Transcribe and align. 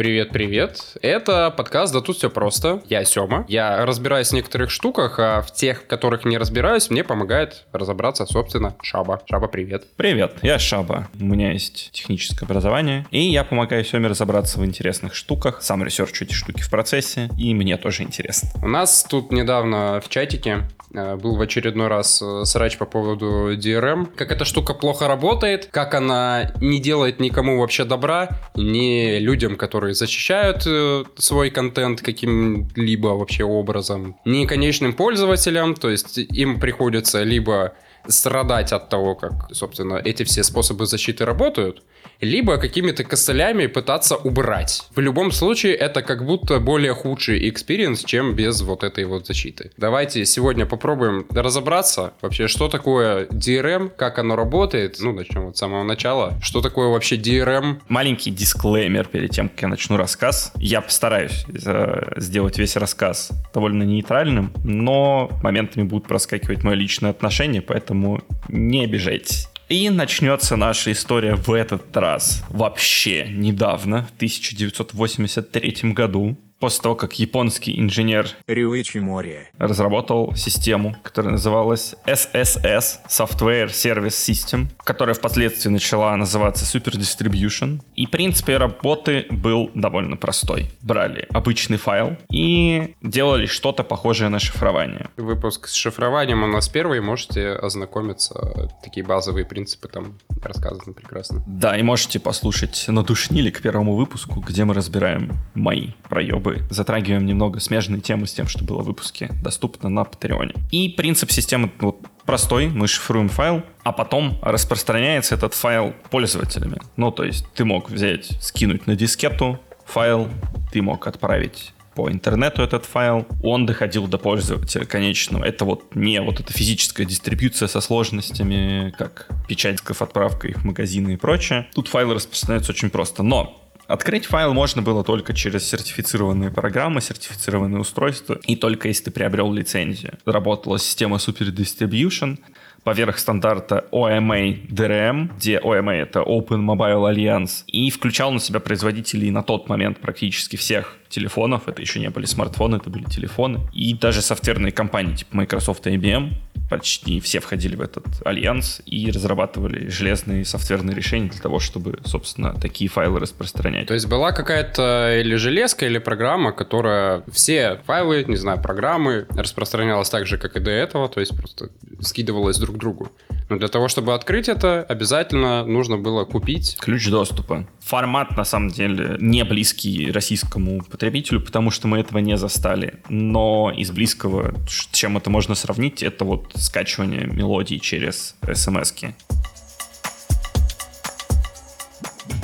Привет-привет. 0.00 0.96
Это 1.02 1.50
подкаст 1.54 1.92
«Да 1.92 2.00
тут 2.00 2.16
все 2.16 2.30
просто». 2.30 2.82
Я 2.88 3.04
Сёма. 3.04 3.44
Я 3.48 3.84
разбираюсь 3.84 4.30
в 4.30 4.32
некоторых 4.32 4.70
штуках, 4.70 5.18
а 5.18 5.42
в 5.42 5.52
тех, 5.52 5.82
в 5.82 5.86
которых 5.86 6.24
не 6.24 6.38
разбираюсь, 6.38 6.88
мне 6.88 7.04
помогает 7.04 7.66
разобраться, 7.70 8.24
собственно, 8.24 8.74
Шаба. 8.80 9.20
Шаба, 9.28 9.46
привет. 9.46 9.84
Привет, 9.96 10.36
я 10.40 10.58
Шаба. 10.58 11.08
У 11.20 11.24
меня 11.24 11.52
есть 11.52 11.90
техническое 11.92 12.46
образование, 12.46 13.04
и 13.10 13.20
я 13.20 13.44
помогаю 13.44 13.84
Сёме 13.84 14.08
разобраться 14.08 14.58
в 14.58 14.64
интересных 14.64 15.14
штуках. 15.14 15.60
Сам 15.60 15.84
ресерчу 15.84 16.24
эти 16.24 16.32
штуки 16.32 16.62
в 16.62 16.70
процессе, 16.70 17.28
и 17.36 17.52
мне 17.52 17.76
тоже 17.76 18.04
интересно. 18.04 18.48
У 18.62 18.68
нас 18.68 19.04
тут 19.06 19.30
недавно 19.30 20.00
в 20.02 20.08
чатике 20.08 20.62
э, 20.94 21.16
был 21.16 21.36
в 21.36 21.42
очередной 21.42 21.88
раз 21.88 22.22
э, 22.22 22.46
срач 22.46 22.78
по 22.78 22.86
поводу 22.86 23.54
DRM. 23.54 24.06
Как 24.16 24.32
эта 24.32 24.46
штука 24.46 24.72
плохо 24.72 25.08
работает, 25.08 25.68
как 25.70 25.92
она 25.92 26.54
не 26.62 26.80
делает 26.80 27.20
никому 27.20 27.60
вообще 27.60 27.84
добра, 27.84 28.30
ни 28.54 29.18
людям, 29.18 29.56
которые 29.56 29.89
которые 29.90 29.94
защищают 29.94 30.66
э, 30.66 31.04
свой 31.18 31.50
контент 31.50 32.00
каким-либо 32.00 33.08
вообще 33.16 33.44
образом, 33.44 34.14
ни 34.24 34.46
конечным 34.46 34.92
пользователям, 34.92 35.74
то 35.74 35.90
есть 35.90 36.18
им 36.18 36.60
приходится 36.60 37.24
либо 37.24 37.72
страдать 38.08 38.72
от 38.72 38.88
того, 38.88 39.14
как, 39.14 39.32
собственно, 39.52 40.00
эти 40.04 40.24
все 40.24 40.42
способы 40.42 40.86
защиты 40.86 41.24
работают, 41.24 41.82
либо 42.20 42.58
какими-то 42.58 43.04
костылями 43.04 43.66
пытаться 43.66 44.16
убрать. 44.16 44.82
В 44.94 45.00
любом 45.00 45.32
случае, 45.32 45.74
это 45.74 46.02
как 46.02 46.24
будто 46.24 46.60
более 46.60 46.94
худший 46.94 47.48
experience, 47.48 48.04
чем 48.04 48.34
без 48.34 48.60
вот 48.62 48.84
этой 48.84 49.04
вот 49.04 49.26
защиты. 49.26 49.70
Давайте 49.76 50.24
сегодня 50.24 50.66
попробуем 50.66 51.26
разобраться 51.30 52.12
вообще, 52.20 52.48
что 52.48 52.68
такое 52.68 53.26
DRM, 53.26 53.90
как 53.96 54.18
оно 54.18 54.36
работает. 54.36 54.96
Ну, 55.00 55.12
начнем 55.12 55.46
вот 55.46 55.56
с 55.56 55.60
самого 55.60 55.82
начала. 55.82 56.38
Что 56.42 56.60
такое 56.60 56.88
вообще 56.88 57.16
DRM? 57.16 57.80
Маленький 57.88 58.30
дисклеймер 58.30 59.06
перед 59.06 59.30
тем, 59.30 59.48
как 59.48 59.62
я 59.62 59.68
начну 59.68 59.96
рассказ. 59.96 60.52
Я 60.56 60.80
постараюсь 60.80 61.44
э, 61.64 62.12
сделать 62.16 62.58
весь 62.58 62.76
рассказ 62.76 63.30
довольно 63.54 63.82
нейтральным, 63.82 64.52
но 64.64 65.30
моментами 65.42 65.84
будут 65.84 66.06
проскакивать 66.06 66.62
мое 66.64 66.74
личное 66.74 67.10
отношение, 67.10 67.62
поэтому 67.62 68.22
не 68.48 68.84
обижайтесь. 68.84 69.49
И 69.70 69.88
начнется 69.88 70.56
наша 70.56 70.90
история 70.90 71.36
в 71.36 71.52
этот 71.52 71.96
раз. 71.96 72.42
Вообще 72.50 73.28
недавно, 73.30 74.02
в 74.02 74.16
1983 74.16 75.92
году 75.92 76.36
после 76.60 76.82
того, 76.82 76.94
как 76.94 77.18
японский 77.18 77.80
инженер 77.80 78.28
Рюичи 78.46 78.98
Мори 78.98 79.48
разработал 79.58 80.34
систему, 80.36 80.94
которая 81.02 81.32
называлась 81.32 81.96
SSS, 82.06 83.00
Software 83.08 83.68
Service 83.68 84.08
System, 84.08 84.66
которая 84.84 85.14
впоследствии 85.14 85.70
начала 85.70 86.14
называться 86.16 86.64
Super 86.64 86.92
Distribution. 86.92 87.80
И 87.96 88.06
принцип 88.06 88.48
ее 88.48 88.58
работы 88.58 89.26
был 89.30 89.70
довольно 89.74 90.16
простой. 90.16 90.70
Брали 90.82 91.26
обычный 91.30 91.78
файл 91.78 92.16
и 92.30 92.94
делали 93.00 93.46
что-то 93.46 93.82
похожее 93.82 94.28
на 94.28 94.38
шифрование. 94.38 95.08
Выпуск 95.16 95.66
с 95.66 95.74
шифрованием 95.74 96.42
у 96.42 96.46
нас 96.46 96.68
первый, 96.68 97.00
можете 97.00 97.52
ознакомиться. 97.52 98.70
Такие 98.84 99.04
базовые 99.04 99.46
принципы 99.46 99.88
там 99.88 100.18
рассказаны 100.42 100.92
прекрасно. 100.92 101.42
Да, 101.46 101.76
и 101.76 101.82
можете 101.82 102.20
послушать 102.20 102.84
«Надушнили» 102.86 103.50
к 103.50 103.62
первому 103.62 103.96
выпуску, 103.96 104.40
где 104.40 104.64
мы 104.64 104.74
разбираем 104.74 105.32
мои 105.54 105.88
проебы 106.08 106.49
бы 106.50 106.62
затрагиваем 106.70 107.26
немного 107.26 107.60
смежные 107.60 108.00
темы 108.00 108.26
с 108.26 108.32
тем, 108.32 108.48
что 108.48 108.64
было 108.64 108.82
в 108.82 108.86
выпуске, 108.86 109.30
доступно 109.42 109.88
на 109.88 110.04
Патреоне. 110.04 110.54
И 110.70 110.88
принцип 110.88 111.30
системы 111.30 111.70
вот 111.80 111.98
простой, 112.24 112.68
мы 112.68 112.88
шифруем 112.88 113.28
файл, 113.28 113.62
а 113.82 113.92
потом 113.92 114.38
распространяется 114.42 115.34
этот 115.34 115.54
файл 115.54 115.94
пользователями. 116.10 116.78
Ну, 116.96 117.10
то 117.10 117.24
есть 117.24 117.46
ты 117.54 117.64
мог 117.64 117.90
взять, 117.90 118.26
скинуть 118.40 118.86
на 118.86 118.96
дискету 118.96 119.58
файл, 119.84 120.28
ты 120.72 120.82
мог 120.82 121.06
отправить 121.06 121.72
по 121.94 122.08
интернету 122.10 122.62
этот 122.62 122.84
файл, 122.84 123.26
он 123.42 123.66
доходил 123.66 124.06
до 124.06 124.16
пользователя 124.16 124.84
конечного. 124.84 125.44
Это 125.44 125.64
вот 125.64 125.94
не 125.94 126.20
вот 126.20 126.40
эта 126.40 126.52
физическая 126.52 127.04
дистрибьюция 127.06 127.68
со 127.68 127.80
сложностями, 127.80 128.94
как 128.96 129.28
печать, 129.48 129.80
отправка 129.80 130.48
их 130.48 130.58
в 130.58 130.64
магазины 130.64 131.14
и 131.14 131.16
прочее. 131.16 131.68
Тут 131.74 131.88
файлы 131.88 132.14
распространяются 132.14 132.72
очень 132.72 132.90
просто. 132.90 133.22
Но 133.22 133.59
Открыть 133.90 134.26
файл 134.26 134.54
можно 134.54 134.82
было 134.82 135.02
только 135.02 135.34
через 135.34 135.68
сертифицированные 135.68 136.52
программы, 136.52 137.00
сертифицированные 137.00 137.80
устройства, 137.80 138.38
и 138.44 138.54
только 138.54 138.86
если 138.86 139.06
ты 139.06 139.10
приобрел 139.10 139.52
лицензию. 139.52 140.16
Работала 140.24 140.78
система 140.78 141.16
Super 141.16 141.52
Distribution, 141.52 142.38
поверх 142.84 143.18
стандарта 143.18 143.86
OMA 143.90 144.64
DRM, 144.68 145.30
где 145.36 145.58
OMA 145.58 145.90
это 145.90 146.20
Open 146.20 146.64
Mobile 146.64 147.12
Alliance, 147.12 147.64
и 147.66 147.90
включал 147.90 148.30
на 148.30 148.38
себя 148.38 148.60
производителей 148.60 149.32
на 149.32 149.42
тот 149.42 149.68
момент 149.68 149.98
практически 149.98 150.54
всех 150.54 150.96
телефонов. 151.10 151.68
Это 151.68 151.82
еще 151.82 152.00
не 152.00 152.08
были 152.08 152.24
смартфоны, 152.24 152.76
это 152.76 152.88
были 152.88 153.04
телефоны. 153.04 153.60
И 153.72 153.92
даже 153.94 154.22
софтверные 154.22 154.72
компании 154.72 155.16
типа 155.16 155.36
Microsoft 155.36 155.86
и 155.86 155.90
IBM 155.96 156.32
почти 156.70 157.20
все 157.20 157.40
входили 157.40 157.74
в 157.74 157.80
этот 157.80 158.06
альянс 158.24 158.80
и 158.86 159.10
разрабатывали 159.10 159.88
железные 159.88 160.44
софтверные 160.44 160.94
решения 160.94 161.28
для 161.28 161.40
того, 161.40 161.58
чтобы, 161.58 161.98
собственно, 162.04 162.54
такие 162.54 162.88
файлы 162.88 163.18
распространять. 163.18 163.88
То 163.88 163.94
есть 163.94 164.06
была 164.06 164.30
какая-то 164.30 165.18
или 165.20 165.34
железка, 165.34 165.86
или 165.86 165.98
программа, 165.98 166.52
которая 166.52 167.24
все 167.32 167.80
файлы, 167.86 168.24
не 168.28 168.36
знаю, 168.36 168.62
программы 168.62 169.26
распространялась 169.30 170.08
так 170.08 170.26
же, 170.26 170.38
как 170.38 170.56
и 170.56 170.60
до 170.60 170.70
этого, 170.70 171.08
то 171.08 171.18
есть 171.18 171.36
просто 171.36 171.70
скидывалась 172.00 172.58
друг 172.58 172.76
к 172.76 172.78
другу. 172.78 173.10
Но 173.50 173.56
для 173.56 173.66
того, 173.66 173.88
чтобы 173.88 174.14
открыть 174.14 174.48
это, 174.48 174.86
обязательно 174.88 175.64
нужно 175.64 175.98
было 175.98 176.24
купить... 176.24 176.76
Ключ 176.78 177.08
доступа. 177.08 177.66
Формат, 177.80 178.36
на 178.36 178.44
самом 178.44 178.68
деле, 178.70 179.16
не 179.18 179.44
близкий 179.44 180.12
российскому 180.12 180.84
потребителю, 180.84 181.40
потому 181.40 181.72
что 181.72 181.88
мы 181.88 181.98
этого 181.98 182.18
не 182.18 182.36
застали. 182.36 183.00
Но 183.08 183.72
из 183.76 183.90
близкого, 183.90 184.54
с 184.68 184.88
чем 184.92 185.16
это 185.16 185.30
можно 185.30 185.56
сравнить, 185.56 186.00
это 186.04 186.24
вот 186.24 186.52
скачивание 186.54 187.26
мелодий 187.26 187.80
через 187.80 188.36
смс 188.54 188.92
-ки. 188.92 189.14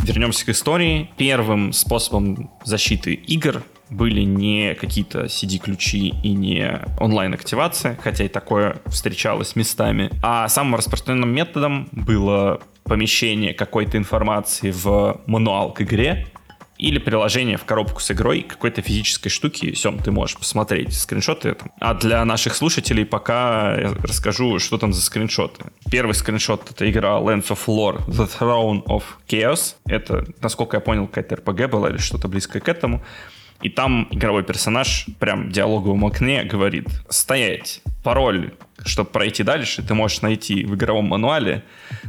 Вернемся 0.02 0.44
к 0.44 0.48
истории. 0.48 1.08
Первым 1.16 1.72
способом 1.72 2.50
защиты 2.64 3.14
игр 3.14 3.62
были 3.90 4.22
не 4.22 4.74
какие-то 4.74 5.24
CD-ключи 5.24 6.14
и 6.22 6.32
не 6.32 6.80
онлайн-активация, 6.98 7.96
хотя 8.02 8.24
и 8.24 8.28
такое 8.28 8.78
встречалось 8.86 9.56
местами, 9.56 10.10
а 10.22 10.48
самым 10.48 10.76
распространенным 10.76 11.32
методом 11.32 11.88
было 11.92 12.60
помещение 12.84 13.54
какой-то 13.54 13.96
информации 13.98 14.70
в 14.70 15.20
мануал 15.26 15.72
к 15.72 15.82
игре, 15.82 16.26
или 16.78 16.98
приложение 16.98 17.56
в 17.56 17.64
коробку 17.64 18.00
с 18.00 18.10
игрой 18.10 18.42
какой-то 18.42 18.82
физической 18.82 19.30
штуки. 19.30 19.74
Сем, 19.74 19.98
ты 19.98 20.10
можешь 20.10 20.36
посмотреть 20.36 20.94
скриншоты. 20.94 21.56
А 21.80 21.94
для 21.94 22.24
наших 22.24 22.54
слушателей 22.54 23.06
пока 23.06 23.76
я 23.76 23.94
расскажу, 24.02 24.58
что 24.58 24.78
там 24.78 24.92
за 24.92 25.00
скриншоты. 25.00 25.64
Первый 25.90 26.12
скриншот— 26.12 26.70
это 26.72 26.88
игра 26.90 27.18
Lands 27.18 27.48
of 27.48 27.60
Lore 27.66 28.06
The 28.06 28.28
Throne 28.38 28.84
of 28.84 29.02
Chaos. 29.28 29.76
Это, 29.86 30.26
насколько 30.42 30.76
я 30.76 30.80
понял, 30.80 31.06
какая-то 31.06 31.36
RPG 31.36 31.68
была 31.68 31.88
или 31.88 31.98
что-то 31.98 32.28
близкое 32.28 32.60
к 32.60 32.68
этому. 32.68 33.02
И 33.62 33.68
там 33.68 34.08
игровой 34.10 34.42
персонаж 34.42 35.06
прям 35.18 35.48
в 35.48 35.52
диалоговом 35.52 36.04
окне 36.04 36.44
говорит 36.44 36.88
«Стоять! 37.08 37.82
Пароль, 38.02 38.52
чтобы 38.84 39.10
пройти 39.10 39.42
дальше, 39.42 39.82
ты 39.82 39.94
можешь 39.94 40.22
найти 40.22 40.64
в 40.64 40.76
игровом 40.76 41.06
мануале 41.06 41.64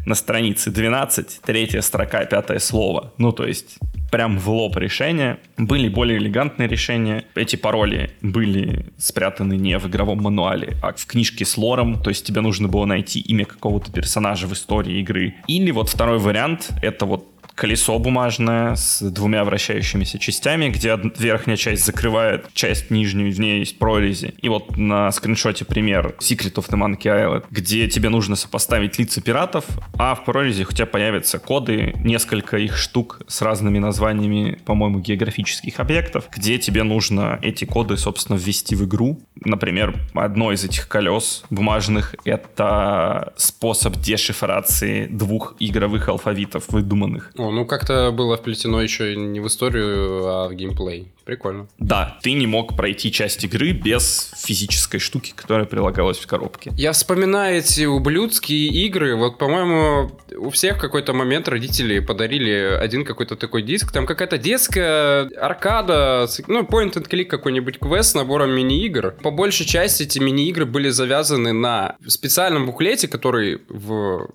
на 0.06 0.14
странице 0.14 0.70
12, 0.70 1.42
третья 1.44 1.82
строка, 1.82 2.24
пятое 2.26 2.60
слово». 2.60 3.14
Ну, 3.18 3.32
то 3.32 3.48
есть 3.48 3.80
прям 4.12 4.38
в 4.38 4.50
лоб 4.50 4.78
решения. 4.78 5.40
Были 5.58 5.90
более 5.90 6.18
элегантные 6.18 6.68
решения. 6.68 7.26
Эти 7.36 7.56
пароли 7.56 8.12
были 8.22 8.88
спрятаны 8.98 9.56
не 9.56 9.78
в 9.80 9.88
игровом 9.88 10.22
мануале, 10.22 10.76
а 10.82 10.94
в 10.94 11.06
книжке 11.06 11.46
с 11.46 11.58
лором. 11.58 12.02
То 12.02 12.10
есть 12.10 12.26
тебе 12.26 12.42
нужно 12.42 12.68
было 12.68 12.86
найти 12.86 13.20
имя 13.20 13.46
какого-то 13.46 13.92
персонажа 13.92 14.48
в 14.48 14.54
истории 14.54 15.00
игры. 15.00 15.36
Или 15.48 15.72
вот 15.72 15.90
второй 15.90 16.20
вариант— 16.20 16.70
это 16.82 17.06
вот 17.06 17.26
колесо 17.58 17.98
бумажное 17.98 18.76
с 18.76 19.02
двумя 19.02 19.44
вращающимися 19.44 20.20
частями, 20.20 20.70
где 20.70 20.98
верхняя 21.18 21.58
часть 21.58 21.86
закрывает 21.86 22.46
часть 22.54 22.92
нижнюю, 22.92 23.34
в 23.34 23.40
ней 23.40 23.60
есть 23.60 23.80
прорези. 23.80 24.36
И 24.42 24.48
вот 24.48 24.78
на 24.78 25.12
скриншоте 25.12 25.66
пример 25.66 26.16
Secret 26.20 26.54
of 26.54 26.70
the 26.70 26.78
Monkey 26.78 27.06
Island, 27.06 27.46
где 27.50 27.88
тебе 27.90 28.10
нужно 28.10 28.36
сопоставить 28.36 29.00
лица 29.00 29.22
пиратов, 29.22 29.66
а 29.98 30.14
в 30.14 30.24
прорези 30.24 30.68
у 30.70 30.72
тебя 30.72 30.86
появятся 30.86 31.40
коды, 31.40 31.94
несколько 32.04 32.58
их 32.58 32.78
штук 32.78 33.22
с 33.28 33.42
разными 33.42 33.80
названиями, 33.80 34.60
по-моему, 34.64 35.00
географических 35.00 35.80
объектов, 35.80 36.26
где 36.36 36.60
тебе 36.60 36.84
нужно 36.84 37.40
эти 37.42 37.66
коды, 37.66 37.98
собственно, 37.98 38.38
ввести 38.38 38.76
в 38.76 38.86
игру. 38.86 39.20
Например, 39.44 39.96
одно 40.14 40.52
из 40.52 40.64
этих 40.64 40.88
колес 40.88 41.44
бумажных— 41.50 42.14
это 42.24 43.34
способ 43.36 43.98
дешифрации 43.98 45.08
двух 45.08 45.56
игровых 45.60 46.08
алфавитов 46.08 46.66
выдуманных. 46.70 47.32
О, 47.36 47.47
ну 47.52 47.66
как-то 47.66 48.12
было 48.12 48.38
вплетено 48.38 48.82
еще 48.82 49.16
не 49.16 49.40
в 49.40 49.48
историю, 49.48 50.26
а 50.26 50.48
в 50.48 50.54
геймплей. 50.54 51.12
Прикольно. 51.26 51.68
Да, 51.78 52.18
ты 52.24 52.32
не 52.32 52.48
мог 52.48 52.78
пройти 52.78 53.12
часть 53.12 53.44
игры 53.44 53.74
без 53.74 54.32
физической 54.38 55.00
штуки, 55.00 55.34
которая 55.36 55.66
прилагалась 55.66 56.18
в 56.18 56.26
коробке. 56.26 56.72
Я 56.78 56.94
вспоминаю 56.94 57.58
эти 57.58 57.84
ублюдские 57.84 58.70
игры. 58.86 59.14
Вот, 59.18 59.38
по-моему, 59.38 60.10
у 60.38 60.50
всех 60.52 60.78
в 60.78 60.80
какой-то 60.80 61.12
момент 61.12 61.50
родители 61.50 62.00
подарили 62.00 62.78
один 62.80 63.04
какой-то 63.04 63.36
такой 63.36 63.62
диск. 63.62 63.92
Там 63.92 64.06
какая-то 64.06 64.38
детская 64.38 65.30
аркада, 65.38 66.28
ну, 66.48 66.62
point 66.62 66.94
and 66.94 67.10
click 67.10 67.26
какой-нибудь 67.26 67.80
квест 67.80 68.12
с 68.12 68.16
набором 68.16 68.52
мини-игр. 68.52 69.16
По 69.22 69.32
большей 69.32 69.66
части 69.66 70.04
эти 70.04 70.20
мини-игры 70.20 70.66
были 70.66 70.88
завязаны 70.88 71.52
на 71.52 71.98
специальном 72.08 72.68
буклете, 72.68 73.10
который 73.10 73.60
в 73.68 74.30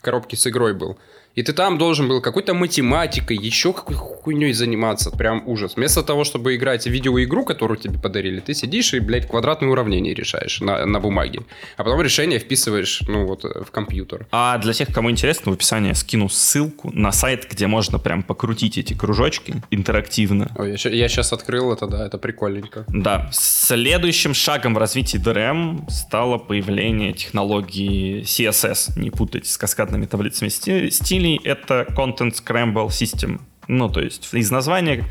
коробке 0.00 0.36
с 0.36 0.46
игрой 0.46 0.74
был. 0.74 0.96
И 1.36 1.42
ты 1.42 1.52
там 1.52 1.76
должен 1.76 2.08
был 2.08 2.22
какой-то 2.22 2.54
математикой, 2.54 3.36
еще 3.36 3.74
какой 3.74 3.94
хуйней 3.94 4.54
заниматься. 4.54 5.10
Прям 5.10 5.42
ужас. 5.46 5.76
Вместо 5.76 6.02
того, 6.02 6.24
чтобы 6.24 6.56
играть 6.56 6.86
в 6.86 6.90
видеоигру, 6.90 7.44
которую 7.44 7.76
тебе 7.76 7.98
подарили, 7.98 8.40
ты 8.40 8.54
сидишь 8.54 8.94
и, 8.94 9.00
блядь, 9.00 9.28
квадратные 9.28 9.70
уравнения 9.70 10.14
решаешь 10.14 10.60
на, 10.62 10.86
на 10.86 10.98
бумаге. 10.98 11.42
А 11.76 11.84
потом 11.84 12.00
решение 12.00 12.38
вписываешь, 12.38 13.02
ну, 13.06 13.26
вот, 13.26 13.44
в 13.44 13.70
компьютер. 13.70 14.26
А 14.32 14.56
для 14.56 14.72
тех, 14.72 14.88
кому 14.94 15.10
интересно, 15.10 15.52
в 15.52 15.54
описании 15.54 15.92
скину 15.92 16.30
ссылку 16.30 16.90
на 16.94 17.12
сайт, 17.12 17.46
где 17.50 17.66
можно 17.66 17.98
прям 17.98 18.22
покрутить 18.22 18.78
эти 18.78 18.94
кружочки 18.94 19.62
интерактивно. 19.70 20.50
Ой, 20.56 20.78
я, 20.82 20.90
я 20.90 21.08
сейчас 21.08 21.34
открыл 21.34 21.70
это, 21.70 21.86
да, 21.86 22.06
это 22.06 22.16
прикольненько. 22.16 22.86
Да. 22.88 23.28
Следующим 23.30 24.32
шагом 24.32 24.74
в 24.74 24.78
развитии 24.78 25.20
DRM 25.22 25.90
стало 25.90 26.38
появление 26.38 27.12
технологии 27.12 28.22
CSS. 28.22 28.98
Не 28.98 29.10
путать 29.10 29.46
с 29.46 29.58
каскадными 29.58 30.06
таблицами 30.06 30.48
стилей 30.48 31.25
решений 31.26 31.40
это 31.44 31.86
Content 31.96 32.34
Scramble 32.34 32.88
System. 32.88 33.40
Ну, 33.68 33.88
то 33.88 34.00
есть 34.00 34.28
из 34.32 34.52
названия 34.52 35.04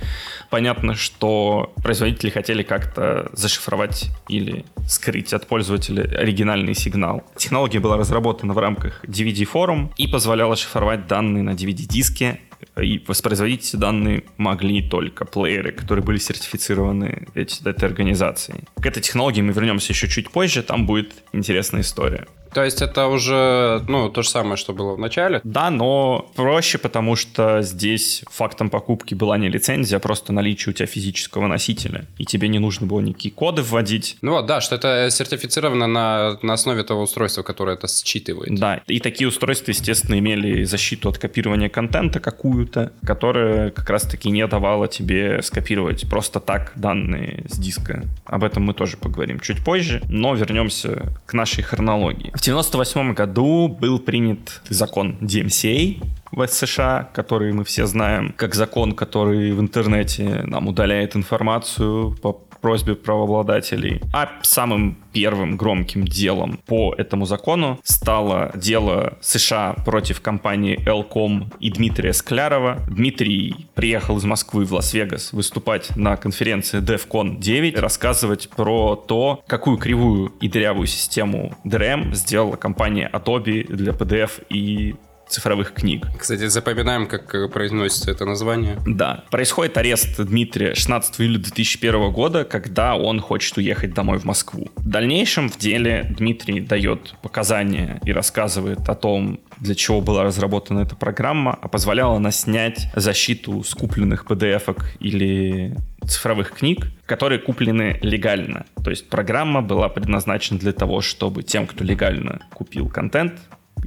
понятно, 0.49 0.95
что 0.95 1.73
производители 1.83 2.29
хотели 2.29 2.63
как-то 2.63 3.29
зашифровать 3.33 4.09
или 4.29 4.65
скрыть 4.87 5.33
от 5.33 5.45
пользователя 5.45 6.03
оригинальный 6.03 6.73
сигнал. 6.73 7.23
Технология 7.35 7.81
была 7.81 7.97
разработана 7.97 8.53
в 8.53 8.57
рамках 8.57 9.03
DVD 9.03 9.43
форум 9.43 9.91
и 9.97 10.07
позволяла 10.07 10.55
шифровать 10.55 11.05
данные 11.05 11.43
на 11.43 11.49
DVD-диске 11.49 12.39
и 12.81 13.03
воспроизводить 13.05 13.67
эти 13.67 13.75
данные 13.75 14.23
могли 14.37 14.81
только 14.81 15.25
плееры, 15.25 15.73
которые 15.73 16.05
были 16.05 16.17
сертифицированы 16.17 17.27
эти, 17.35 17.67
этой 17.67 17.89
организацией. 17.89 18.63
К 18.81 18.85
этой 18.85 19.01
технологии 19.01 19.41
мы 19.41 19.51
вернемся 19.51 19.91
еще 19.91 20.07
чуть 20.07 20.29
позже, 20.31 20.63
там 20.63 20.85
будет 20.85 21.11
интересная 21.33 21.81
история. 21.81 22.25
То 22.55 22.63
есть 22.63 22.81
это 22.81 23.07
уже, 23.07 23.83
ну, 23.89 24.09
то 24.09 24.21
же 24.21 24.29
самое, 24.29 24.55
что 24.55 24.71
было 24.71 24.95
в 24.95 24.97
начале? 24.97 25.41
Да, 25.43 25.69
но 25.69 26.31
проще, 26.35 26.77
потому 26.77 27.17
что 27.17 27.61
здесь 27.61 28.23
фактом 28.31 28.69
покупки 28.69 29.13
была 29.13 29.37
не 29.37 29.49
лицензия, 29.49 29.97
а 29.97 29.99
просто 29.99 30.31
наличие 30.31 30.71
у 30.71 30.73
тебя 30.73 30.85
физического 30.85 31.47
носителя. 31.47 32.05
И 32.17 32.23
тебе 32.23 32.47
не 32.47 32.59
нужно 32.59 32.87
было 32.87 33.01
никакие 33.01 33.33
коды 33.33 33.61
вводить. 33.61 34.15
Ну 34.21 34.31
вот, 34.31 34.45
да, 34.45 34.61
что 34.61 34.75
это 34.75 35.09
сертифицировано 35.11 35.85
на, 35.87 36.39
на 36.43 36.53
основе 36.53 36.83
того 36.83 37.01
устройства, 37.01 37.43
которое 37.43 37.75
это 37.75 37.89
считывает. 37.89 38.57
Да, 38.57 38.79
и 38.87 39.01
такие 39.01 39.27
устройства, 39.27 39.71
естественно, 39.71 40.17
имели 40.17 40.63
защиту 40.63 41.09
от 41.09 41.17
копирования 41.17 41.67
контента 41.67 42.21
какую-то, 42.21 42.93
которая 43.05 43.71
как 43.71 43.89
раз-таки 43.89 44.29
не 44.29 44.47
давала 44.47 44.87
тебе 44.87 45.41
скопировать 45.41 46.09
просто 46.09 46.39
так 46.39 46.71
данные 46.75 47.43
с 47.49 47.57
диска. 47.57 48.05
Об 48.23 48.45
этом 48.45 48.63
мы 48.63 48.73
тоже 48.73 48.95
поговорим 48.95 49.41
чуть 49.41 49.61
позже, 49.61 50.01
но 50.07 50.33
вернемся 50.35 51.11
к 51.25 51.33
нашей 51.33 51.61
хронологии. 51.61 52.31
В 52.33 52.44
1998 52.47 53.13
году 53.15 53.67
был 53.67 53.97
принят 53.97 54.61
закон 54.69 55.17
DMCA 55.19 56.03
в 56.31 56.47
США, 56.47 57.09
который 57.11 57.51
мы 57.53 57.63
все 57.63 57.87
знаем, 57.87 58.35
как 58.37 58.53
закон, 58.53 58.91
который 58.91 59.51
в 59.51 59.59
интернете 59.59 60.43
нам 60.45 60.67
удаляет 60.67 61.15
информацию 61.15 62.15
по 62.21 62.33
просьбе 62.65 62.95
правообладателей. 62.95 64.01
А 64.11 64.27
самым 64.41 64.97
первым 65.13 65.55
громким 65.55 66.03
делом 66.03 66.59
по 66.65 66.95
этому 66.97 67.27
закону 67.27 67.79
стало 67.83 68.51
дело 68.55 69.19
США 69.21 69.75
против 69.85 70.19
компании 70.19 70.79
Elcom 70.83 71.53
и 71.59 71.69
Дмитрия 71.69 72.11
Склярова. 72.11 72.79
Дмитрий 72.89 73.67
приехал 73.75 74.17
из 74.17 74.23
Москвы 74.23 74.65
в 74.65 74.73
Лас-Вегас 74.73 75.31
выступать 75.31 75.95
на 75.95 76.17
конференции 76.17 76.81
DEFCON 76.81 77.37
9, 77.37 77.77
рассказывать 77.77 78.49
про 78.49 78.95
то, 78.95 79.43
какую 79.45 79.77
кривую 79.77 80.33
и 80.41 80.49
дырявую 80.49 80.87
систему 80.87 81.55
DRM 81.65 82.15
сделала 82.15 82.55
компания 82.55 83.07
Adobe 83.13 83.71
для 83.71 83.91
PDF 83.91 84.43
и 84.49 84.95
цифровых 85.27 85.73
книг. 85.73 86.05
Кстати, 86.17 86.47
запоминаем, 86.47 87.07
как 87.07 87.33
э, 87.35 87.47
произносится 87.47 88.11
это 88.11 88.25
название. 88.25 88.77
Да. 88.85 89.23
Происходит 89.31 89.77
арест 89.77 90.21
Дмитрия 90.21 90.75
16 90.75 91.21
июля 91.21 91.39
2001 91.39 92.11
года, 92.11 92.43
когда 92.43 92.95
он 92.95 93.19
хочет 93.19 93.57
уехать 93.57 93.93
домой 93.93 94.19
в 94.19 94.23
Москву. 94.25 94.69
В 94.75 94.87
дальнейшем 94.87 95.49
в 95.49 95.57
деле 95.57 96.13
Дмитрий 96.17 96.61
дает 96.61 97.15
показания 97.21 97.99
и 98.05 98.11
рассказывает 98.11 98.87
о 98.87 98.95
том, 98.95 99.39
для 99.59 99.75
чего 99.75 100.01
была 100.01 100.23
разработана 100.23 100.79
эта 100.79 100.95
программа, 100.95 101.57
а 101.61 101.67
позволяла 101.67 102.17
она 102.17 102.31
снять 102.31 102.87
защиту 102.95 103.63
скупленных 103.63 104.25
PDF-ок 104.25 104.85
или 104.99 105.75
цифровых 106.05 106.51
книг, 106.51 106.87
которые 107.05 107.39
куплены 107.39 107.97
легально. 108.01 108.65
То 108.83 108.89
есть 108.89 109.09
программа 109.09 109.61
была 109.61 109.89
предназначена 109.89 110.59
для 110.59 110.71
того, 110.71 111.01
чтобы 111.01 111.43
тем, 111.43 111.67
кто 111.67 111.83
легально 111.83 112.41
купил 112.53 112.89
контент, 112.89 113.33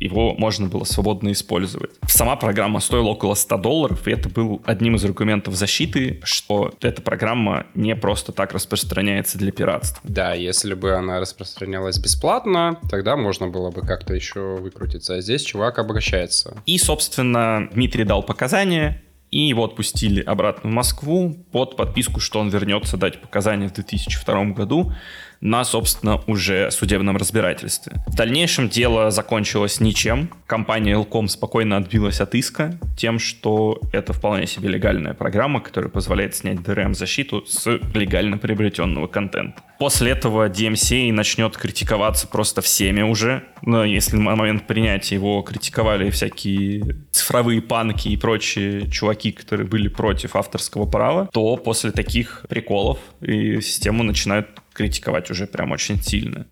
его 0.00 0.35
можно 0.35 0.69
было 0.69 0.85
свободно 0.85 1.33
использовать. 1.33 1.91
Сама 2.06 2.37
программа 2.37 2.81
стоила 2.81 3.09
около 3.09 3.35
100 3.35 3.59
долларов, 3.59 4.06
и 4.06 4.12
это 4.12 4.29
был 4.29 4.62
одним 4.65 4.97
из 4.97 5.05
аргументов 5.05 5.55
защиты, 5.55 6.21
что 6.25 6.73
эта 6.81 7.03
программа 7.03 7.67
не 7.75 7.95
просто 7.97 8.33
так 8.33 8.53
распространяется 8.53 9.39
для 9.39 9.53
пиратства. 9.53 10.00
Да, 10.05 10.35
если 10.35 10.75
бы 10.75 10.93
она 10.93 11.21
распространялась 11.21 11.99
бесплатно, 11.99 12.79
тогда 12.91 13.17
можно 13.17 13.49
было 13.49 13.71
бы 13.71 13.83
как-то 13.83 14.15
еще 14.15 14.56
выкрутиться. 14.56 15.15
А 15.15 15.21
здесь 15.21 15.43
чувак 15.43 15.79
обращается. 15.79 16.56
И, 16.67 16.79
собственно, 16.79 17.69
Дмитрий 17.73 18.05
дал 18.05 18.23
показания, 18.23 19.03
и 19.31 19.41
его 19.41 19.65
отпустили 19.65 20.23
обратно 20.23 20.71
в 20.71 20.73
Москву 20.73 21.37
под 21.53 21.77
подписку, 21.77 22.21
что 22.21 22.41
он 22.41 22.49
вернется 22.49 22.97
дать 22.97 23.21
показания 23.21 23.69
в 23.69 23.73
2002 23.75 24.45
году 24.47 24.93
на, 25.40 25.64
собственно, 25.64 26.20
уже 26.26 26.70
судебном 26.70 27.17
разбирательстве. 27.17 27.93
В 28.06 28.14
дальнейшем 28.14 28.69
дело 28.69 29.11
закончилось 29.11 29.81
ничем. 29.81 30.31
Компания 30.46 30.94
Elcom 30.94 31.29
спокойно 31.29 31.76
отбилась 31.76 32.20
от 32.20 32.35
иска 32.35 32.79
тем, 32.96 33.19
что 33.19 33.81
это 33.93 34.12
вполне 34.12 34.46
себе 34.46 34.69
легальная 34.69 35.14
программа, 35.14 35.61
которая 35.61 35.90
позволяет 35.90 36.35
снять 36.35 36.58
DRM-защиту 36.58 37.44
с 37.46 37.67
легально 37.94 38.38
приобретенного 38.38 39.06
контента. 39.06 39.62
После 39.79 40.11
этого 40.11 40.49
DMCA 40.49 41.12
начнет 41.12 41.56
критиковаться 41.56 42.26
просто 42.26 42.61
всеми 42.62 43.02
уже. 43.02 43.44
Но 43.62 43.85
если 43.85 44.17
на 44.17 44.35
момент 44.35 44.67
принятия 44.67 45.14
его 45.14 45.40
критиковали 45.43 46.11
всякие 46.11 46.96
цифровые 47.12 47.62
панки 47.62 48.08
и 48.08 48.17
прочие 48.17 48.90
чуваки, 48.90 49.31
которые 49.31 49.69
были 49.69 49.87
против 49.87 50.35
авторского 50.35 50.87
права, 50.87 51.28
то 51.33 51.57
после 51.57 51.92
таких 51.92 52.45
приколов 52.49 52.99
и 53.21 53.61
систему 53.61 54.02
начинают 54.02 54.49
критиковать 54.78 55.28
уже 55.30 55.49
прям 55.49 55.73
очень 55.73 56.00
сильно. 56.00 56.47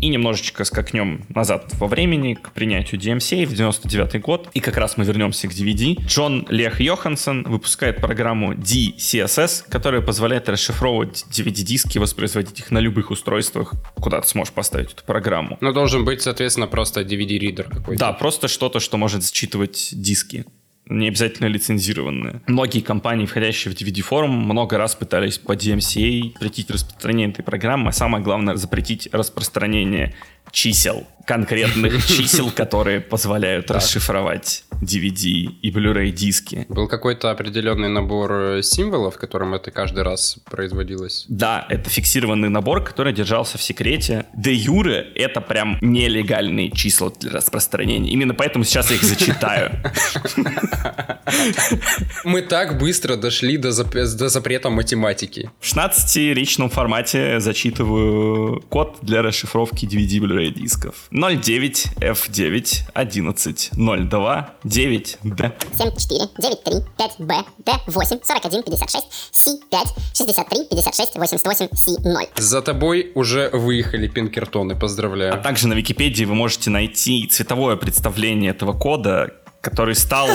И 0.00 0.08
немножечко 0.08 0.64
скакнем 0.64 1.24
назад 1.30 1.72
во 1.80 1.88
времени 1.88 2.34
к 2.34 2.52
принятию 2.52 3.00
DMCA 3.00 3.46
в 3.46 3.54
99 3.54 4.20
год. 4.20 4.48
И 4.54 4.60
как 4.60 4.76
раз 4.76 4.96
мы 4.96 5.04
вернемся 5.04 5.48
к 5.48 5.52
DVD. 5.52 5.98
Джон 6.06 6.46
Лех 6.50 6.80
Йоханссон 6.80 7.44
выпускает 7.44 7.96
программу 7.96 8.52
DCSS, 8.52 9.64
которая 9.68 10.02
позволяет 10.02 10.48
расшифровывать 10.48 11.24
DVD-диски, 11.30 11.98
воспроизводить 11.98 12.60
их 12.60 12.70
на 12.70 12.78
любых 12.78 13.10
устройствах, 13.10 13.72
куда 13.96 14.20
ты 14.20 14.28
сможешь 14.28 14.52
поставить 14.52 14.92
эту 14.92 15.04
программу. 15.04 15.56
Но 15.60 15.72
должен 15.72 16.04
быть, 16.04 16.22
соответственно, 16.22 16.68
просто 16.68 17.00
DVD-ридер 17.00 17.64
какой-то. 17.68 17.98
Да, 17.98 18.12
просто 18.12 18.46
что-то, 18.46 18.78
что 18.78 18.98
может 18.98 19.24
считывать 19.26 19.88
диски 19.92 20.44
не 20.88 21.08
обязательно 21.08 21.46
лицензированные. 21.46 22.40
Многие 22.46 22.80
компании, 22.80 23.26
входящие 23.26 23.74
в 23.74 23.76
DVD-форум, 23.76 24.30
много 24.30 24.78
раз 24.78 24.94
пытались 24.94 25.38
по 25.38 25.52
DMCA 25.52 26.32
запретить 26.34 26.70
распространение 26.70 27.30
этой 27.30 27.42
программы, 27.42 27.90
а 27.90 27.92
самое 27.92 28.22
главное 28.24 28.56
запретить 28.56 29.08
распространение 29.12 30.14
чисел, 30.52 31.06
конкретных 31.28 32.06
чисел, 32.06 32.50
которые 32.50 33.00
позволяют 33.00 33.70
расшифровать 33.70 34.64
DVD 34.80 35.44
и 35.60 35.70
Blu-ray 35.70 36.10
диски. 36.10 36.64
Был 36.68 36.88
какой-то 36.88 37.30
определенный 37.30 37.88
набор 37.88 38.32
э, 38.32 38.62
символов, 38.62 39.16
в 39.16 39.18
котором 39.18 39.54
это 39.54 39.70
каждый 39.70 40.04
раз 40.04 40.38
производилось? 40.50 41.26
Да, 41.28 41.66
это 41.68 41.90
фиксированный 41.90 42.48
набор, 42.48 42.82
который 42.82 43.12
держался 43.12 43.58
в 43.58 43.62
секрете. 43.62 44.24
Де 44.34 44.54
юре 44.54 45.12
это 45.14 45.40
прям 45.40 45.78
нелегальные 45.82 46.70
числа 46.70 47.10
для 47.10 47.32
распространения. 47.32 48.10
Именно 48.10 48.34
поэтому 48.34 48.64
сейчас 48.64 48.90
я 48.90 48.96
их 48.96 49.02
зачитаю. 49.02 49.70
Мы 52.24 52.42
так 52.42 52.78
быстро 52.78 53.16
дошли 53.16 53.58
до, 53.58 53.70
до 53.84 54.28
запрета 54.28 54.70
математики. 54.70 55.50
В 55.60 55.64
16-речном 55.64 56.70
формате 56.70 57.40
зачитываю 57.40 58.62
код 58.68 58.98
для 59.02 59.22
расшифровки 59.22 59.84
DVD 59.84 60.20
Blu-ray 60.20 60.37
Blu-ray 60.38 60.50
дисков. 60.50 61.08
09 61.10 61.86
F9 62.00 62.90
11 62.94 63.70
02 63.74 64.54
9 64.64 65.18
D 65.22 65.52
74 65.72 66.28
93 66.38 66.74
5B 66.96 67.44
D8 67.64 68.20
41 68.24 68.62
56 68.62 69.06
C5 69.32 69.86
63 70.14 70.66
56 70.70 71.16
88 71.16 71.66
C0 71.66 72.28
За 72.36 72.62
тобой 72.62 73.12
уже 73.14 73.50
выехали 73.52 74.08
пинкертоны, 74.08 74.76
поздравляю. 74.76 75.34
А 75.34 75.38
также 75.38 75.68
на 75.68 75.74
Википедии 75.74 76.24
вы 76.24 76.34
можете 76.34 76.70
найти 76.70 77.26
цветовое 77.26 77.76
представление 77.76 78.50
этого 78.50 78.72
кода, 78.72 79.32
который 79.60 79.94
стал, 79.94 80.28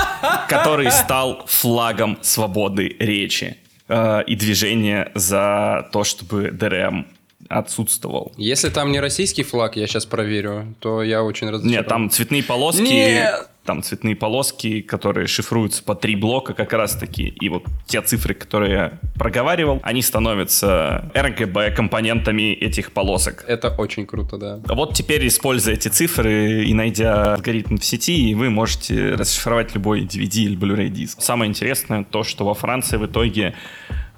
который 0.48 0.90
стал 0.90 1.44
флагом 1.46 2.18
свободы 2.22 2.96
речи 2.98 3.56
э, 3.88 4.22
и 4.26 4.36
движения 4.36 5.10
за 5.14 5.88
то, 5.92 6.04
чтобы 6.04 6.50
ДРМ 6.50 7.06
отсутствовал. 7.48 8.32
Если 8.36 8.68
там 8.68 8.92
не 8.92 9.00
российский 9.00 9.42
флаг, 9.42 9.76
я 9.76 9.86
сейчас 9.86 10.06
проверю, 10.06 10.74
то 10.80 11.02
я 11.02 11.22
очень 11.22 11.48
разочарован. 11.48 11.78
Нет, 11.78 11.88
там 11.88 12.10
цветные 12.10 12.42
полоски. 12.42 12.82
Нет! 12.82 13.48
Там 13.64 13.82
цветные 13.82 14.14
полоски, 14.14 14.80
которые 14.80 15.26
шифруются 15.26 15.82
по 15.82 15.96
три 15.96 16.14
блока 16.14 16.54
как 16.54 16.72
раз-таки. 16.72 17.34
И 17.40 17.48
вот 17.48 17.64
те 17.86 18.00
цифры, 18.00 18.32
которые 18.32 18.72
я 18.72 19.00
проговаривал, 19.18 19.80
они 19.82 20.02
становятся 20.02 21.10
RGB 21.14 21.72
компонентами 21.74 22.52
этих 22.52 22.92
полосок. 22.92 23.44
Это 23.48 23.70
очень 23.70 24.06
круто, 24.06 24.38
да. 24.38 24.60
Вот 24.68 24.94
теперь, 24.94 25.26
используя 25.26 25.74
эти 25.74 25.88
цифры 25.88 26.64
и 26.64 26.72
найдя 26.74 27.34
алгоритм 27.34 27.78
в 27.78 27.84
сети, 27.84 28.32
вы 28.36 28.50
можете 28.50 29.14
расшифровать 29.14 29.74
любой 29.74 30.02
DVD 30.02 30.42
или 30.42 30.56
Blu-ray 30.56 30.88
диск. 30.88 31.20
Самое 31.20 31.48
интересное 31.48 32.04
то, 32.04 32.22
что 32.22 32.44
во 32.44 32.54
Франции 32.54 32.98
в 32.98 33.06
итоге 33.06 33.54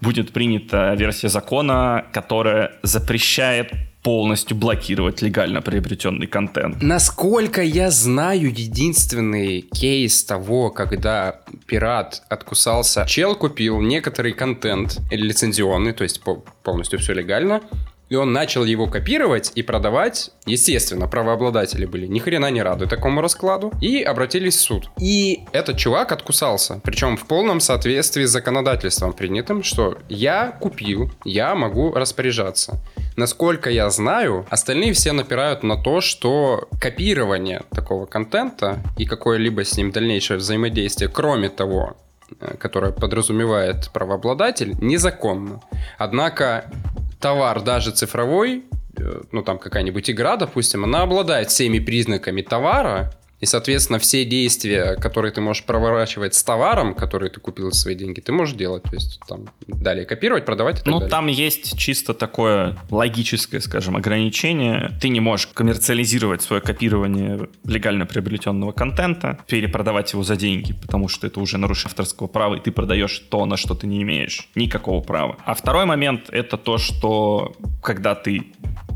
будет 0.00 0.32
принята 0.32 0.94
версия 0.94 1.28
закона, 1.28 2.06
которая 2.12 2.72
запрещает 2.82 3.72
полностью 4.02 4.56
блокировать 4.56 5.22
легально 5.22 5.60
приобретенный 5.60 6.26
контент. 6.26 6.80
Насколько 6.82 7.62
я 7.62 7.90
знаю, 7.90 8.48
единственный 8.48 9.62
кейс 9.62 10.24
того, 10.24 10.70
когда 10.70 11.40
пират 11.66 12.22
откусался, 12.28 13.04
чел 13.06 13.34
купил 13.34 13.80
некоторый 13.80 14.32
контент 14.32 15.00
лицензионный, 15.10 15.92
то 15.92 16.04
есть 16.04 16.22
полностью 16.62 17.00
все 17.00 17.12
легально, 17.12 17.60
и 18.08 18.14
он 18.14 18.32
начал 18.32 18.64
его 18.64 18.86
копировать 18.86 19.52
и 19.54 19.62
продавать. 19.62 20.30
Естественно, 20.46 21.08
правообладатели 21.08 21.86
были 21.86 22.06
ни 22.06 22.18
хрена 22.18 22.50
не 22.50 22.62
рады 22.62 22.86
такому 22.86 23.20
раскладу 23.20 23.72
и 23.80 24.02
обратились 24.02 24.56
в 24.56 24.60
суд. 24.60 24.90
И 24.98 25.40
этот 25.52 25.76
чувак 25.76 26.12
откусался, 26.12 26.80
причем 26.84 27.16
в 27.16 27.26
полном 27.26 27.60
соответствии 27.60 28.24
с 28.24 28.30
законодательством 28.30 29.12
принятым, 29.12 29.62
что 29.62 29.98
я 30.08 30.56
купил, 30.60 31.10
я 31.24 31.54
могу 31.54 31.92
распоряжаться. 31.92 32.80
Насколько 33.16 33.70
я 33.70 33.90
знаю, 33.90 34.46
остальные 34.48 34.92
все 34.92 35.12
напирают 35.12 35.64
на 35.64 35.76
то, 35.76 36.00
что 36.00 36.68
копирование 36.80 37.62
такого 37.70 38.06
контента 38.06 38.78
и 38.96 39.06
какое-либо 39.06 39.64
с 39.64 39.76
ним 39.76 39.90
дальнейшее 39.90 40.38
взаимодействие, 40.38 41.10
кроме 41.10 41.48
того, 41.48 41.96
э, 42.40 42.54
которое 42.58 42.92
подразумевает 42.92 43.90
правообладатель, 43.92 44.76
незаконно. 44.80 45.60
Однако 45.98 46.70
товар 47.20 47.62
даже 47.62 47.90
цифровой, 47.90 48.64
э, 48.96 49.22
ну 49.32 49.42
там 49.42 49.58
какая-нибудь 49.58 50.10
игра, 50.10 50.36
допустим, 50.36 50.84
она 50.84 51.02
обладает 51.02 51.50
всеми 51.50 51.78
признаками 51.78 52.42
товара, 52.42 53.12
и, 53.40 53.46
соответственно, 53.46 53.98
все 53.98 54.24
действия, 54.24 54.96
которые 54.96 55.32
ты 55.32 55.40
можешь 55.40 55.62
проворачивать 55.64 56.34
с 56.34 56.42
товаром, 56.42 56.94
который 56.94 57.30
ты 57.30 57.38
купил 57.40 57.70
за 57.70 57.78
свои 57.78 57.94
деньги, 57.94 58.20
ты 58.20 58.32
можешь 58.32 58.56
делать. 58.56 58.82
То 58.82 58.94
есть 58.94 59.20
там 59.28 59.46
далее 59.66 60.04
копировать, 60.06 60.44
продавать 60.44 60.76
и 60.76 60.78
так 60.78 60.86
Ну, 60.86 60.94
далее. 60.98 61.10
там 61.10 61.26
есть 61.28 61.78
чисто 61.78 62.14
такое 62.14 62.76
логическое, 62.90 63.60
скажем, 63.60 63.96
ограничение. 63.96 64.90
Ты 65.00 65.08
не 65.08 65.20
можешь 65.20 65.46
коммерциализировать 65.48 66.42
свое 66.42 66.60
копирование 66.60 67.48
легально 67.64 68.06
приобретенного 68.06 68.72
контента, 68.72 69.38
перепродавать 69.46 70.12
его 70.12 70.22
за 70.24 70.36
деньги, 70.36 70.72
потому 70.72 71.08
что 71.08 71.26
это 71.26 71.38
уже 71.40 71.58
нарушение 71.58 71.78
авторского 71.90 72.26
права, 72.26 72.56
и 72.56 72.60
ты 72.60 72.72
продаешь 72.72 73.18
то, 73.30 73.44
на 73.46 73.56
что 73.56 73.74
ты 73.74 73.86
не 73.86 74.02
имеешь 74.02 74.48
никакого 74.56 75.00
права. 75.00 75.36
А 75.44 75.54
второй 75.54 75.84
момент— 75.84 76.28
это 76.30 76.56
то, 76.56 76.76
что 76.78 77.54
когда 77.82 78.14
ты 78.16 78.46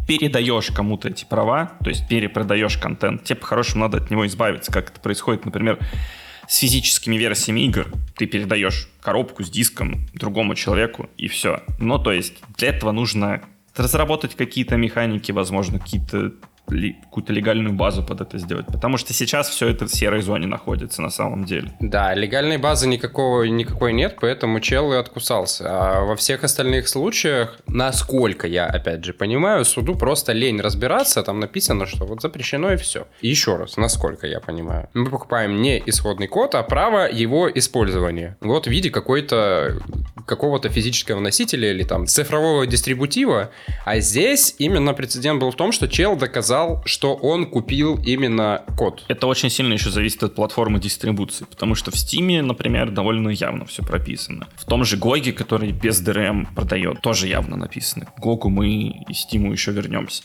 передаешь 0.06 0.70
кому-то 0.70 1.08
эти 1.08 1.24
права, 1.24 1.72
то 1.82 1.90
есть 1.90 2.08
перепродаешь 2.08 2.76
контент, 2.76 3.24
тебе 3.24 3.36
по-хорошему 3.36 3.84
надо 3.84 3.98
от 3.98 4.10
него 4.10 4.26
избавиться, 4.26 4.72
как 4.72 4.90
это 4.90 5.00
происходит, 5.00 5.44
например, 5.44 5.78
с 6.48 6.58
физическими 6.58 7.16
версиями 7.16 7.60
игр. 7.60 7.86
Ты 8.16 8.26
передаешь 8.26 8.88
коробку 9.00 9.42
с 9.44 9.50
диском 9.50 10.06
другому 10.14 10.54
человеку, 10.54 11.08
и 11.16 11.28
все. 11.28 11.62
Ну, 11.78 11.98
то 11.98 12.12
есть 12.12 12.34
для 12.56 12.68
этого 12.68 12.92
нужно 12.92 13.42
разработать 13.76 14.34
какие-то 14.34 14.76
механики, 14.76 15.32
возможно, 15.32 15.78
какие-то 15.78 16.32
какую-то 16.66 17.32
легальную 17.32 17.74
базу 17.74 18.02
под 18.02 18.20
это 18.20 18.38
сделать. 18.38 18.66
Потому 18.66 18.96
что 18.96 19.12
сейчас 19.12 19.48
все 19.48 19.68
это 19.68 19.86
в 19.86 19.94
серой 19.94 20.22
зоне 20.22 20.46
находится 20.46 21.02
на 21.02 21.10
самом 21.10 21.44
деле. 21.44 21.72
Да, 21.80 22.14
легальной 22.14 22.58
базы 22.58 22.88
никакого, 22.88 23.42
никакой 23.44 23.92
нет, 23.92 24.16
поэтому 24.20 24.60
чел 24.60 24.92
и 24.92 24.96
откусался. 24.96 25.64
А 25.66 26.04
во 26.04 26.16
всех 26.16 26.44
остальных 26.44 26.88
случаях, 26.88 27.58
насколько 27.66 28.46
я, 28.46 28.66
опять 28.66 29.04
же, 29.04 29.12
понимаю, 29.12 29.64
суду 29.64 29.94
просто 29.94 30.32
лень 30.32 30.60
разбираться, 30.60 31.22
там 31.22 31.40
написано, 31.40 31.86
что 31.86 32.06
вот 32.06 32.22
запрещено 32.22 32.72
и 32.72 32.76
все. 32.76 33.06
И 33.20 33.28
еще 33.28 33.56
раз, 33.56 33.76
насколько 33.76 34.26
я 34.26 34.40
понимаю. 34.40 34.88
Мы 34.94 35.10
покупаем 35.10 35.60
не 35.60 35.82
исходный 35.84 36.28
код, 36.28 36.54
а 36.54 36.62
право 36.62 37.10
его 37.10 37.50
использования. 37.52 38.36
Вот 38.40 38.66
в 38.66 38.70
виде 38.70 38.90
какой-то 38.90 39.80
какого-то 40.26 40.68
физического 40.68 41.20
носителя 41.20 41.70
или 41.70 41.82
там 41.82 42.06
цифрового 42.06 42.66
дистрибутива. 42.66 43.50
А 43.84 43.98
здесь 43.98 44.54
именно 44.58 44.94
прецедент 44.94 45.40
был 45.40 45.50
в 45.50 45.56
том, 45.56 45.72
что 45.72 45.88
чел 45.88 46.16
доказал, 46.16 46.51
что 46.84 47.14
он 47.14 47.46
купил 47.46 47.98
именно 48.04 48.62
код. 48.76 49.04
Это 49.08 49.26
очень 49.26 49.50
сильно 49.50 49.72
еще 49.74 49.90
зависит 49.90 50.22
от 50.22 50.34
платформы 50.34 50.80
дистрибуции, 50.80 51.44
потому 51.44 51.74
что 51.74 51.90
в 51.90 51.94
Steam, 51.94 52.42
например, 52.42 52.90
довольно 52.90 53.30
явно 53.30 53.64
все 53.64 53.82
прописано. 53.82 54.48
В 54.56 54.64
том 54.64 54.84
же 54.84 54.96
Гоге, 54.96 55.32
который 55.32 55.72
без 55.72 56.02
DRM 56.02 56.46
продает, 56.54 57.00
тоже 57.00 57.28
явно 57.28 57.56
написано. 57.56 58.06
К 58.06 58.20
Гогу 58.20 58.48
мы 58.48 58.68
и 58.68 59.12
Steam 59.12 59.50
еще 59.50 59.72
вернемся. 59.72 60.24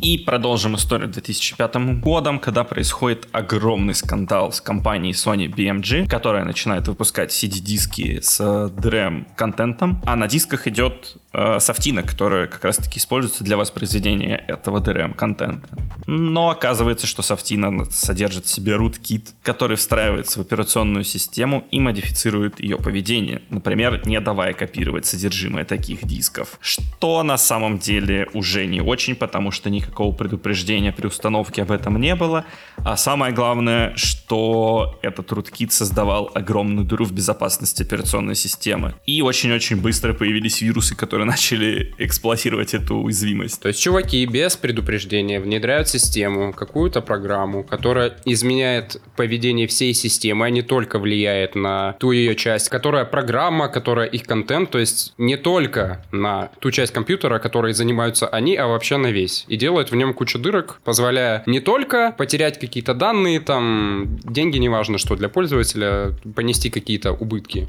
И 0.00 0.16
продолжим 0.18 0.76
историю 0.76 1.08
2005 1.08 2.00
годом, 2.00 2.38
когда 2.38 2.62
происходит 2.62 3.26
огромный 3.32 3.94
скандал 3.94 4.52
с 4.52 4.60
компанией 4.60 5.12
Sony 5.12 5.52
BMG, 5.52 6.06
которая 6.08 6.44
начинает 6.44 6.86
выпускать 6.86 7.30
CD-диски 7.30 8.20
с 8.20 8.40
DRM-контентом, 8.40 10.00
а 10.06 10.14
на 10.14 10.28
дисках 10.28 10.68
идет 10.68 11.16
э, 11.32 11.58
софтина, 11.58 12.02
которая 12.02 12.46
как 12.46 12.64
раз-таки 12.64 13.00
используется 13.00 13.42
для 13.42 13.56
воспроизведения 13.56 14.36
этого 14.36 14.78
DRM-контента. 14.78 15.68
Но 16.10 16.48
оказывается, 16.48 17.06
что 17.06 17.20
софтина 17.20 17.84
содержит 17.90 18.46
в 18.46 18.48
себе 18.48 18.72
rootkit, 18.72 19.28
который 19.42 19.76
встраивается 19.76 20.38
в 20.38 20.42
операционную 20.42 21.04
систему 21.04 21.68
и 21.70 21.80
модифицирует 21.80 22.60
ее 22.60 22.78
поведение, 22.78 23.42
например, 23.50 24.00
не 24.06 24.18
давая 24.18 24.54
копировать 24.54 25.04
содержимое 25.04 25.66
таких 25.66 26.06
дисков. 26.06 26.56
Что 26.62 27.22
на 27.22 27.36
самом 27.36 27.78
деле 27.78 28.26
уже 28.32 28.64
не 28.64 28.80
очень, 28.80 29.16
потому 29.16 29.50
что 29.50 29.68
никакого 29.68 30.14
предупреждения 30.14 30.92
при 30.92 31.08
установке 31.08 31.60
об 31.60 31.70
этом 31.70 32.00
не 32.00 32.14
было. 32.14 32.46
А 32.78 32.96
самое 32.96 33.34
главное, 33.34 33.94
что 33.96 34.98
этот 35.02 35.30
rootkit 35.30 35.72
создавал 35.72 36.30
огромную 36.34 36.86
дыру 36.86 37.04
в 37.04 37.12
безопасности 37.12 37.82
операционной 37.82 38.34
системы. 38.34 38.94
И 39.04 39.20
очень-очень 39.20 39.76
быстро 39.76 40.14
появились 40.14 40.62
вирусы, 40.62 40.96
которые 40.96 41.26
начали 41.30 41.94
эксплуатировать 41.98 42.72
эту 42.72 42.96
уязвимость. 42.96 43.60
То 43.60 43.68
есть 43.68 43.82
чуваки 43.82 44.24
без 44.24 44.56
предупреждения 44.56 45.38
внедряют 45.38 45.88
систему, 45.98 46.52
какую-то 46.52 47.00
программу, 47.00 47.64
которая 47.64 48.16
изменяет 48.24 49.00
поведение 49.16 49.66
всей 49.66 49.94
системы, 49.94 50.46
а 50.46 50.50
не 50.50 50.62
только 50.62 50.98
влияет 50.98 51.54
на 51.54 51.94
ту 51.94 52.12
ее 52.12 52.34
часть, 52.34 52.68
которая 52.68 53.04
программа, 53.04 53.68
которая 53.68 54.06
их 54.06 54.24
контент, 54.24 54.70
то 54.70 54.78
есть 54.78 55.14
не 55.18 55.36
только 55.36 56.04
на 56.12 56.50
ту 56.60 56.70
часть 56.70 56.92
компьютера, 56.92 57.38
которой 57.38 57.72
занимаются 57.72 58.26
они, 58.28 58.56
а 58.56 58.66
вообще 58.66 58.96
на 58.96 59.08
весь. 59.08 59.44
И 59.48 59.56
делают 59.56 59.90
в 59.90 59.96
нем 59.96 60.14
кучу 60.14 60.38
дырок, 60.38 60.80
позволяя 60.84 61.42
не 61.46 61.60
только 61.60 62.14
потерять 62.16 62.58
какие-то 62.58 62.94
данные, 62.94 63.40
там, 63.40 64.18
деньги, 64.24 64.58
неважно 64.58 64.98
что, 64.98 65.16
для 65.16 65.28
пользователя, 65.28 66.12
понести 66.34 66.70
какие-то 66.70 67.12
убытки, 67.12 67.68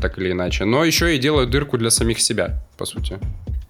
так 0.00 0.18
или 0.18 0.32
иначе, 0.32 0.64
но 0.64 0.84
еще 0.84 1.14
и 1.14 1.18
делают 1.18 1.50
дырку 1.50 1.78
для 1.78 1.90
самих 1.90 2.20
себя, 2.20 2.62
по 2.76 2.84
сути. 2.84 3.18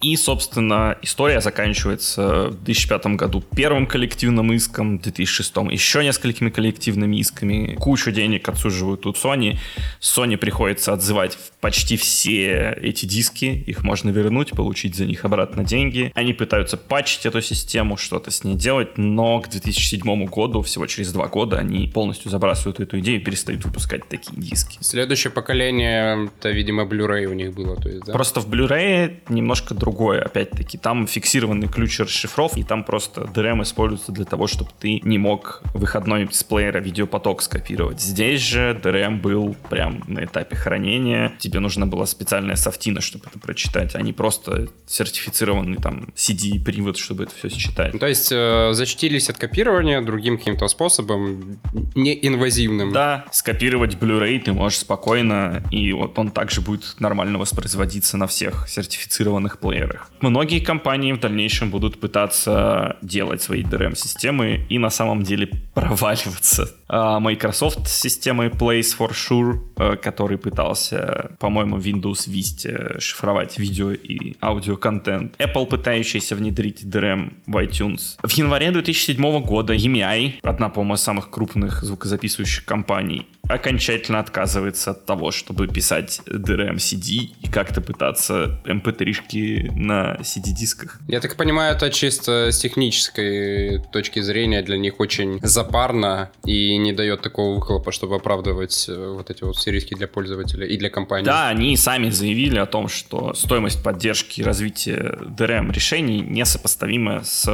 И, 0.03 0.17
собственно, 0.17 0.99
история 1.01 1.41
заканчивается 1.41 2.49
в 2.49 2.65
2005 2.65 3.07
году 3.17 3.43
первым 3.55 3.87
коллективным 3.87 4.53
иском, 4.53 4.99
в 4.99 5.03
2006 5.03 5.57
еще 5.71 6.05
несколькими 6.05 6.51
коллективными 6.51 7.17
исками. 7.19 7.77
Кучу 7.79 8.11
денег 8.11 8.49
отсуживают 8.49 9.03
тут 9.03 9.17
Sony. 9.17 9.59
Sony 10.01 10.37
приходится 10.37 10.93
отзывать 10.93 11.39
почти 11.61 11.97
все 11.97 12.77
эти 12.83 13.07
диски. 13.07 13.45
Их 13.45 13.85
можно 13.85 14.11
вернуть, 14.11 14.51
получить 14.51 14.97
за 14.97 15.05
них 15.05 15.25
обратно 15.25 15.63
деньги. 15.63 16.11
Они 16.17 16.33
пытаются 16.33 16.77
патчить 16.77 17.25
эту 17.25 17.41
систему, 17.41 17.97
что-то 17.97 18.33
с 18.33 18.43
ней 18.43 18.57
делать, 18.57 18.99
но 18.99 19.41
к 19.41 19.51
2007 19.51 20.27
году, 20.27 20.63
всего 20.63 20.85
через 20.89 21.13
два 21.13 21.29
года, 21.29 21.59
они 21.59 21.87
полностью 21.87 22.29
забрасывают 22.29 22.81
эту 22.81 22.99
идею 22.99 23.21
и 23.21 23.25
перестают 23.25 23.65
выпускать 23.65 24.09
такие 24.09 24.35
диски. 24.37 24.79
Следующее 24.81 25.31
поколение, 25.31 25.72
это, 25.81 26.51
видимо, 26.51 26.85
Blu-ray 26.85 27.27
у 27.27 27.33
них 27.33 27.55
было. 27.55 27.77
То 27.77 27.89
есть, 27.89 28.05
да? 28.05 28.13
Просто 28.13 28.41
в 28.41 28.49
Blu-ray 28.49 29.21
немножко 29.29 29.75
другое, 29.75 30.23
опять-таки. 30.23 30.79
Там 30.79 31.07
фиксированный 31.07 31.69
ключ 31.69 32.01
расшифров, 32.01 32.57
и 32.57 32.63
там 32.63 32.85
просто 32.85 33.23
DRM 33.23 33.63
используется 33.63 34.13
для 34.13 34.25
того, 34.25 34.47
чтобы 34.47 34.71
ты 34.79 35.01
не 35.03 35.19
мог 35.19 35.63
выходной 35.75 36.29
с 36.31 36.43
плеера 36.45 36.79
видеопоток 36.79 37.43
скопировать. 37.43 38.01
Здесь 38.01 38.41
же 38.41 38.79
DRM 38.83 39.21
был 39.21 39.57
прям 39.71 40.03
на 40.07 40.25
этапе 40.25 40.57
хранения. 40.57 41.33
Тебе 41.39 41.61
нужна 41.61 41.87
была 41.87 42.07
специальная 42.07 42.57
софтина, 42.57 43.01
чтобы 43.01 43.27
это 43.29 43.39
прочитать, 43.39 43.95
а 43.95 44.03
не 44.03 44.13
просто 44.13 44.69
сертифицированный 44.87 45.79
там 45.79 46.09
CD-привод, 46.15 46.97
чтобы 46.97 47.25
это 47.25 47.33
все 47.35 47.49
считать. 47.49 47.99
То 47.99 48.07
есть 48.07 48.31
э, 48.33 48.73
защитились 48.73 49.31
от 49.31 49.39
копирования 49.39 50.01
другим 50.03 50.39
каким-то 50.39 50.69
способом, 50.69 51.59
неинвазивным. 51.95 52.93
Да, 52.93 53.25
скопировать 53.33 53.95
Blu-ray 53.95 54.41
ты 54.41 54.53
можешь 54.53 54.79
спокойно, 54.79 55.62
и 55.71 55.93
вот 55.93 56.19
он 56.19 56.31
также 56.31 56.61
будет 56.61 56.97
нормально 56.99 57.39
воспроизводиться 57.39 58.17
на 58.17 58.27
всех 58.27 58.69
сертифицированных 58.69 59.59
плеерах. 59.59 60.11
Многие 60.21 60.61
компании 60.61 61.13
в 61.13 61.21
дальнейшем 61.21 61.71
будут 61.71 62.01
пытаться 62.01 62.97
делать 63.03 63.43
свои 63.43 63.63
DRM-системы 63.63 64.67
и 64.69 64.79
на 64.79 64.91
самом 64.91 65.23
деле 65.23 65.49
проваливаться. 65.75 66.69
А 66.89 67.21
Microsoft 67.21 67.89
с 67.89 68.01
системой 68.01 68.49
Place 68.49 68.97
for 68.99 69.13
Sure, 69.13 69.61
э, 69.77 69.97
который 69.97 70.37
пытался, 70.37 71.31
по-моему, 71.39 71.79
Windows 71.79 72.29
Vista 72.29 73.01
шифровать 73.01 73.59
видео 73.59 73.93
и 73.93 74.37
аудиоконтент. 74.43 75.37
Apple, 75.39 75.67
пытающийся 75.67 76.37
внедрить 76.37 76.85
DRM 76.85 77.33
в 77.47 77.57
iTunes. 77.57 78.19
В 78.23 78.31
январе 78.33 78.71
2007 78.71 79.41
года 79.41 79.75
EMI, 79.75 80.35
одна, 80.43 80.69
по-моему, 80.69 80.95
из 80.95 81.01
самых 81.01 81.31
крупных 81.31 81.83
звукозаписывающих 81.83 82.65
компаний, 82.65 83.27
окончательно 83.53 84.19
отказывается 84.19 84.93
от 84.93 85.07
того, 85.07 85.31
чтобы 85.31 85.69
писать 85.69 86.21
DRM 86.27 86.77
CD 86.77 87.31
и 87.41 87.49
как-то 87.49 87.81
пытаться 87.81 88.61
MP3-шки 88.65 89.73
на 89.75 90.17
CD-дисках. 90.21 91.01
Я 91.09 91.21
так 91.21 91.37
понимаю, 91.37 91.77
это 91.77 91.91
чисто 91.91 92.51
с 92.51 92.59
технической 92.59 93.81
точки 93.93 94.21
зрения 94.21 94.63
для 94.63 94.79
них 94.79 95.01
очень 95.01 95.41
запарно 95.43 96.31
и 96.45 96.77
не 96.77 96.93
дает 96.93 97.23
такого 97.23 97.55
выхлопа, 97.57 97.93
чтобы 97.93 98.17
оправдывать 98.17 98.87
э, 98.89 99.15
вот 99.17 99.31
эти 99.31 99.45
вот 99.45 99.57
все 99.57 99.71
риски 99.71 99.95
для 99.95 100.09
пользователя 100.09 100.67
и 100.67 100.77
для 100.77 100.91
компании. 100.91 101.25
Да, 101.27 101.49
они 101.49 101.77
сами 101.77 102.11
заявили 102.11 102.59
о 102.59 102.67
том, 102.67 102.89
что 102.89 103.35
стоимость 103.35 103.83
поддержки 103.83 104.41
и 104.41 104.45
развития 104.45 105.19
DRM 105.21 105.73
решений 105.73 106.21
несопоставима 106.21 107.23
с 107.25 107.47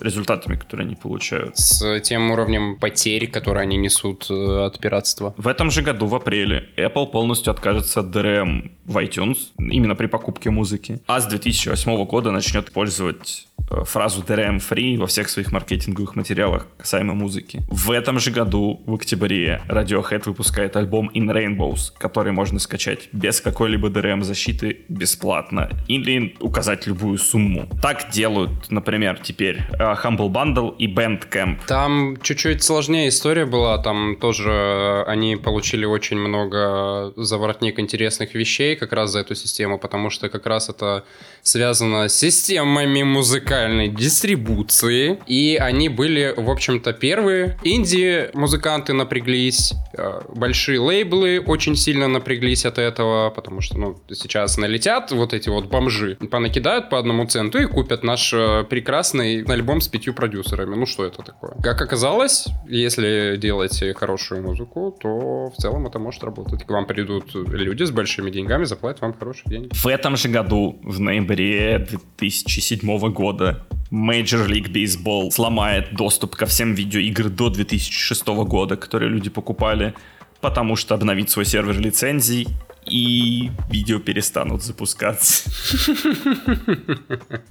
результатами, 0.00 0.56
которые 0.56 0.86
они 0.86 0.96
получают. 0.96 1.56
С 1.56 2.00
тем 2.00 2.30
уровнем 2.30 2.76
потерь, 2.76 3.28
которые 3.28 3.62
они 3.62 3.76
несут 3.76 4.26
э, 4.30 4.64
от 4.66 4.78
пиратства. 4.78 5.34
В 5.44 5.48
этом 5.48 5.70
же 5.70 5.82
году, 5.82 6.06
в 6.06 6.14
апреле, 6.14 6.70
Apple 6.78 7.06
полностью 7.06 7.50
откажется 7.50 8.00
от 8.00 8.06
DRM 8.06 8.70
в 8.86 8.96
iTunes, 8.96 9.36
именно 9.58 9.94
при 9.94 10.06
покупке 10.06 10.48
музыки. 10.48 11.02
А 11.06 11.20
с 11.20 11.26
2008 11.26 12.04
года 12.06 12.30
начнет 12.30 12.72
пользовать 12.72 13.46
э, 13.70 13.84
фразу 13.84 14.22
DRM 14.22 14.56
free 14.58 14.96
во 14.96 15.06
всех 15.06 15.28
своих 15.28 15.52
маркетинговых 15.52 16.16
материалах 16.16 16.66
касаемо 16.78 17.12
музыки. 17.12 17.62
В 17.68 17.90
этом 17.90 18.20
же 18.20 18.30
году, 18.30 18.80
в 18.86 18.94
октябре, 18.94 19.60
Radiohead 19.68 20.22
выпускает 20.24 20.76
альбом 20.76 21.10
In 21.14 21.30
Rainbows, 21.30 21.92
который 21.98 22.32
можно 22.32 22.58
скачать 22.58 23.10
без 23.12 23.42
какой-либо 23.42 23.88
DRM 23.88 24.22
защиты 24.22 24.78
бесплатно 24.88 25.68
или 25.88 26.36
указать 26.40 26.86
любую 26.86 27.18
сумму. 27.18 27.68
Так 27.82 28.10
делают, 28.10 28.70
например, 28.70 29.18
теперь 29.22 29.58
э, 29.72 29.76
Humble 29.78 30.30
Bundle 30.30 30.74
и 30.78 30.86
Bandcamp. 30.86 31.58
Там 31.66 32.16
чуть-чуть 32.22 32.62
сложнее 32.62 33.10
история 33.10 33.44
была, 33.44 33.76
там 33.76 34.16
тоже 34.16 35.04
они 35.06 35.23
получили 35.42 35.84
очень 35.84 36.18
много 36.18 37.12
заворотник 37.16 37.78
интересных 37.78 38.34
вещей 38.34 38.76
как 38.76 38.92
раз 38.92 39.10
за 39.10 39.20
эту 39.20 39.34
систему, 39.34 39.78
потому 39.78 40.10
что 40.10 40.28
как 40.28 40.46
раз 40.46 40.68
это 40.68 41.04
связано 41.42 42.08
с 42.08 42.14
системами 42.16 43.02
музыкальной 43.02 43.88
дистрибуции, 43.88 45.18
и 45.26 45.56
они 45.60 45.88
были, 45.88 46.34
в 46.36 46.50
общем-то, 46.50 46.92
первые. 46.92 47.58
Инди-музыканты 47.64 48.92
напряглись, 48.92 49.74
э, 49.96 50.20
большие 50.34 50.80
лейблы 50.80 51.40
очень 51.40 51.76
сильно 51.76 52.08
напряглись 52.08 52.64
от 52.64 52.78
этого, 52.78 53.30
потому 53.30 53.60
что, 53.60 53.78
ну, 53.78 53.96
сейчас 54.12 54.56
налетят 54.58 55.12
вот 55.12 55.34
эти 55.34 55.48
вот 55.48 55.66
бомжи, 55.66 56.16
понакидают 56.30 56.90
по 56.90 56.98
одному 56.98 57.26
центу 57.26 57.58
и 57.58 57.66
купят 57.66 58.02
наш 58.02 58.32
э, 58.32 58.64
прекрасный 58.68 59.42
альбом 59.44 59.80
с 59.80 59.88
пятью 59.88 60.14
продюсерами. 60.14 60.74
Ну, 60.74 60.86
что 60.86 61.04
это 61.04 61.22
такое? 61.22 61.52
Как 61.62 61.80
оказалось, 61.80 62.46
если 62.68 63.36
делаете 63.36 63.94
хорошую 63.94 64.42
музыку, 64.42 64.96
то 65.00 65.13
в 65.50 65.54
целом 65.56 65.86
это 65.86 65.98
может 65.98 66.22
работать. 66.24 66.64
К 66.64 66.70
вам 66.70 66.86
придут 66.86 67.34
люди 67.34 67.84
с 67.84 67.90
большими 67.90 68.30
деньгами, 68.30 68.64
заплатят 68.64 69.02
вам 69.02 69.14
хорошие 69.14 69.44
деньги. 69.46 69.70
В 69.72 69.86
этом 69.86 70.16
же 70.16 70.28
году, 70.28 70.78
в 70.82 71.00
ноябре 71.00 71.78
2007 71.78 73.12
года, 73.12 73.66
Major 73.90 74.46
League 74.48 74.72
Baseball 74.72 75.30
сломает 75.30 75.94
доступ 75.94 76.36
ко 76.36 76.46
всем 76.46 76.74
видеоигр 76.74 77.28
до 77.28 77.50
2006 77.50 78.26
года, 78.26 78.76
которые 78.76 79.10
люди 79.10 79.30
покупали, 79.30 79.94
потому 80.40 80.76
что 80.76 80.94
обновить 80.94 81.30
свой 81.30 81.44
сервер 81.44 81.78
лицензий 81.78 82.48
и 82.86 83.50
видео 83.70 83.98
перестанут 83.98 84.62
запускаться. 84.62 85.50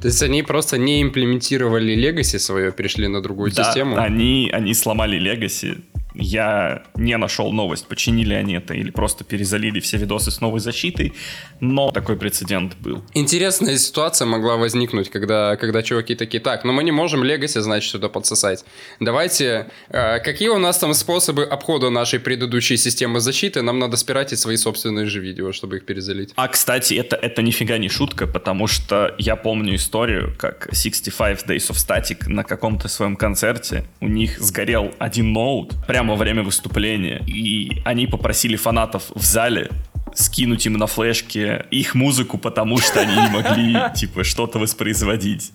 То 0.01 0.07
есть 0.07 0.21
они 0.21 0.43
просто 0.43 0.77
не 0.77 1.01
имплементировали 1.01 1.95
Legacy 1.95 2.39
свое, 2.39 2.71
перешли 2.71 3.07
на 3.07 3.21
другую 3.21 3.51
Да, 3.51 3.63
систему? 3.63 3.97
Они, 3.97 4.49
они 4.53 4.73
сломали 4.73 5.19
Legacy. 5.19 5.81
Я 6.13 6.83
не 6.95 7.17
нашел 7.17 7.51
новость, 7.51 7.87
починили 7.87 8.33
они 8.33 8.55
это 8.55 8.73
или 8.73 8.91
просто 8.91 9.23
перезалили 9.23 9.79
все 9.79 9.97
видосы 9.97 10.31
с 10.31 10.41
новой 10.41 10.59
защитой, 10.59 11.13
но 11.59 11.91
такой 11.91 12.17
прецедент 12.17 12.75
был. 12.79 13.03
Интересная 13.13 13.77
ситуация 13.77 14.25
могла 14.25 14.57
возникнуть, 14.57 15.09
когда, 15.09 15.55
когда 15.55 15.81
чуваки 15.81 16.15
такие, 16.15 16.41
так, 16.41 16.63
ну 16.63 16.73
мы 16.73 16.83
не 16.83 16.91
можем 16.91 17.23
Legacy, 17.23 17.61
значит, 17.61 17.91
сюда 17.91 18.09
подсосать. 18.09 18.65
Давайте, 18.99 19.71
э, 19.89 20.19
какие 20.19 20.49
у 20.49 20.59
нас 20.59 20.77
там 20.77 20.93
способы 20.93 21.43
обхода 21.43 21.89
нашей 21.89 22.19
предыдущей 22.19 22.77
системы 22.77 23.19
защиты? 23.19 23.61
Нам 23.61 23.79
надо 23.79 23.97
спиратить 23.97 24.39
свои 24.39 24.57
собственные 24.57 25.05
же 25.05 25.19
видео, 25.19 25.51
чтобы 25.51 25.77
их 25.77 25.85
перезалить. 25.85 26.33
А, 26.35 26.47
кстати, 26.47 26.93
это, 26.93 27.15
это 27.15 27.41
нифига 27.41 27.77
не 27.77 27.89
шутка, 27.89 28.27
потому 28.27 28.67
что 28.67 29.15
я 29.17 29.35
помню 29.35 29.75
историю, 29.75 30.35
как 30.37 30.69
65 30.71 31.45
Days 31.45 31.69
of 31.69 31.75
Static 31.75 32.27
на 32.27 32.43
каком-то 32.43 32.87
своем 32.87 33.15
концерте, 33.15 33.85
у 34.01 34.07
них 34.07 34.39
сгорел 34.39 34.93
один 34.99 35.33
ноут 35.33 35.73
прямо 36.03 36.15
во 36.15 36.19
время 36.19 36.43
выступления, 36.43 37.23
и 37.27 37.81
они 37.85 38.07
попросили 38.07 38.57
фанатов 38.57 39.03
в 39.15 39.23
зале 39.23 39.69
скинуть 40.13 40.65
им 40.65 40.73
на 40.73 40.85
флешке 40.85 41.65
их 41.71 41.95
музыку, 41.95 42.37
потому 42.37 42.77
что 42.79 42.99
они 42.99 43.15
не 43.15 43.29
могли, 43.29 43.77
типа, 43.95 44.25
что-то 44.25 44.59
воспроизводить. 44.59 45.53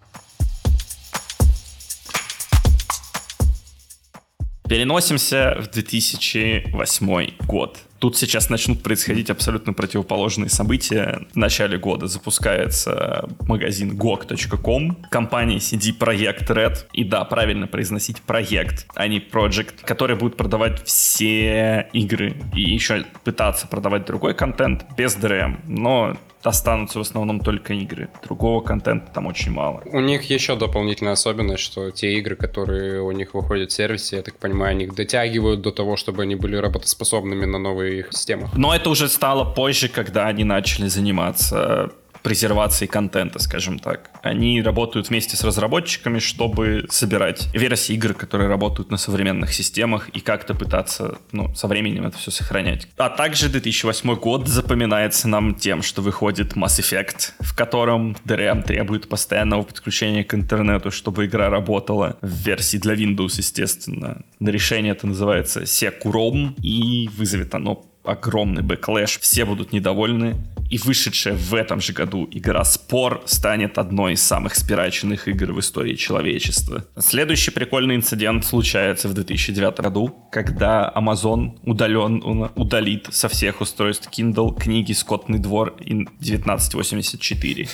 Переносимся 4.67 5.59
в 5.61 5.71
2008 5.71 7.31
год. 7.47 7.79
Тут 7.99 8.17
сейчас 8.17 8.49
начнут 8.49 8.83
происходить 8.83 9.29
абсолютно 9.31 9.73
противоположные 9.73 10.49
события. 10.49 11.27
В 11.33 11.37
начале 11.37 11.79
года 11.79 12.07
запускается 12.07 13.29
магазин 13.41 13.97
gog.com, 13.97 15.05
компания 15.11 15.57
CD 15.57 15.97
Projekt 15.99 16.47
Red. 16.47 16.87
И 16.93 17.05
да, 17.05 17.25
правильно 17.25 17.67
произносить 17.67 18.23
проект, 18.23 18.87
а 18.95 19.09
не 19.09 19.19
project, 19.19 19.85
который 19.85 20.17
будет 20.17 20.37
продавать 20.37 20.85
все 20.85 21.89
игры 21.93 22.37
и 22.55 22.63
еще 22.63 23.05
пытаться 23.25 23.67
продавать 23.67 24.07
другой 24.07 24.35
контент 24.35 24.87
без 24.97 25.17
DRM. 25.17 25.59
Но 25.67 26.17
останутся 26.49 26.99
в 26.99 27.03
основном 27.03 27.41
только 27.41 27.75
игры. 27.75 28.09
Другого 28.25 28.61
контента 28.61 29.11
там 29.13 29.27
очень 29.27 29.53
мало. 29.53 29.83
У 29.87 30.01
них 30.01 30.25
еще 30.31 30.57
дополнительная 30.57 31.13
особенность, 31.13 31.63
что 31.63 31.91
те 31.91 32.15
игры, 32.15 32.37
которые 32.37 33.03
у 33.03 33.13
них 33.13 33.35
выходят 33.35 33.71
в 33.71 33.75
сервисе, 33.75 34.17
я 34.17 34.23
так 34.23 34.37
понимаю, 34.37 34.73
они 34.73 34.85
их 34.85 34.95
дотягивают 34.95 35.61
до 35.61 35.71
того, 35.71 35.97
чтобы 35.97 36.23
они 36.23 36.35
были 36.35 36.57
работоспособными 36.57 37.45
на 37.45 37.59
новых 37.59 38.13
системах. 38.13 38.57
Но 38.57 38.75
это 38.75 38.91
уже 38.91 39.09
стало 39.09 39.45
позже, 39.45 39.89
когда 39.89 40.27
они 40.27 40.45
начали 40.45 40.89
заниматься 40.89 41.93
презервации 42.23 42.87
контента, 42.87 43.39
скажем 43.39 43.79
так. 43.79 44.11
Они 44.23 44.63
работают 44.63 45.09
вместе 45.09 45.37
с 45.37 45.45
разработчиками, 45.45 46.19
чтобы 46.19 46.87
собирать 46.91 47.49
версии 47.55 47.95
игр, 47.95 48.15
которые 48.15 48.49
работают 48.49 48.91
на 48.91 48.97
современных 48.97 49.53
системах, 49.53 50.09
и 50.11 50.21
как-то 50.21 50.55
пытаться 50.55 51.19
ну, 51.33 51.55
со 51.55 51.67
временем 51.67 52.07
это 52.07 52.19
все 52.19 52.31
сохранять. 52.31 52.89
А 52.97 53.09
также 53.09 53.49
2008 53.49 54.15
год 54.17 54.49
запоминается 54.49 55.29
нам 55.29 55.55
тем, 55.55 55.83
что 55.83 56.03
выходит 56.03 56.55
Mass 56.55 56.81
Effect, 56.81 57.33
в 57.41 57.57
котором 57.57 58.17
DRM 58.25 58.63
требует 58.63 59.09
постоянного 59.09 59.63
подключения 59.63 60.25
к 60.25 60.35
интернету, 60.35 60.91
чтобы 60.91 61.27
игра 61.27 61.49
работала 61.51 62.19
в 62.21 62.29
версии 62.29 62.79
для 62.79 62.95
Windows, 62.95 63.35
естественно. 63.37 64.23
На 64.41 64.51
решение 64.51 64.93
это 64.93 65.07
называется 65.07 65.63
Securom, 65.63 66.55
и 66.63 67.09
вызовет 67.17 67.55
оно 67.55 67.85
огромный 68.05 68.63
backlash, 68.63 69.19
все 69.21 69.45
будут 69.45 69.73
недовольны, 69.73 70.37
и 70.71 70.79
вышедшая 70.79 71.35
в 71.35 71.55
этом 71.55 71.81
же 71.81 71.93
году 71.93 72.29
игра 72.31 72.65
Spore 72.65 73.23
станет 73.27 73.79
одной 73.79 74.15
из 74.15 74.23
самых 74.23 74.55
спираченных 74.55 75.29
игр 75.29 75.53
в 75.53 75.61
истории 75.61 75.95
человечества. 75.95 76.85
Следующий 76.99 77.51
прикольный 77.51 77.97
инцидент 77.97 78.45
случается 78.45 79.09
в 79.09 79.15
2009 79.15 79.81
году, 79.81 80.29
когда 80.31 80.93
Amazon 80.95 81.59
удален, 81.65 82.51
удалит 82.55 83.09
со 83.11 83.29
всех 83.29 83.61
устройств 83.61 84.09
Kindle 84.11 84.59
книги 84.59 84.93
«Скотный 84.93 85.39
двор» 85.39 85.75
и 85.81 85.93
1984. 85.93 87.69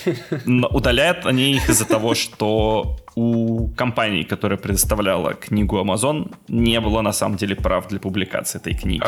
Но 0.44 0.68
удаляют 0.68 1.26
они 1.26 1.54
их 1.54 1.68
из-за 1.68 1.86
того, 1.86 2.14
что 2.14 2.96
у 3.14 3.68
компании, 3.76 4.22
которая 4.22 4.58
предоставляла 4.58 5.34
книгу 5.34 5.78
Amazon, 5.78 6.34
не 6.48 6.80
было 6.80 7.00
на 7.02 7.12
самом 7.12 7.36
деле 7.36 7.56
прав 7.56 7.88
для 7.88 7.98
публикации 7.98 8.58
этой 8.58 8.74
книги. 8.74 9.04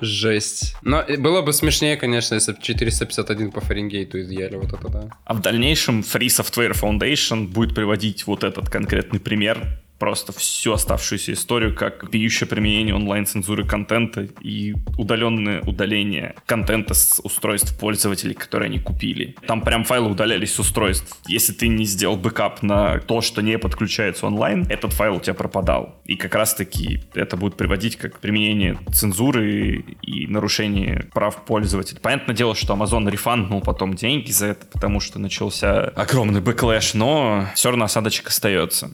Жесть. 0.00 0.76
Но 0.82 1.04
было 1.18 1.42
бы 1.42 1.52
смешнее, 1.52 1.96
конечно, 1.96 2.34
если 2.34 2.52
бы 2.52 2.58
451 2.60 3.50
по 3.50 3.60
Фаренгейту 3.60 4.20
изъяли 4.20 4.56
вот 4.56 4.72
это, 4.72 4.88
да. 4.88 5.04
А 5.24 5.34
в 5.34 5.40
дальнейшем 5.40 6.00
Free 6.00 6.26
Software 6.26 6.72
Foundation 6.72 7.48
будет 7.48 7.74
приводить 7.74 8.26
вот 8.26 8.44
этот 8.44 8.68
конкретный 8.68 9.20
пример 9.20 9.80
просто 9.98 10.32
всю 10.32 10.72
оставшуюся 10.72 11.32
историю 11.32 11.74
как 11.74 12.10
вопиющее 12.10 12.48
применение 12.48 12.94
онлайн-цензуры 12.94 13.66
контента 13.66 14.28
и 14.40 14.74
удаленное 14.96 15.60
удаление 15.62 16.34
контента 16.46 16.94
с 16.94 17.20
устройств 17.22 17.78
пользователей, 17.78 18.34
которые 18.34 18.68
они 18.68 18.78
купили. 18.78 19.36
Там 19.46 19.62
прям 19.62 19.84
файлы 19.84 20.10
удалялись 20.10 20.54
с 20.54 20.58
устройств. 20.58 21.16
Если 21.26 21.52
ты 21.52 21.68
не 21.68 21.84
сделал 21.84 22.16
бэкап 22.16 22.62
на 22.62 22.98
то, 23.00 23.20
что 23.20 23.42
не 23.42 23.58
подключается 23.58 24.26
онлайн, 24.26 24.66
этот 24.68 24.92
файл 24.92 25.16
у 25.16 25.20
тебя 25.20 25.34
пропадал. 25.34 26.00
И 26.04 26.16
как 26.16 26.34
раз-таки 26.34 27.02
это 27.14 27.36
будет 27.36 27.56
приводить 27.56 27.96
как 27.96 28.20
применение 28.20 28.78
цензуры 28.92 29.84
и 30.02 30.26
нарушение 30.26 31.08
прав 31.12 31.44
пользователя. 31.44 31.98
Понятное 32.00 32.34
дело, 32.34 32.54
что 32.54 32.74
Amazon 32.74 33.10
рефанднул 33.10 33.60
потом 33.60 33.94
деньги 33.94 34.30
за 34.30 34.46
это, 34.46 34.66
потому 34.66 35.00
что 35.00 35.18
начался 35.18 35.84
огромный 35.84 36.40
backlash, 36.40 36.94
но 36.94 37.46
все 37.54 37.70
равно 37.70 37.84
осадочек 37.84 38.28
остается. 38.28 38.90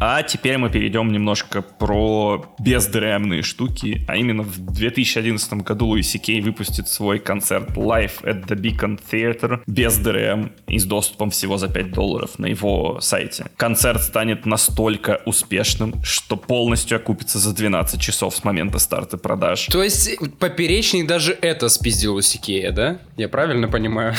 А 0.00 0.22
теперь 0.22 0.58
мы 0.58 0.70
перейдем 0.70 1.12
немножко 1.12 1.62
про 1.62 2.46
бездремные 2.58 3.42
штуки, 3.42 4.04
а 4.08 4.16
именно 4.16 4.42
в 4.42 4.58
2011 4.58 5.52
году 5.54 5.86
Луиси 5.86 6.18
Кей 6.18 6.40
выпустит 6.40 6.88
свой 6.88 7.18
концерт 7.18 7.70
Live 7.76 8.22
at 8.22 8.46
the 8.46 8.56
Beacon 8.56 9.00
Theater 9.10 9.60
без 9.66 9.98
DRM 9.98 10.52
и 10.66 10.78
с 10.78 10.84
доступом 10.84 11.30
всего 11.30 11.56
за 11.56 11.68
5 11.68 11.92
долларов 11.92 12.38
на 12.38 12.46
его 12.46 12.98
сайте. 13.00 13.46
Концерт 13.56 14.02
станет 14.02 14.46
настолько 14.46 15.20
успешным, 15.26 16.02
что 16.02 16.36
полностью 16.36 16.96
окупится 16.96 17.38
за 17.38 17.54
12 17.54 18.00
часов 18.00 18.36
с 18.36 18.44
момента 18.44 18.78
старта 18.78 19.16
продаж. 19.16 19.66
То 19.66 19.82
есть 19.82 20.18
поперечный 20.38 21.04
даже 21.04 21.36
это 21.40 21.68
спиздил 21.68 22.14
Луиси 22.14 22.38
Кея, 22.38 22.72
да? 22.72 22.98
Я 23.16 23.28
правильно 23.28 23.68
понимаю? 23.68 24.14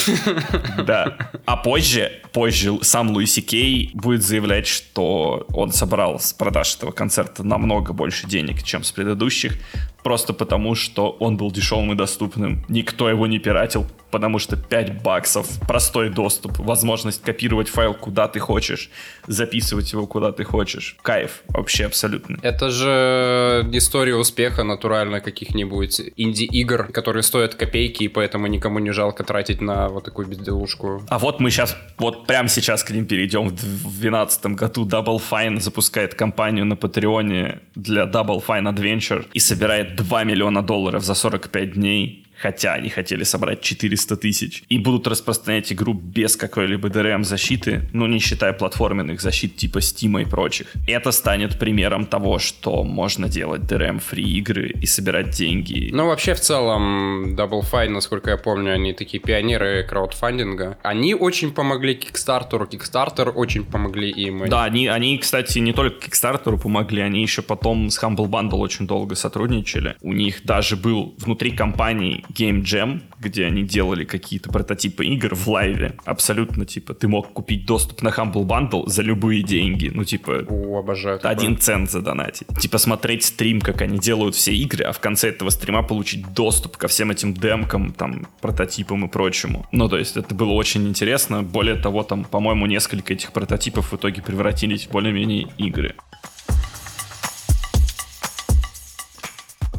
Да. 0.86 1.18
А 1.46 1.58
позже, 1.58 2.12
позже 2.32 2.78
сам 2.82 3.12
Луиси 3.12 3.42
Кей 3.42 3.92
будет 3.94 4.24
заявлять, 4.24 4.68
что 4.68 5.46
он 5.54 5.65
собрал 5.72 6.20
с 6.20 6.34
продаж 6.34 6.76
этого 6.76 6.92
концерта 6.92 7.44
намного 7.44 7.94
больше 7.94 8.28
денег, 8.28 8.64
чем 8.64 8.84
с 8.84 8.92
предыдущих, 8.92 9.58
просто 10.06 10.34
потому, 10.34 10.76
что 10.76 11.18
он 11.20 11.36
был 11.36 11.52
дешевым 11.52 11.94
и 11.94 11.96
доступным. 11.96 12.64
Никто 12.70 13.10
его 13.10 13.26
не 13.26 13.40
пиратил, 13.40 13.88
потому 14.12 14.38
что 14.38 14.56
5 14.56 15.02
баксов, 15.02 15.48
простой 15.68 16.10
доступ, 16.10 16.60
возможность 16.60 17.24
копировать 17.24 17.70
файл 17.70 17.96
куда 17.96 18.28
ты 18.28 18.40
хочешь, 18.40 18.92
записывать 19.26 19.92
его 19.92 20.06
куда 20.06 20.32
ты 20.32 20.44
хочешь. 20.44 20.96
Кайф, 21.02 21.42
вообще 21.48 21.86
абсолютно. 21.86 22.38
Это 22.44 22.70
же 22.70 23.68
история 23.74 24.16
успеха 24.16 24.64
натурально 24.64 25.22
каких-нибудь 25.22 26.00
инди-игр, 26.16 26.84
которые 26.92 27.24
стоят 27.24 27.56
копейки, 27.56 28.04
и 28.04 28.08
поэтому 28.08 28.46
никому 28.46 28.78
не 28.78 28.92
жалко 28.92 29.24
тратить 29.24 29.60
на 29.60 29.90
вот 29.90 30.04
такую 30.04 30.28
безделушку. 30.28 31.02
А 31.10 31.18
вот 31.18 31.40
мы 31.40 31.50
сейчас, 31.50 31.76
вот 31.98 32.28
прямо 32.28 32.48
сейчас 32.48 32.84
к 32.84 32.92
ним 32.92 33.08
перейдем. 33.08 33.48
В 33.48 33.56
2012 33.56 34.46
году 34.46 34.86
Double 34.86 35.20
Fine 35.32 35.60
запускает 35.60 36.14
кампанию 36.14 36.66
на 36.66 36.76
Патреоне 36.76 37.62
для 37.74 38.04
Double 38.04 38.46
Fine 38.46 38.72
Adventure 38.72 39.26
и 39.34 39.40
собирает 39.40 39.95
2 39.96 40.24
миллиона 40.24 40.62
долларов 40.62 41.04
за 41.04 41.16
45 41.16 41.72
дней 41.72 42.25
хотя 42.38 42.74
они 42.74 42.90
хотели 42.90 43.24
собрать 43.24 43.62
400 43.62 44.18
тысяч, 44.18 44.64
и 44.70 44.78
будут 44.78 45.08
распространять 45.08 45.72
игру 45.72 45.94
без 45.94 46.36
какой-либо 46.36 46.90
DRM-защиты, 46.90 47.90
ну 47.94 48.08
не 48.08 48.20
считая 48.20 48.54
платформенных 48.54 49.22
защит 49.22 49.56
типа 49.56 49.80
Steam 49.80 50.22
и 50.22 50.26
прочих. 50.26 50.74
Это 50.88 51.12
станет 51.12 51.60
примером 51.60 52.06
того, 52.06 52.40
что 52.40 52.84
можно 52.84 53.30
делать 53.30 53.62
DRM-фри 53.62 54.24
игры 54.24 54.70
и 54.70 54.86
собирать 54.86 55.32
деньги. 55.32 55.90
Ну 55.92 56.08
вообще 56.08 56.34
в 56.34 56.40
целом 56.40 57.36
Double 57.36 57.62
Fine, 57.62 57.90
насколько 57.90 58.32
я 58.32 58.38
помню, 58.38 58.74
они 58.74 58.94
такие 58.94 59.22
пионеры 59.22 59.84
краудфандинга. 59.84 60.78
Они 60.84 61.14
очень 61.14 61.52
помогли 61.52 61.96
Kickstarter, 61.96 62.70
Kickstarter 62.70 63.30
очень 63.30 63.64
помогли 63.64 64.10
им. 64.10 64.48
Да, 64.50 64.64
они, 64.64 64.88
они, 64.88 65.18
кстати, 65.18 65.60
не 65.60 65.74
только 65.74 66.06
Kickstarter 66.06 66.60
помогли, 66.60 67.02
они 67.02 67.22
еще 67.22 67.42
потом 67.42 67.90
с 67.90 68.02
Humble 68.02 68.30
Bundle 68.30 68.58
очень 68.58 68.88
долго 68.88 69.16
сотрудничали. 69.16 69.96
У 70.02 70.14
них 70.14 70.44
даже 70.44 70.76
был 70.76 71.16
внутри 71.18 71.52
компании 71.52 72.25
Game 72.30 72.62
Jam, 72.62 73.02
где 73.20 73.46
они 73.46 73.64
делали 73.64 74.04
какие-то 74.04 74.50
прототипы 74.50 75.06
игр 75.06 75.36
в 75.36 75.48
лайве. 75.48 75.96
Абсолютно, 76.06 76.66
типа, 76.66 76.94
ты 76.94 77.08
мог 77.08 77.34
купить 77.34 77.66
доступ 77.66 78.02
на 78.02 78.10
Humble 78.10 78.46
Bundle 78.46 78.88
за 78.88 79.02
любые 79.02 79.44
деньги. 79.44 79.92
Ну, 79.94 80.04
типа, 80.04 80.46
О, 80.48 80.80
обожаю 80.80 81.20
один 81.24 81.58
цент 81.58 81.90
задонатить. 81.90 82.48
Типа, 82.60 82.78
смотреть 82.78 83.24
стрим, 83.24 83.62
как 83.62 83.82
они 83.82 84.00
делают 84.00 84.36
все 84.36 84.54
игры, 84.54 84.84
а 84.86 84.92
в 84.92 85.00
конце 85.00 85.30
этого 85.30 85.50
стрима 85.50 85.84
получить 85.84 86.34
доступ 86.34 86.78
ко 86.78 86.88
всем 86.88 87.12
этим 87.12 87.34
демкам, 87.34 87.94
там, 87.94 88.28
прототипам 88.42 89.06
и 89.06 89.08
прочему. 89.08 89.66
Ну, 89.72 89.90
то 89.90 89.98
есть, 89.98 90.18
это 90.18 90.36
было 90.36 90.52
очень 90.52 90.88
интересно. 90.88 91.44
Более 91.44 91.76
того, 91.76 92.04
там, 92.04 92.24
по-моему, 92.24 92.66
несколько 92.66 93.14
этих 93.14 93.32
прототипов 93.32 93.92
в 93.92 93.96
итоге 93.96 94.22
превратились 94.22 94.88
в 94.88 94.92
более-менее 94.92 95.48
игры. 95.58 95.96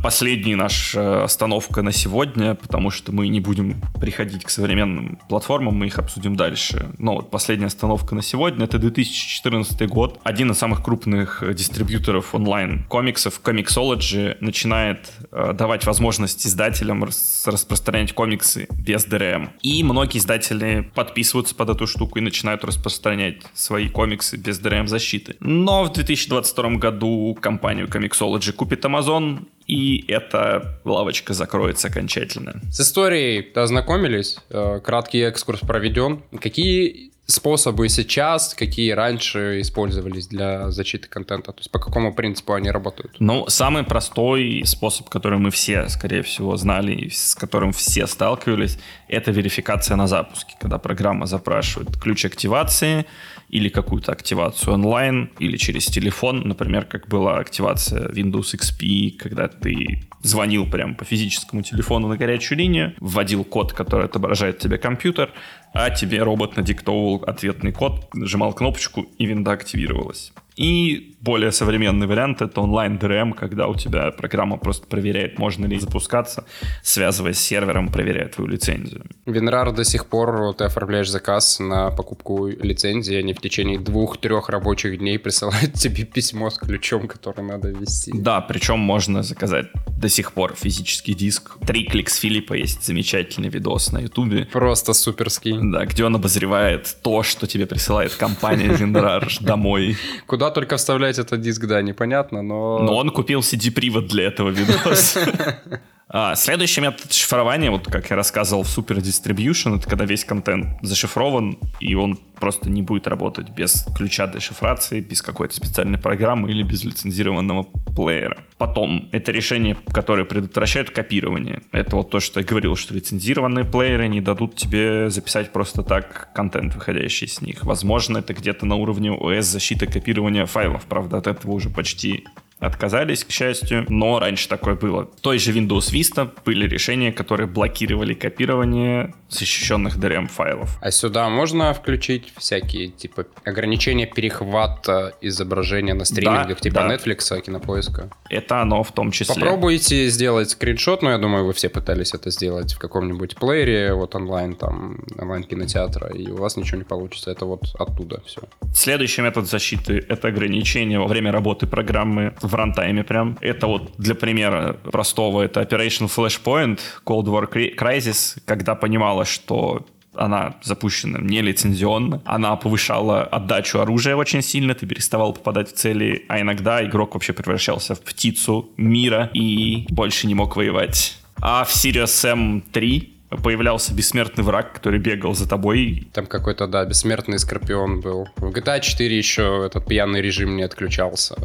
Последняя 0.06 0.54
наша 0.54 1.24
остановка 1.24 1.82
на 1.82 1.90
сегодня, 1.90 2.54
потому 2.54 2.90
что 2.90 3.10
мы 3.10 3.26
не 3.26 3.40
будем 3.40 3.82
приходить 4.00 4.44
к 4.44 4.50
современным 4.50 5.18
платформам, 5.28 5.74
мы 5.74 5.86
их 5.86 5.98
обсудим 5.98 6.36
дальше. 6.36 6.92
Но 6.98 7.16
вот 7.16 7.32
последняя 7.32 7.66
остановка 7.66 8.14
на 8.14 8.22
сегодня 8.22 8.66
это 8.66 8.78
2014 8.78 9.88
год. 9.88 10.20
Один 10.22 10.52
из 10.52 10.58
самых 10.58 10.84
крупных 10.84 11.42
дистрибьюторов 11.56 12.36
онлайн 12.36 12.84
комиксов, 12.84 13.40
Comixology, 13.42 14.36
начинает 14.40 15.10
э, 15.32 15.52
давать 15.54 15.84
возможность 15.86 16.46
издателям 16.46 17.02
рас 17.02 17.42
распространять 17.44 18.12
комиксы 18.12 18.68
без 18.78 19.08
DRM. 19.08 19.50
И 19.62 19.82
многие 19.82 20.18
издатели 20.18 20.88
подписываются 20.94 21.56
под 21.56 21.70
эту 21.70 21.88
штуку 21.88 22.20
и 22.20 22.22
начинают 22.22 22.64
распространять 22.64 23.42
свои 23.54 23.88
комиксы 23.88 24.36
без 24.36 24.60
DRM 24.60 24.86
защиты. 24.86 25.34
Но 25.40 25.82
в 25.82 25.92
2022 25.92 26.76
году 26.76 27.36
компанию 27.40 27.88
Comixology 27.88 28.52
купит 28.52 28.84
Amazon, 28.84 29.46
и 29.66 30.04
эта 30.08 30.78
лавочка 30.84 31.34
закроется 31.34 31.88
окончательно. 31.88 32.60
С 32.70 32.80
историей 32.80 33.52
ознакомились, 33.54 34.38
э, 34.50 34.80
краткий 34.82 35.20
экскурс 35.20 35.60
проведен. 35.60 36.22
Какие 36.40 37.10
способы 37.26 37.88
сейчас, 37.88 38.54
какие 38.54 38.92
раньше 38.92 39.60
использовались 39.60 40.28
для 40.28 40.70
защиты 40.70 41.08
контента? 41.08 41.52
То 41.52 41.58
есть 41.58 41.70
по 41.70 41.78
какому 41.78 42.14
принципу 42.14 42.54
они 42.54 42.70
работают? 42.70 43.16
Ну, 43.18 43.46
самый 43.48 43.82
простой 43.82 44.62
способ, 44.64 45.08
который 45.08 45.38
мы 45.38 45.50
все, 45.50 45.88
скорее 45.88 46.22
всего, 46.22 46.56
знали 46.56 46.92
и 46.92 47.10
с 47.10 47.34
которым 47.34 47.72
все 47.72 48.06
сталкивались, 48.06 48.78
это 49.08 49.32
верификация 49.32 49.96
на 49.96 50.06
запуске, 50.06 50.54
когда 50.60 50.78
программа 50.78 51.26
запрашивает 51.26 51.96
ключ 52.00 52.24
активации, 52.24 53.06
или 53.48 53.68
какую-то 53.68 54.12
активацию 54.12 54.74
онлайн, 54.74 55.30
или 55.38 55.56
через 55.56 55.86
телефон, 55.86 56.40
например, 56.40 56.84
как 56.84 57.08
была 57.08 57.38
активация 57.38 58.08
Windows 58.08 58.54
XP, 58.54 59.16
когда 59.18 59.48
ты 59.48 60.08
звонил 60.22 60.68
прямо 60.68 60.94
по 60.94 61.04
физическому 61.04 61.62
телефону 61.62 62.08
на 62.08 62.16
горячую 62.16 62.58
линию, 62.58 62.94
вводил 63.00 63.44
код, 63.44 63.72
который 63.72 64.06
отображает 64.06 64.58
тебе 64.58 64.78
компьютер, 64.78 65.32
а 65.72 65.90
тебе 65.90 66.22
робот 66.22 66.56
надиктовывал 66.56 67.22
ответный 67.26 67.72
код, 67.72 68.12
нажимал 68.14 68.52
кнопочку, 68.52 69.06
и 69.18 69.26
винда 69.26 69.52
активировалась. 69.52 70.32
И 70.56 71.15
более 71.20 71.52
современный 71.52 72.06
вариант— 72.06 72.40
это 72.42 72.60
онлайн 72.60 72.98
DRM, 72.98 73.32
когда 73.34 73.68
у 73.68 73.74
тебя 73.74 74.10
программа 74.10 74.58
просто 74.58 74.86
проверяет, 74.86 75.38
можно 75.38 75.66
ли 75.66 75.78
запускаться, 75.78 76.44
связываясь 76.82 77.38
с 77.38 77.40
сервером, 77.40 77.88
проверяет 77.88 78.36
твою 78.36 78.50
лицензию. 78.50 79.04
WinRAR 79.26 79.72
до 79.72 79.84
сих 79.84 80.06
пор 80.06 80.54
ты 80.54 80.64
оформляешь 80.64 81.10
заказ 81.10 81.58
на 81.58 81.90
покупку 81.90 82.48
лицензии, 82.48 83.16
они 83.16 83.32
в 83.32 83.40
течение 83.40 83.78
двух-трех 83.78 84.48
рабочих 84.48 84.98
дней 84.98 85.18
присылают 85.18 85.72
тебе 85.74 86.04
письмо 86.04 86.50
с 86.50 86.58
ключом, 86.58 87.08
который 87.08 87.44
надо 87.44 87.70
ввести. 87.70 88.12
Да, 88.14 88.40
причем 88.40 88.78
можно 88.78 89.22
заказать 89.22 89.66
до 89.96 90.08
сих 90.08 90.32
пор 90.32 90.54
физический 90.54 91.14
диск. 91.14 91.58
Три 91.66 91.84
кликс 91.84 92.16
Филиппа 92.16 92.54
есть 92.54 92.84
замечательный 92.84 93.48
видос 93.48 93.92
на 93.92 93.98
ютубе. 93.98 94.46
Просто 94.52 94.92
суперский. 94.92 95.58
Да, 95.72 95.86
где 95.86 96.04
он 96.04 96.14
обозревает 96.14 96.96
то, 97.02 97.22
что 97.22 97.46
тебе 97.46 97.66
присылает 97.66 98.14
компания 98.14 98.68
WinRAR 98.68 99.28
домой. 99.40 99.96
Куда 100.26 100.50
только 100.50 100.76
вставлять 101.06 101.18
этот 101.18 101.40
диск, 101.40 101.66
да, 101.66 101.82
непонятно, 101.82 102.42
но... 102.42 102.78
Но 102.78 102.96
он 102.96 103.10
купил 103.10 103.40
CD-привод 103.40 104.06
для 104.06 104.24
этого 104.24 104.50
видоса. 104.50 105.60
А, 106.18 106.34
следующий 106.34 106.80
метод 106.80 107.12
шифрования, 107.12 107.70
вот 107.70 107.88
как 107.88 108.08
я 108.08 108.16
рассказывал 108.16 108.62
в 108.62 108.68
Super 108.68 109.02
Distribution, 109.02 109.76
это 109.76 109.86
когда 109.86 110.06
весь 110.06 110.24
контент 110.24 110.78
зашифрован, 110.80 111.58
и 111.78 111.94
он 111.94 112.18
просто 112.40 112.70
не 112.70 112.80
будет 112.80 113.06
работать 113.06 113.50
без 113.50 113.84
ключа 113.94 114.26
для 114.26 114.40
шифрации, 114.40 115.00
без 115.00 115.20
какой-то 115.20 115.54
специальной 115.54 115.98
программы 115.98 116.50
или 116.50 116.62
без 116.62 116.84
лицензированного 116.84 117.64
плеера. 117.94 118.38
Потом, 118.56 119.10
это 119.12 119.30
решение, 119.30 119.76
которое 119.92 120.24
предотвращает 120.24 120.88
копирование. 120.88 121.60
Это 121.70 121.96
вот 121.96 122.08
то, 122.08 122.18
что 122.18 122.40
я 122.40 122.46
говорил, 122.46 122.76
что 122.76 122.94
лицензированные 122.94 123.66
плееры 123.66 124.08
не 124.08 124.22
дадут 124.22 124.56
тебе 124.56 125.10
записать 125.10 125.52
просто 125.52 125.82
так 125.82 126.32
контент, 126.34 126.74
выходящий 126.74 127.26
с 127.26 127.42
них. 127.42 127.62
Возможно, 127.62 128.18
это 128.18 128.32
где-то 128.32 128.64
на 128.64 128.76
уровне 128.76 129.12
ОС 129.12 129.44
защиты 129.44 129.86
копирования 129.86 130.46
файлов. 130.46 130.86
Правда, 130.86 131.18
от 131.18 131.26
этого 131.26 131.52
уже 131.52 131.68
почти 131.68 132.24
отказались, 132.58 133.24
к 133.24 133.30
счастью, 133.30 133.84
но 133.88 134.18
раньше 134.18 134.48
такое 134.48 134.74
было. 134.74 135.10
В 135.16 135.20
той 135.20 135.38
же 135.38 135.52
Windows 135.52 135.92
Vista 135.92 136.30
были 136.44 136.66
решения, 136.66 137.12
которые 137.12 137.46
блокировали 137.46 138.14
копирование 138.14 139.14
защищенных 139.28 139.98
DRM 139.98 140.28
файлов. 140.28 140.78
А 140.80 140.90
сюда 140.90 141.28
можно 141.28 141.74
включить 141.74 142.32
всякие, 142.36 142.88
типа, 142.88 143.26
ограничения 143.44 144.06
перехвата 144.06 145.14
изображения 145.20 145.94
на 145.94 146.04
стримингах, 146.04 146.48
да, 146.48 146.54
типа 146.54 146.74
да. 146.74 146.94
Netflix, 146.94 147.40
кинопоиска? 147.40 148.10
Это 148.30 148.62
оно 148.62 148.82
в 148.82 148.92
том 148.92 149.10
числе. 149.10 149.34
Попробуйте 149.34 150.08
сделать 150.08 150.50
скриншот, 150.50 151.02
но 151.02 151.10
я 151.10 151.18
думаю, 151.18 151.44
вы 151.44 151.52
все 151.52 151.68
пытались 151.68 152.14
это 152.14 152.30
сделать 152.30 152.72
в 152.72 152.78
каком-нибудь 152.78 153.36
плеере, 153.36 153.94
вот 153.94 154.14
онлайн, 154.14 154.54
там, 154.54 154.98
онлайн-кинотеатра, 155.18 156.08
и 156.08 156.30
у 156.30 156.36
вас 156.36 156.56
ничего 156.56 156.78
не 156.78 156.84
получится. 156.84 157.30
Это 157.30 157.44
вот 157.44 157.62
оттуда 157.78 158.22
все. 158.24 158.42
Следующий 158.74 159.22
метод 159.22 159.46
защиты— 159.46 160.04
это 160.08 160.28
ограничение 160.28 160.98
во 160.98 161.06
время 161.06 161.32
работы 161.32 161.66
программы 161.66 162.34
в 162.46 162.54
рантайме 162.54 163.04
прям. 163.04 163.38
Это 163.40 163.66
вот 163.66 163.92
для 163.98 164.14
примера 164.14 164.74
простого, 164.90 165.42
это 165.42 165.62
Operation 165.62 166.08
Flashpoint, 166.08 166.80
Cold 167.04 167.24
War 167.24 167.50
Crisis, 167.50 168.38
когда 168.44 168.74
понимала, 168.74 169.24
что 169.24 169.86
она 170.14 170.56
запущена 170.62 171.18
нелицензионно, 171.20 172.22
она 172.24 172.56
повышала 172.56 173.22
отдачу 173.22 173.80
оружия 173.80 174.16
очень 174.16 174.42
сильно, 174.42 174.74
ты 174.74 174.86
переставал 174.86 175.32
попадать 175.32 175.70
в 175.70 175.74
цели, 175.74 176.24
а 176.28 176.40
иногда 176.40 176.84
игрок 176.84 177.14
вообще 177.14 177.32
превращался 177.32 177.94
в 177.94 178.00
птицу 178.00 178.70
мира 178.76 179.30
и 179.34 179.86
больше 179.90 180.26
не 180.26 180.34
мог 180.34 180.56
воевать. 180.56 181.18
А 181.40 181.64
в 181.64 181.70
Sirius 181.70 182.06
Sam 182.06 182.62
3 182.72 183.12
появлялся 183.42 183.94
бессмертный 183.94 184.44
враг, 184.44 184.72
который 184.72 184.98
бегал 184.98 185.34
за 185.34 185.48
тобой. 185.48 186.08
Там 186.12 186.26
какой-то, 186.26 186.66
да, 186.66 186.84
бессмертный 186.84 187.38
скорпион 187.38 188.00
был. 188.00 188.28
В 188.36 188.50
GTA 188.50 188.80
4 188.80 189.16
еще 189.16 189.64
этот 189.66 189.86
пьяный 189.86 190.22
режим 190.22 190.56
не 190.56 190.62
отключался. 190.62 191.36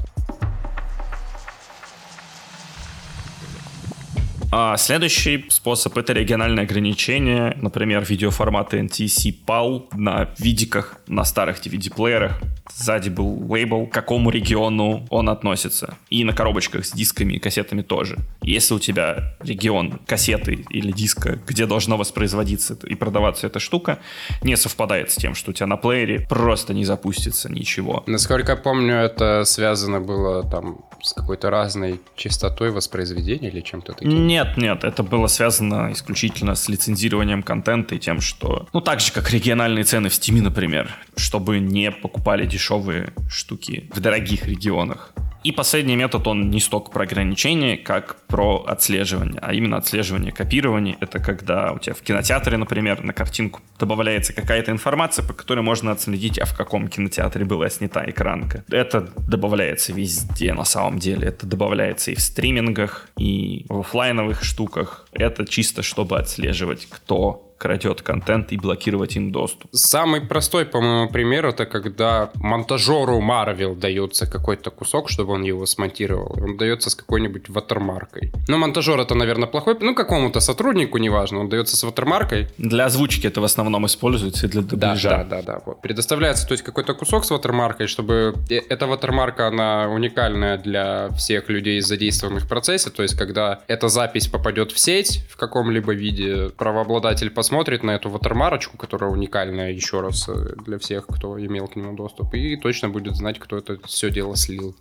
А 4.54 4.76
следующий 4.76 5.46
способ— 5.48 5.98
это 5.98 6.12
региональное 6.12 6.66
ограничение. 6.66 7.56
Например, 7.62 8.04
видеоформаты 8.04 8.80
NTC 8.80 9.34
PAL 9.48 9.88
на 9.94 10.30
видиках, 10.40 10.98
на 11.08 11.24
старых 11.24 11.66
DVD-плеерах. 11.66 12.42
Сзади 12.76 13.08
был 13.08 13.50
лейбл, 13.50 13.88
к 13.88 13.94
какому 13.94 14.30
региону 14.30 15.08
он 15.10 15.30
относится. 15.30 15.96
И 16.10 16.26
на 16.26 16.34
коробочках 16.34 16.86
с 16.86 16.92
дисками 16.92 17.36
и 17.36 17.40
кассетами 17.40 17.82
тоже. 17.82 18.18
Если 18.42 18.74
у 18.74 18.80
тебя 18.80 19.38
регион 19.40 20.00
кассеты 20.06 20.66
или 20.70 20.92
диска, 20.92 21.40
где 21.48 21.66
должно 21.66 21.96
воспроизводиться 21.96 22.78
и 22.86 22.96
продаваться 22.96 23.48
эта 23.48 23.62
штука, 23.62 24.00
не 24.42 24.58
совпадает 24.58 25.12
с 25.12 25.16
тем, 25.16 25.34
что 25.34 25.52
у 25.52 25.54
тебя 25.54 25.68
на 25.68 25.78
плеере 25.78 26.28
просто 26.28 26.74
не 26.74 26.84
запустится 26.84 27.50
ничего. 27.50 28.04
Насколько 28.06 28.52
я 28.52 28.58
помню, 28.58 28.96
это 28.96 29.46
связано 29.46 30.02
было 30.02 30.44
там 30.44 30.82
с 31.04 31.14
какой-то 31.14 31.50
разной 31.50 32.02
частотой 32.16 32.72
воспроизведения 32.72 33.50
или 33.50 33.62
чем-то 33.62 33.94
таким? 33.94 34.28
Нет, 34.28 34.58
нет, 34.58 34.84
это 34.84 35.04
было 35.04 35.28
связано 35.28 35.92
исключительно 35.92 36.56
с 36.56 36.70
лицензированием 36.70 37.44
контента 37.44 37.96
и 37.96 38.00
тем, 38.00 38.22
что, 38.22 38.68
ну, 38.74 38.82
так 38.82 39.00
же, 39.00 39.12
как 39.12 39.32
региональные 39.32 39.84
цены 39.84 40.10
в 40.10 40.14
Steam, 40.14 40.42
например, 40.42 40.90
чтобы 41.16 41.60
не 41.60 41.92
покупали 41.92 42.46
дешевые 42.46 43.14
штуки 43.30 43.90
в 43.94 44.00
дорогих 44.00 44.48
регионах. 44.48 45.14
И 45.44 45.52
последний 45.52 45.96
метод, 45.96 46.28
он 46.28 46.52
не 46.52 46.60
столько 46.60 46.92
про 46.92 47.04
ограничения, 47.04 47.76
как 47.76 48.18
про 48.28 48.64
отслеживание, 48.68 49.40
а 49.42 49.54
именно 49.54 49.78
отслеживание 49.78 50.32
копирования. 50.32 50.98
Это 51.00 51.20
когда 51.20 51.72
у 51.72 51.80
тебя 51.80 51.96
в 51.96 52.02
кинотеатре, 52.02 52.58
например, 52.58 53.04
на 53.04 53.12
картинку 53.12 53.62
добавляется 53.80 54.34
какая-то 54.34 54.72
информация, 54.72 55.26
по 55.26 55.34
которой 55.34 55.62
можно 55.62 55.92
отследить, 55.92 56.38
а 56.38 56.46
в 56.46 56.56
каком 56.56 56.88
кинотеатре 56.88 57.44
была 57.44 57.70
снята 57.70 58.08
экранка. 58.08 58.64
Это 58.70 59.12
добавляется 59.28 59.94
везде 59.94 60.54
на 60.54 60.64
самом 60.64 61.00
деле. 61.00 61.30
Это 61.30 61.48
добавляется 61.48 62.12
и 62.12 62.16
в 62.16 62.22
стримингах, 62.22 63.10
и 63.18 63.66
в 63.68 63.80
офлайновых 63.80 64.44
штуках. 64.44 65.08
Это 65.12 65.46
чисто, 65.48 65.82
чтобы 65.82 66.20
отслеживать, 66.20 66.88
кто 66.88 67.51
крадет 67.62 68.02
контент 68.02 68.52
и 68.52 68.58
блокировать 68.58 69.16
им 69.16 69.32
доступ. 69.32 69.70
Самый 69.72 70.20
простой, 70.22 70.66
по-моему, 70.66 71.12
пример 71.12 71.46
это 71.46 71.68
когда 71.68 72.32
монтажеру 72.34 73.22
Marvel 73.22 73.76
дается 73.76 74.26
какой-то 74.26 74.72
кусок, 74.72 75.10
чтобы 75.10 75.34
он 75.34 75.44
его 75.44 75.68
смонтировал. 75.68 76.36
Он 76.42 76.58
дается 76.58 76.90
с 76.90 76.96
какой-нибудь 76.96 77.50
ватермаркой. 77.50 78.34
Ну, 78.48 78.58
монтажер 78.58 79.00
это, 79.00 79.14
наверное, 79.14 79.48
плохой, 79.48 79.78
ну, 79.80 79.94
какому-то 79.94 80.40
сотруднику, 80.40 80.98
неважно, 80.98 81.40
он 81.40 81.50
дается 81.50 81.78
с 81.78 81.84
ватермаркой. 81.84 82.48
Для 82.58 82.86
озвучки 82.86 83.28
это 83.28 83.42
в 83.42 83.44
основном 83.44 83.86
используется 83.86 84.48
и 84.48 84.50
для 84.50 84.64
дубляжа. 84.64 85.10
Да, 85.10 85.24
да, 85.24 85.24
да, 85.24 85.42
да. 85.42 85.62
Вот. 85.64 85.82
Предоставляется, 85.82 86.48
то 86.48 86.54
есть, 86.54 86.64
какой-то 86.64 86.96
кусок 86.96 87.26
с 87.26 87.30
ватермаркой, 87.30 87.86
чтобы 87.86 88.34
э, 88.50 88.56
эта 88.70 88.88
ватермарка, 88.88 89.48
она 89.48 89.88
уникальная 89.88 90.58
для 90.58 91.10
всех 91.10 91.48
людей, 91.48 91.80
задействованных 91.82 92.46
в 92.46 92.50
процессе, 92.50 92.90
то 92.90 93.04
есть, 93.04 93.16
когда 93.16 93.60
эта 93.68 93.88
запись 93.88 94.26
попадет 94.26 94.72
в 94.72 94.80
сеть 94.80 95.24
в 95.30 95.38
каком-либо 95.38 95.94
виде, 95.94 96.50
правообладатель 96.58 97.30
посмотрит 97.30 97.51
посмотрит 97.52 97.84
на 97.84 97.92
эту 97.92 98.10
ватермарочку, 98.10 98.78
которая 98.78 99.12
уникальная 99.12 99.74
еще 99.74 100.00
раз 100.00 100.30
э, 100.30 100.56
для 100.66 100.78
всех, 100.78 101.06
кто 101.06 101.38
имел 101.38 101.68
к 101.68 101.76
нему 101.76 101.94
доступ, 101.94 102.34
и 102.34 102.56
точно 102.56 102.88
будет 102.88 103.18
знать, 103.18 103.40
кто 103.40 103.58
это 103.58 103.78
все 103.86 104.10
дело 104.10 104.38
слил. 104.38 104.74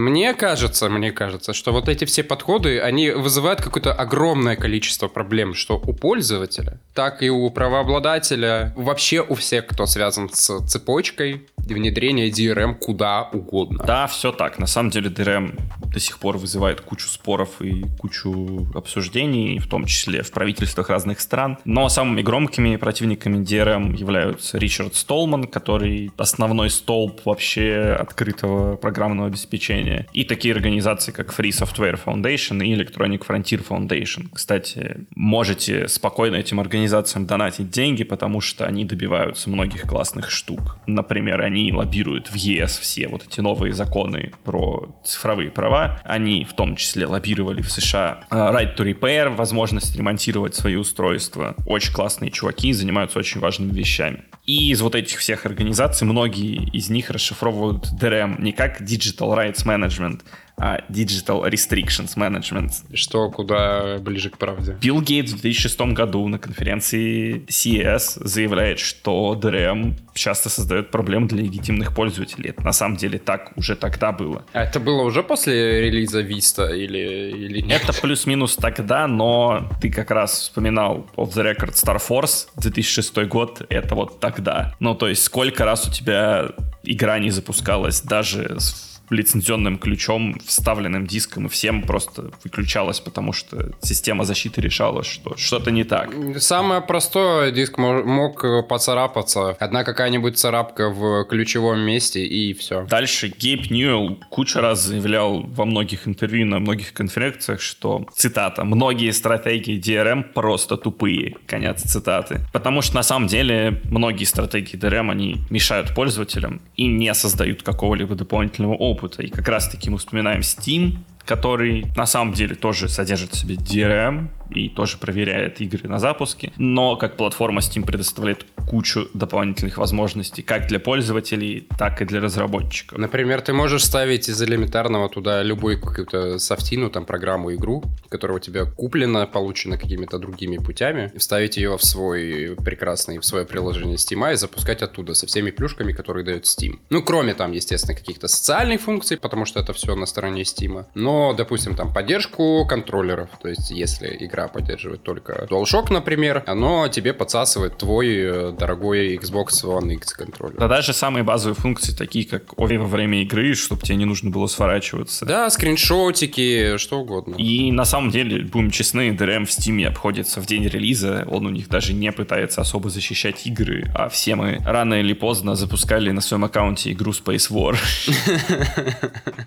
Мне 0.00 0.32
кажется, 0.32 0.88
мне 0.88 1.12
кажется, 1.12 1.52
что 1.52 1.72
вот 1.72 1.88
эти 1.90 2.06
все 2.06 2.22
подходы, 2.22 2.80
они 2.80 3.10
вызывают 3.10 3.60
какое-то 3.60 3.92
огромное 3.92 4.56
количество 4.56 5.08
проблем, 5.08 5.52
что 5.52 5.76
у 5.76 5.92
пользователя, 5.92 6.80
так 6.94 7.22
и 7.22 7.28
у 7.28 7.50
правообладателя, 7.50 8.72
вообще 8.76 9.20
у 9.20 9.34
всех, 9.34 9.66
кто 9.66 9.84
связан 9.84 10.30
с 10.32 10.66
цепочкой 10.66 11.46
внедрения 11.58 12.30
DRM 12.30 12.76
куда 12.76 13.28
угодно. 13.32 13.84
Да, 13.86 14.06
все 14.06 14.32
так. 14.32 14.58
На 14.58 14.66
самом 14.66 14.88
деле 14.88 15.10
DRM 15.10 15.60
до 15.84 16.00
сих 16.00 16.18
пор 16.18 16.38
вызывает 16.38 16.80
кучу 16.80 17.06
споров 17.08 17.60
и 17.60 17.84
кучу 17.98 18.70
обсуждений, 18.74 19.58
в 19.58 19.68
том 19.68 19.84
числе 19.84 20.22
в 20.22 20.30
правительствах 20.30 20.88
разных 20.88 21.20
стран. 21.20 21.58
Но 21.66 21.88
самыми 21.90 22.22
громкими 22.22 22.76
противниками 22.76 23.44
DRM 23.44 23.94
являются 23.94 24.56
Ричард 24.56 24.94
Столман, 24.94 25.44
который 25.44 26.10
основной 26.16 26.70
столб 26.70 27.20
вообще 27.26 27.96
открытого 28.00 28.76
программного 28.76 29.28
обеспечения 29.28 29.89
обучения. 29.90 30.06
И 30.12 30.24
такие 30.24 30.54
организации, 30.54 31.12
как 31.12 31.32
Free 31.32 31.50
Software 31.50 31.98
Foundation 32.02 32.64
и 32.64 32.74
Electronic 32.74 33.26
Frontier 33.26 33.66
Foundation. 33.66 34.28
Кстати, 34.32 35.06
можете 35.14 35.88
спокойно 35.88 36.36
этим 36.36 36.60
организациям 36.60 37.26
донатить 37.26 37.70
деньги, 37.70 38.04
потому 38.04 38.40
что 38.40 38.66
они 38.66 38.84
добиваются 38.84 39.50
многих 39.50 39.82
классных 39.82 40.30
штук. 40.30 40.78
Например, 40.86 41.40
они 41.40 41.72
лоббируют 41.72 42.28
в 42.28 42.34
ЕС 42.34 42.78
все 42.78 43.08
вот 43.08 43.24
эти 43.26 43.40
новые 43.40 43.72
законы 43.72 44.32
про 44.44 44.88
цифровые 45.04 45.50
права. 45.50 46.00
Они 46.04 46.44
в 46.44 46.54
том 46.54 46.76
числе 46.76 47.06
лоббировали 47.06 47.62
в 47.62 47.70
США 47.70 48.24
э, 48.30 48.34
right 48.34 48.76
to 48.76 48.84
repair, 48.84 49.34
возможность 49.34 49.96
ремонтировать 49.96 50.54
свои 50.54 50.76
устройства. 50.76 51.54
Очень 51.66 51.92
классные 51.92 52.30
чуваки, 52.30 52.72
занимаются 52.72 53.18
очень 53.18 53.40
важными 53.40 53.72
вещами. 53.72 54.24
И 54.46 54.70
из 54.70 54.80
вот 54.80 54.94
этих 54.94 55.18
всех 55.18 55.46
организаций 55.46 56.06
многие 56.06 56.68
из 56.72 56.90
них 56.90 57.10
расшифровывают 57.10 57.86
DRM 58.00 58.40
не 58.42 58.52
как 58.52 58.80
Digital 58.80 59.36
Rights 59.36 59.64
Management, 59.70 60.20
а 60.60 60.80
Digital 60.90 61.50
Restrictions 61.50 62.16
Management. 62.16 62.94
Что 62.94 63.30
куда 63.30 63.98
ближе 63.98 64.28
к 64.28 64.36
правде. 64.36 64.76
Билл 64.80 65.00
Гейтс 65.00 65.32
в 65.32 65.40
2006 65.40 65.80
году 65.92 66.28
на 66.28 66.38
конференции 66.38 67.46
CES 67.48 68.26
заявляет, 68.26 68.78
что 68.78 69.38
DRM 69.40 69.94
часто 70.12 70.50
создает 70.50 70.90
проблемы 70.90 71.28
для 71.28 71.42
легитимных 71.42 71.94
пользователей. 71.94 72.50
Это 72.50 72.62
на 72.62 72.72
самом 72.72 72.96
деле 72.96 73.18
так 73.18 73.52
уже 73.56 73.74
тогда 73.74 74.12
было. 74.12 74.44
А 74.52 74.62
это 74.62 74.80
было 74.80 75.02
уже 75.02 75.22
после 75.22 75.80
релиза 75.80 76.20
Vista 76.20 76.76
или, 76.76 77.30
или 77.30 77.60
нет? 77.60 77.82
Это 77.82 77.98
плюс-минус 77.98 78.56
тогда, 78.56 79.06
но 79.06 79.70
ты 79.80 79.90
как 79.90 80.10
раз 80.10 80.40
вспоминал 80.40 81.06
Off 81.16 81.32
the 81.32 81.42
Record 81.42 81.72
Star 81.72 82.00
Force 82.06 82.48
2006 82.56 83.16
год, 83.28 83.62
это 83.70 83.94
вот 83.94 84.20
тогда. 84.20 84.74
Ну, 84.78 84.94
то 84.94 85.08
есть 85.08 85.22
сколько 85.22 85.64
раз 85.64 85.88
у 85.88 85.90
тебя 85.90 86.50
игра 86.82 87.18
не 87.18 87.30
запускалась 87.30 88.02
даже 88.02 88.56
с 88.58 88.89
лицензионным 89.10 89.78
ключом, 89.78 90.38
вставленным 90.44 91.06
диском, 91.06 91.46
и 91.46 91.48
всем 91.48 91.82
просто 91.82 92.30
выключалось, 92.44 93.00
потому 93.00 93.32
что 93.32 93.72
система 93.80 94.24
защиты 94.24 94.60
решала, 94.60 95.02
что 95.02 95.36
что-то 95.36 95.70
не 95.70 95.84
так. 95.84 96.10
Самое 96.38 96.80
простое, 96.80 97.50
диск 97.50 97.78
мог 97.78 98.44
поцарапаться. 98.68 99.50
Одна 99.58 99.84
какая-нибудь 99.84 100.38
царапка 100.38 100.90
в 100.90 101.24
ключевом 101.24 101.80
месте, 101.80 102.24
и 102.24 102.54
все. 102.54 102.86
Дальше 102.86 103.32
Гейб 103.36 103.70
Ньюэлл 103.70 104.16
куча 104.30 104.60
раз 104.60 104.84
заявлял 104.84 105.40
во 105.40 105.64
многих 105.64 106.06
интервью, 106.06 106.46
на 106.46 106.58
многих 106.58 106.92
конференциях, 106.92 107.60
что, 107.60 108.06
цитата, 108.14 108.64
«многие 108.64 109.10
стратегии 109.12 109.80
DRM 109.80 110.22
просто 110.22 110.76
тупые», 110.76 111.36
конец 111.46 111.82
цитаты. 111.82 112.40
Потому 112.52 112.82
что 112.82 112.94
на 112.94 113.02
самом 113.02 113.28
деле 113.28 113.80
многие 113.84 114.24
стратегии 114.24 114.78
DRM, 114.78 115.10
они 115.10 115.38
мешают 115.50 115.94
пользователям 115.94 116.60
и 116.76 116.86
не 116.86 117.12
создают 117.14 117.62
какого-либо 117.62 118.14
дополнительного 118.14 118.74
опыта 118.74 118.99
опыта. 119.00 119.22
И 119.22 119.30
как 119.30 119.48
раз-таки 119.48 119.90
мы 119.90 119.98
вспоминаем 119.98 120.40
Steam, 120.40 120.98
который 121.24 121.86
на 121.96 122.06
самом 122.06 122.34
деле 122.34 122.54
тоже 122.54 122.88
содержит 122.88 123.32
в 123.32 123.38
себе 123.38 123.54
DRM, 123.54 124.28
и 124.50 124.68
тоже 124.68 124.98
проверяет 124.98 125.60
игры 125.60 125.88
на 125.88 125.98
запуске. 125.98 126.52
Но 126.56 126.96
как 126.96 127.16
платформа 127.16 127.60
Steam 127.60 127.84
предоставляет 127.84 128.46
кучу 128.68 129.08
дополнительных 129.14 129.78
возможностей 129.78 130.42
как 130.42 130.68
для 130.68 130.78
пользователей, 130.78 131.66
так 131.78 132.00
и 132.02 132.04
для 132.04 132.20
разработчиков. 132.20 132.98
Например, 132.98 133.40
ты 133.40 133.52
можешь 133.52 133.84
ставить 133.84 134.28
из 134.28 134.40
элементарного 134.42 135.08
туда 135.08 135.42
любую 135.42 135.80
какую-то 135.80 136.38
софтину, 136.38 136.90
там, 136.90 137.04
программу, 137.04 137.52
игру, 137.54 137.82
которая 138.08 138.38
у 138.38 138.40
тебя 138.40 138.64
куплена, 138.64 139.26
получена 139.26 139.76
какими-то 139.76 140.18
другими 140.18 140.56
путями, 140.58 141.12
вставить 141.16 141.56
ее 141.56 141.76
в 141.76 141.84
свой 141.84 142.56
прекрасный, 142.64 143.18
в 143.18 143.24
свое 143.24 143.44
приложение 143.44 143.96
Steam 143.96 144.32
и 144.32 144.36
запускать 144.36 144.82
оттуда 144.82 145.14
со 145.14 145.26
всеми 145.26 145.50
плюшками, 145.50 145.92
которые 145.92 146.24
дает 146.24 146.44
Steam. 146.44 146.78
Ну, 146.90 147.02
кроме 147.02 147.34
там, 147.34 147.52
естественно, 147.52 147.96
каких-то 147.96 148.28
социальных 148.28 148.80
функций, 148.82 149.16
потому 149.16 149.44
что 149.44 149.60
это 149.60 149.72
все 149.72 149.94
на 149.94 150.06
стороне 150.06 150.42
Steam. 150.42 150.86
Но, 150.94 151.32
допустим, 151.32 151.74
там 151.74 151.92
поддержку 151.92 152.66
контроллеров, 152.68 153.30
то 153.42 153.48
есть 153.48 153.70
если 153.70 154.16
игра 154.20 154.39
игра 154.40 154.48
поддерживает 154.48 155.02
только 155.02 155.46
DualShock, 155.50 155.92
например, 155.92 156.42
оно 156.46 156.88
тебе 156.88 157.12
подсасывает 157.12 157.78
твой 157.78 158.08
э, 158.08 158.52
дорогой 158.52 159.16
Xbox 159.16 159.64
One 159.64 159.94
X 159.94 160.14
контроллер. 160.14 160.58
Да 160.58 160.68
даже 160.68 160.92
самые 160.92 161.22
базовые 161.22 161.54
функции, 161.54 161.92
такие 161.94 162.24
как 162.24 162.56
во 162.56 162.66
время 162.66 163.22
игры, 163.22 163.54
чтобы 163.54 163.82
тебе 163.82 163.96
не 163.96 164.04
нужно 164.04 164.30
было 164.30 164.46
сворачиваться. 164.46 165.26
Да, 165.26 165.50
скриншотики, 165.50 166.76
что 166.78 167.00
угодно. 167.00 167.34
И 167.36 167.70
на 167.72 167.84
самом 167.84 168.10
деле, 168.10 168.44
будем 168.44 168.70
честны, 168.70 169.10
DRM 169.10 169.44
в 169.44 169.50
Steam 169.50 169.84
обходится 169.86 170.40
в 170.40 170.46
день 170.46 170.66
релиза, 170.66 171.26
он 171.30 171.46
у 171.46 171.50
них 171.50 171.68
даже 171.68 171.92
не 171.92 172.10
пытается 172.12 172.60
особо 172.60 172.90
защищать 172.90 173.46
игры, 173.46 173.90
а 173.94 174.08
все 174.08 174.34
мы 174.36 174.60
рано 174.64 174.94
или 174.94 175.12
поздно 175.12 175.54
запускали 175.54 176.10
на 176.10 176.20
своем 176.20 176.44
аккаунте 176.44 176.92
игру 176.92 177.12
Space 177.12 177.50
War. 177.50 177.76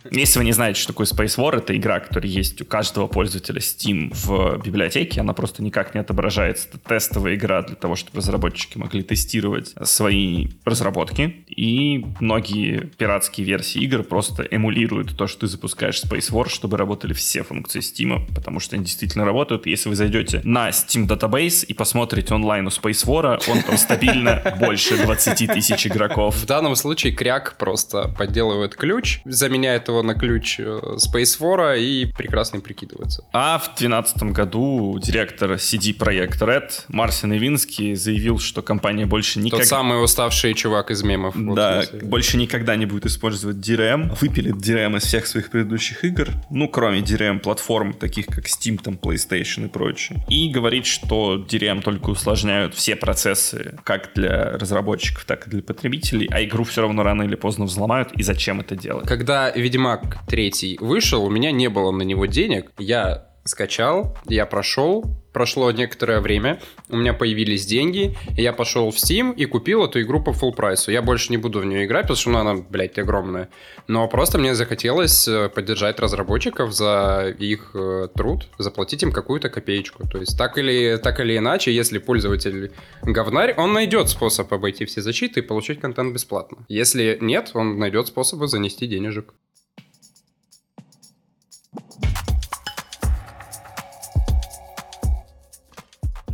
Если 0.11 0.39
вы 0.39 0.45
не 0.45 0.51
знаете, 0.51 0.79
что 0.79 0.93
такое 0.93 1.07
Space 1.07 1.37
War, 1.37 1.57
это 1.57 1.75
игра, 1.75 1.99
которая 1.99 2.29
есть 2.29 2.61
у 2.61 2.65
каждого 2.65 3.07
пользователя 3.07 3.59
Steam 3.59 4.11
в 4.13 4.61
библиотеке 4.63 4.82
библиотеки, 4.83 5.19
она 5.19 5.33
просто 5.33 5.63
никак 5.63 5.93
не 5.93 6.01
отображается. 6.01 6.67
Это 6.69 6.77
тестовая 6.77 7.35
игра 7.35 7.61
для 7.61 7.75
того, 7.75 7.95
чтобы 7.95 8.17
разработчики 8.17 8.77
могли 8.77 9.01
тестировать 9.03 9.73
свои 9.83 10.47
разработки. 10.65 11.45
И 11.47 12.05
многие 12.19 12.91
пиратские 12.97 13.45
версии 13.45 13.81
игр 13.81 14.03
просто 14.03 14.43
эмулируют 14.43 15.15
то, 15.17 15.27
что 15.27 15.41
ты 15.41 15.47
запускаешь 15.47 16.01
Space 16.03 16.31
War, 16.31 16.49
чтобы 16.49 16.77
работали 16.77 17.13
все 17.13 17.43
функции 17.43 17.79
Steam, 17.79 18.33
потому 18.33 18.59
что 18.59 18.75
они 18.75 18.85
действительно 18.85 19.25
работают. 19.25 19.65
Если 19.65 19.89
вы 19.89 19.95
зайдете 19.95 20.41
на 20.43 20.69
Steam 20.69 21.07
Database 21.07 21.65
и 21.65 21.73
посмотрите 21.73 22.33
онлайн 22.33 22.67
у 22.67 22.69
Space 22.69 23.05
War, 23.05 23.41
он 23.49 23.61
там 23.61 23.77
стабильно 23.77 24.41
больше 24.59 24.97
20 24.97 25.53
тысяч 25.53 25.87
игроков. 25.87 26.35
В 26.35 26.45
данном 26.45 26.75
случае 26.75 27.13
Кряк 27.13 27.57
просто 27.57 28.09
подделывает 28.17 28.75
ключ, 28.75 29.19
заменяет 29.25 29.87
его 29.87 30.03
на 30.03 30.13
ключ 30.15 30.59
э, 30.59 30.79
Space 30.95 31.39
War 31.39 31.79
и 31.79 32.05
прекрасно 32.05 32.59
прикидывается. 32.59 33.23
А 33.31 33.57
в 33.57 33.65
2012 33.65 34.23
году 34.33 34.72
директор 34.99 35.53
CD 35.53 35.95
Projekt 35.97 36.39
Red 36.39 36.71
Марсин 36.87 37.33
Ивинский 37.33 37.95
заявил, 37.95 38.39
что 38.39 38.61
компания 38.61 39.05
больше 39.05 39.39
никогда... 39.39 39.63
Тот 39.63 39.67
самый 39.67 40.03
уставший 40.03 40.53
чувак 40.53 40.91
из 40.91 41.03
мемов. 41.03 41.35
Да, 41.35 41.83
вот 41.91 42.03
больше 42.03 42.37
никогда 42.37 42.75
не 42.75 42.85
будет 42.85 43.05
использовать 43.05 43.57
DRM, 43.57 44.15
выпилит 44.19 44.55
DRM 44.55 44.97
из 44.97 45.03
всех 45.03 45.27
своих 45.27 45.49
предыдущих 45.49 46.03
игр, 46.03 46.29
ну, 46.49 46.67
кроме 46.67 46.99
DRM-платформ, 46.99 47.93
таких 47.93 48.27
как 48.27 48.45
Steam, 48.45 48.81
там, 48.81 48.95
PlayStation 48.95 49.65
и 49.65 49.69
прочее. 49.69 50.23
И 50.29 50.49
говорит, 50.49 50.85
что 50.85 51.35
DRM 51.35 51.81
только 51.81 52.09
усложняют 52.09 52.75
все 52.75 52.95
процессы, 52.95 53.75
как 53.83 54.11
для 54.15 54.57
разработчиков, 54.57 55.25
так 55.25 55.47
и 55.47 55.49
для 55.49 55.61
потребителей, 55.61 56.27
а 56.31 56.43
игру 56.43 56.63
все 56.63 56.81
равно 56.81 57.03
рано 57.03 57.23
или 57.23 57.35
поздно 57.35 57.65
взломают, 57.65 58.11
и 58.13 58.23
зачем 58.23 58.59
это 58.61 58.75
делать? 58.75 59.07
Когда 59.07 59.51
Ведьмак 59.51 60.25
3 60.27 60.77
вышел, 60.79 61.23
у 61.25 61.29
меня 61.29 61.51
не 61.51 61.69
было 61.69 61.91
на 61.91 62.03
него 62.03 62.25
денег, 62.25 62.71
я 62.77 63.27
скачал, 63.43 64.17
я 64.25 64.45
прошел, 64.45 65.05
прошло 65.33 65.71
некоторое 65.71 66.21
время, 66.21 66.61
у 66.89 66.97
меня 66.97 67.13
появились 67.13 67.65
деньги, 67.65 68.15
я 68.37 68.53
пошел 68.53 68.91
в 68.91 68.95
Steam 68.95 69.35
и 69.35 69.45
купил 69.45 69.83
эту 69.83 70.01
игру 70.01 70.23
по 70.23 70.29
full 70.29 70.53
прайсу. 70.53 70.91
Я 70.91 71.01
больше 71.01 71.31
не 71.31 71.37
буду 71.37 71.59
в 71.59 71.65
нее 71.65 71.85
играть, 71.85 72.03
потому 72.03 72.17
что 72.17 72.29
ну, 72.29 72.37
она, 72.39 72.55
блядь, 72.55 72.97
огромная. 72.97 73.49
Но 73.87 74.07
просто 74.07 74.37
мне 74.37 74.55
захотелось 74.55 75.27
э, 75.27 75.49
поддержать 75.49 75.99
разработчиков 75.99 76.71
за 76.71 77.35
их 77.37 77.71
э, 77.73 78.07
труд, 78.15 78.47
заплатить 78.57 79.03
им 79.03 79.11
какую-то 79.11 79.49
копеечку. 79.49 80.07
То 80.07 80.19
есть 80.19 80.37
так 80.37 80.57
или, 80.57 80.97
так 80.97 81.19
или 81.19 81.37
иначе, 81.37 81.73
если 81.73 81.97
пользователь 81.97 82.71
говнарь, 83.01 83.55
он 83.57 83.73
найдет 83.73 84.09
способ 84.09 84.53
обойти 84.53 84.85
все 84.85 85.01
защиты 85.01 85.41
и 85.41 85.43
получить 85.43 85.81
контент 85.81 86.13
бесплатно. 86.13 86.59
Если 86.69 87.17
нет, 87.19 87.51
он 87.53 87.79
найдет 87.79 88.07
способы 88.07 88.47
занести 88.47 88.87
денежек. 88.87 89.33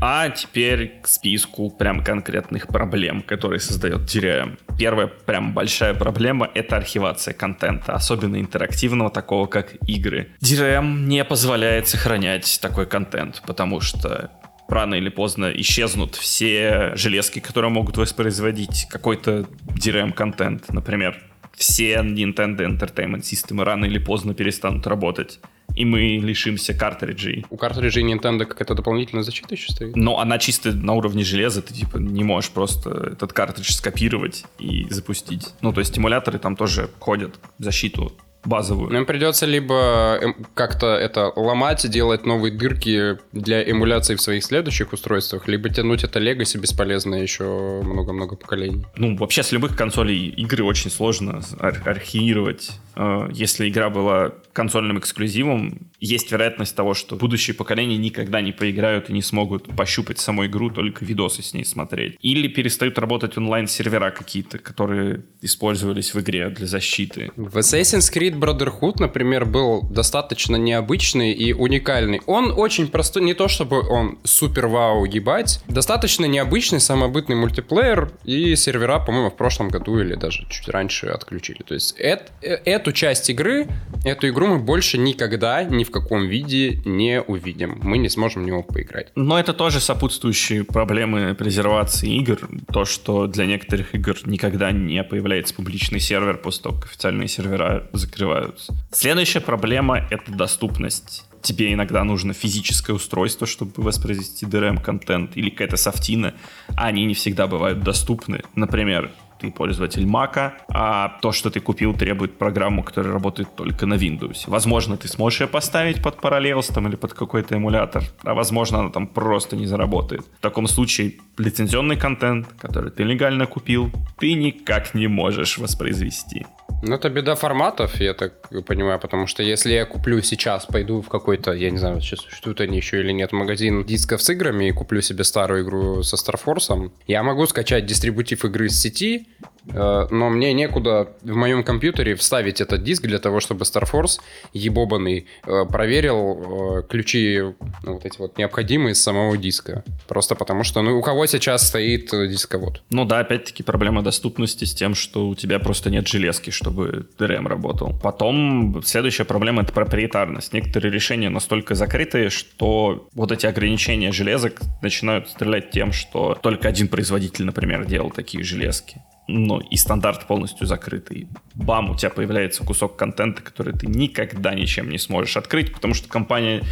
А 0.01 0.29
теперь 0.29 0.99
к 1.01 1.07
списку 1.07 1.69
прям 1.69 2.03
конкретных 2.03 2.67
проблем, 2.67 3.21
которые 3.21 3.59
создает 3.59 4.01
DRM. 4.01 4.57
Первая 4.77 5.07
прям 5.07 5.53
большая 5.53 5.93
проблема— 5.93 6.49
это 6.53 6.77
архивация 6.77 7.33
контента, 7.33 7.93
особенно 7.93 8.39
интерактивного, 8.39 9.09
такого 9.09 9.45
как 9.47 9.75
игры. 9.87 10.29
DRM 10.41 11.01
не 11.01 11.25
позволяет 11.25 11.89
сохранять 11.89 12.59
такой 12.61 12.85
контент, 12.85 13.43
потому 13.45 13.81
что 13.81 14.31
рано 14.69 14.95
или 14.95 15.09
поздно 15.09 15.51
исчезнут 15.53 16.15
все 16.15 16.93
железки, 16.95 17.39
которые 17.39 17.71
могут 17.71 17.97
воспроизводить 17.97 18.87
какой-то 18.89 19.47
DRM-контент. 19.75 20.69
Например, 20.69 21.17
все 21.57 21.95
Nintendo 21.95 22.59
Entertainment 22.59 23.23
System 23.23 23.63
рано 23.63 23.83
или 23.83 23.99
поздно 23.99 24.33
перестанут 24.33 24.87
работать 24.87 25.41
и 25.75 25.85
мы 25.85 26.17
лишимся 26.17 26.73
картриджей. 26.73 27.45
У 27.49 27.57
картриджей 27.57 28.03
Nintendo 28.03 28.45
какая-то 28.45 28.75
дополнительная 28.75 29.23
защита 29.23 29.55
еще 29.55 29.71
стоит? 29.71 29.95
Но 29.95 30.19
она 30.19 30.37
чисто 30.37 30.71
на 30.71 30.93
уровне 30.93 31.23
железа, 31.23 31.61
ты 31.61 31.73
типа 31.73 31.97
не 31.97 32.23
можешь 32.23 32.51
просто 32.51 33.11
этот 33.13 33.33
картридж 33.33 33.71
скопировать 33.71 34.45
и 34.57 34.87
запустить. 34.89 35.53
Ну, 35.61 35.73
то 35.73 35.79
есть 35.79 35.91
стимуляторы 35.91 36.39
там 36.39 36.55
тоже 36.55 36.89
ходят 36.99 37.39
защиту 37.57 38.13
базовую. 38.45 38.91
Нам 38.91 39.05
придется 39.05 39.45
либо 39.45 40.17
эм, 40.21 40.45
как-то 40.53 40.87
это 40.87 41.31
ломать, 41.35 41.89
делать 41.89 42.25
новые 42.25 42.53
дырки 42.57 43.17
для 43.31 43.69
эмуляции 43.69 44.15
в 44.15 44.21
своих 44.21 44.43
следующих 44.43 44.93
устройствах, 44.93 45.47
либо 45.47 45.69
тянуть 45.69 46.03
это 46.03 46.19
легаси 46.19 46.57
бесполезно 46.57 47.15
еще 47.15 47.43
много-много 47.83 48.35
поколений. 48.35 48.85
Ну, 48.95 49.17
вообще 49.17 49.43
с 49.43 49.51
любых 49.51 49.75
консолей 49.75 50.29
игры 50.29 50.63
очень 50.63 50.89
сложно 50.89 51.41
ар- 51.59 51.81
архивировать. 51.85 52.71
Э, 52.95 53.27
если 53.33 53.67
игра 53.69 53.89
была 53.89 54.31
консольным 54.53 54.99
эксклюзивам, 54.99 55.89
есть 55.99 56.31
вероятность 56.31 56.75
того, 56.75 56.93
что 56.93 57.15
будущие 57.15 57.55
поколения 57.55 57.97
никогда 57.97 58.41
не 58.41 58.51
поиграют 58.51 59.09
и 59.09 59.13
не 59.13 59.21
смогут 59.21 59.75
пощупать 59.75 60.19
саму 60.19 60.45
игру, 60.45 60.69
только 60.69 61.05
видосы 61.05 61.41
с 61.41 61.53
ней 61.53 61.65
смотреть. 61.65 62.17
Или 62.21 62.47
перестают 62.47 62.97
работать 62.99 63.37
онлайн-сервера 63.37 64.11
какие-то, 64.11 64.57
которые 64.57 65.23
использовались 65.41 66.13
в 66.13 66.19
игре 66.19 66.49
для 66.49 66.67
защиты. 66.67 67.31
В 67.35 67.57
Assassin's 67.57 68.11
Creed 68.13 68.37
Brotherhood, 68.37 68.95
например, 68.99 69.45
был 69.45 69.83
достаточно 69.83 70.55
необычный 70.55 71.31
и 71.31 71.53
уникальный. 71.53 72.21
Он 72.25 72.51
очень 72.51 72.87
простой, 72.87 73.23
не 73.23 73.33
то 73.33 73.47
чтобы 73.47 73.81
он 73.87 74.19
супер 74.23 74.67
вау 74.67 75.05
ебать, 75.05 75.63
достаточно 75.67 76.25
необычный 76.25 76.79
самобытный 76.79 77.35
мультиплеер, 77.35 78.11
и 78.23 78.55
сервера, 78.55 78.99
по-моему, 78.99 79.29
в 79.29 79.35
прошлом 79.35 79.69
году 79.69 79.99
или 79.99 80.15
даже 80.15 80.45
чуть 80.49 80.67
раньше 80.69 81.07
отключили. 81.07 81.63
То 81.65 81.73
есть 81.73 81.95
э 81.99 82.19
эту 82.41 82.91
часть 82.91 83.29
игры, 83.29 83.67
эту 84.05 84.29
игру 84.29 84.48
мы 84.49 84.59
больше 84.59 84.97
никогда 84.97 85.63
ни 85.63 85.83
в 85.83 85.91
каком 85.91 86.27
виде 86.27 86.81
не 86.85 87.21
увидим. 87.21 87.79
Мы 87.81 87.97
не 87.97 88.09
сможем 88.09 88.43
в 88.43 88.45
него 88.45 88.63
поиграть. 88.63 89.11
Но 89.15 89.39
это 89.39 89.53
тоже 89.53 89.79
сопутствующие 89.79 90.63
проблемы 90.63 91.35
презервации 91.35 92.17
игр. 92.17 92.39
То, 92.71 92.85
что 92.85 93.27
для 93.27 93.45
некоторых 93.45 93.95
игр 93.95 94.17
никогда 94.25 94.71
не 94.71 95.03
появляется 95.03 95.53
публичный 95.53 95.99
сервер 95.99 96.37
после 96.37 96.63
того, 96.63 96.75
как 96.75 96.85
официальные 96.85 97.27
сервера 97.27 97.87
закрываются. 97.93 98.75
Следующая 98.91 99.41
проблема— 99.41 100.07
это 100.09 100.31
доступность 100.31 101.25
тебе 101.41 101.71
иногда 101.73 102.03
нужно 102.03 102.33
физическое 102.33 102.93
устройство, 102.93 103.47
чтобы 103.47 103.71
воспроизвести 103.77 104.45
DRM-контент 104.45 105.37
или 105.37 105.49
какая-то 105.49 105.77
софтина, 105.77 106.33
а 106.75 106.87
они 106.87 107.05
не 107.05 107.13
всегда 107.13 107.47
бывают 107.47 107.81
доступны. 107.81 108.41
Например, 108.55 109.11
ты 109.39 109.51
пользователь 109.51 110.05
Mac, 110.05 110.51
а 110.67 111.17
то, 111.21 111.31
что 111.31 111.49
ты 111.49 111.59
купил, 111.59 111.93
требует 111.93 112.37
программу, 112.37 112.83
которая 112.83 113.13
работает 113.13 113.55
только 113.55 113.85
на 113.85 113.95
Windows. 113.95 114.43
Возможно, 114.47 114.97
ты 114.97 115.07
сможешь 115.07 115.41
ее 115.41 115.47
поставить 115.47 116.01
под 116.01 116.15
Parallels 116.15 116.73
там, 116.73 116.87
или 116.87 116.95
под 116.95 117.13
какой-то 117.13 117.55
эмулятор, 117.55 118.03
а 118.23 118.33
возможно, 118.33 118.79
она 118.79 118.89
там 118.89 119.07
просто 119.07 119.55
не 119.55 119.65
заработает. 119.65 120.21
В 120.39 120.41
таком 120.41 120.67
случае 120.67 121.13
лицензионный 121.37 121.97
контент, 121.97 122.47
который 122.59 122.91
ты 122.91 123.03
легально 123.03 123.45
купил, 123.45 123.91
ты 124.17 124.33
никак 124.33 124.93
не 124.93 125.07
можешь 125.07 125.57
воспроизвести. 125.57 126.45
Ну, 126.81 126.95
это 126.95 127.09
беда 127.09 127.35
форматов, 127.35 127.99
я 127.99 128.13
так 128.13 128.33
понимаю, 128.65 128.99
потому 128.99 129.27
что 129.27 129.43
если 129.43 129.73
я 129.73 129.85
куплю 129.85 130.21
сейчас, 130.21 130.65
пойду 130.65 131.01
в 131.01 131.09
какой-то, 131.09 131.51
я 131.51 131.71
не 131.71 131.77
знаю, 131.77 131.99
сейчас 132.01 132.21
существуют 132.21 132.61
они 132.61 132.77
еще 132.77 132.99
или 133.01 133.11
нет, 133.11 133.31
магазин 133.31 133.83
дисков 133.83 134.21
с 134.21 134.29
играми 134.29 134.69
и 134.69 134.71
куплю 134.71 135.01
себе 135.01 135.23
старую 135.23 135.63
игру 135.63 136.03
со 136.03 136.15
Старфорсом, 136.15 136.93
я 137.07 137.21
могу 137.23 137.45
скачать 137.47 137.85
дистрибутив 137.85 138.45
игры 138.45 138.69
с 138.69 138.79
сети, 138.79 139.27
но 139.65 140.29
мне 140.29 140.53
некуда 140.53 141.13
в 141.21 141.35
моем 141.35 141.63
компьютере 141.63 142.15
вставить 142.15 142.61
этот 142.61 142.83
диск 142.83 143.03
для 143.03 143.19
того, 143.19 143.39
чтобы 143.39 143.65
StarForce 143.65 144.19
ебобанный 144.53 145.27
э, 145.45 145.65
проверил 145.65 146.79
э, 146.79 146.83
ключи 146.83 147.39
ну, 147.83 147.93
вот 147.93 148.05
эти 148.05 148.17
вот 148.17 148.37
необходимые 148.37 148.95
с 148.95 149.01
самого 149.01 149.37
диска. 149.37 149.83
Просто 150.07 150.35
потому 150.35 150.63
что, 150.63 150.81
ну, 150.81 150.97
у 150.97 151.01
кого 151.01 151.25
сейчас 151.25 151.67
стоит 151.67 152.09
дисковод? 152.11 152.81
Ну 152.89 153.05
да, 153.05 153.19
опять-таки 153.19 153.63
проблема 153.63 154.01
доступности 154.01 154.65
с 154.65 154.73
тем, 154.73 154.95
что 154.95 155.27
у 155.27 155.35
тебя 155.35 155.59
просто 155.59 155.89
нет 155.89 156.07
железки, 156.07 156.49
чтобы 156.49 157.07
DRM 157.17 157.47
работал. 157.47 157.97
Потом 158.01 158.81
следующая 158.83 159.25
проблема— 159.25 159.61
это 159.63 159.73
проприетарность. 159.73 160.53
Некоторые 160.53 160.91
решения 160.91 161.29
настолько 161.29 161.75
закрытые, 161.75 162.29
что 162.29 163.07
вот 163.13 163.31
эти 163.31 163.45
ограничения 163.45 164.11
железок 164.11 164.59
начинают 164.81 165.29
стрелять 165.29 165.71
тем, 165.71 165.91
что 165.91 166.37
только 166.41 166.67
один 166.67 166.87
производитель, 166.87 167.45
например, 167.45 167.85
делал 167.85 168.09
такие 168.09 168.43
железки 168.43 169.01
ну, 169.29 169.59
и 169.59 169.77
стандарт 169.77 170.27
полностью 170.27 170.65
закрытый. 170.67 171.27
Бам, 171.53 171.91
у 171.91 171.95
тебя 171.95 172.09
появляется 172.09 172.63
кусок 172.63 172.95
контента, 172.95 173.41
который 173.41 173.73
ты 173.73 173.87
никогда 173.87 174.53
ничем 174.53 174.89
не 174.89 174.97
сможешь 174.97 175.37
открыть, 175.37 175.73
потому 175.73 175.93
что 175.93 176.09
компания, 176.09 176.63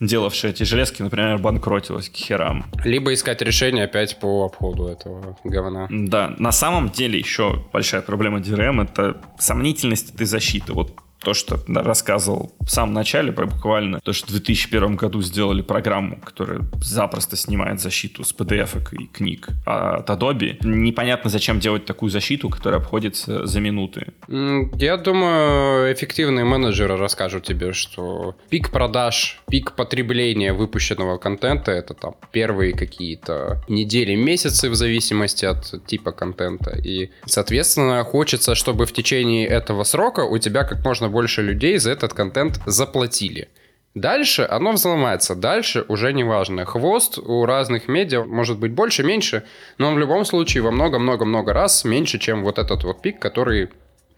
делавшая 0.00 0.52
эти 0.52 0.62
железки, 0.62 1.02
например, 1.02 1.38
банкротилась 1.38 2.08
к 2.08 2.14
херам. 2.14 2.64
Либо 2.84 3.12
искать 3.12 3.42
решение 3.42 3.84
опять 3.84 4.18
по 4.18 4.46
обходу 4.46 4.86
этого 4.86 5.36
говна. 5.44 5.88
Да, 5.90 6.34
на 6.38 6.52
самом 6.52 6.90
деле 6.90 7.18
еще 7.18 7.64
большая 7.72 8.02
проблема 8.02 8.38
DRM— 8.38 8.82
это 8.84 9.20
сомнительность 9.38 10.14
этой 10.14 10.26
защиты. 10.26 10.72
Вот 10.72 10.94
то, 11.26 11.34
что 11.34 11.58
рассказывал 11.66 12.52
в 12.60 12.70
самом 12.70 12.94
начале, 12.94 13.32
буквально, 13.32 13.98
то, 14.00 14.12
что 14.12 14.28
в 14.28 14.30
2001 14.30 14.94
году 14.94 15.22
сделали 15.22 15.60
программу, 15.60 16.20
которая 16.20 16.60
запросто 16.80 17.36
снимает 17.36 17.80
защиту 17.80 18.22
с 18.22 18.32
PDF 18.32 18.78
и 18.92 19.08
книг 19.08 19.48
от 19.64 20.08
Adobe. 20.08 20.56
Непонятно, 20.62 21.28
зачем 21.28 21.58
делать 21.58 21.84
такую 21.84 22.10
защиту, 22.10 22.48
которая 22.48 22.80
обходится 22.80 23.44
за 23.44 23.58
минуты. 23.60 24.12
Я 24.28 24.96
думаю, 24.98 25.92
эффективные 25.92 26.44
менеджеры 26.44 26.96
расскажут 26.96 27.42
тебе, 27.42 27.72
что 27.72 28.36
пик 28.48 28.70
продаж, 28.70 29.40
пик 29.50 29.72
потребления 29.72 30.52
выпущенного 30.52 31.18
контента— 31.18 31.72
это 31.72 31.94
там 31.94 32.14
первые 32.30 32.72
какие-то 32.72 33.64
недели, 33.68 34.14
месяцы 34.14 34.70
в 34.70 34.76
зависимости 34.76 35.44
от 35.44 35.86
типа 35.86 36.12
контента. 36.12 36.70
И, 36.70 37.10
соответственно, 37.24 38.04
хочется, 38.04 38.54
чтобы 38.54 38.86
в 38.86 38.92
течение 38.92 39.48
этого 39.48 39.82
срока 39.82 40.20
у 40.20 40.38
тебя 40.38 40.62
как 40.62 40.84
можно 40.84 41.08
больше 41.16 41.42
людей 41.42 41.78
за 41.78 41.92
этот 41.92 42.12
контент 42.12 42.60
заплатили. 42.66 43.48
Дальше 43.94 44.46
оно 44.56 44.72
взломается, 44.72 45.34
дальше 45.34 45.84
уже 45.88 46.12
не 46.12 46.24
важно. 46.24 46.66
Хвост 46.66 47.18
у 47.18 47.46
разных 47.46 47.88
медиа 47.88 48.24
может 48.24 48.58
быть 48.58 48.72
больше, 48.72 49.02
меньше, 49.02 49.42
но 49.78 49.94
в 49.94 49.98
любом 49.98 50.26
случае 50.26 50.62
во 50.62 50.70
много-много-много 50.70 51.54
раз 51.54 51.84
меньше, 51.84 52.18
чем 52.18 52.42
вот 52.42 52.58
этот 52.58 52.84
вот 52.84 53.00
пик, 53.00 53.18
который 53.18 53.68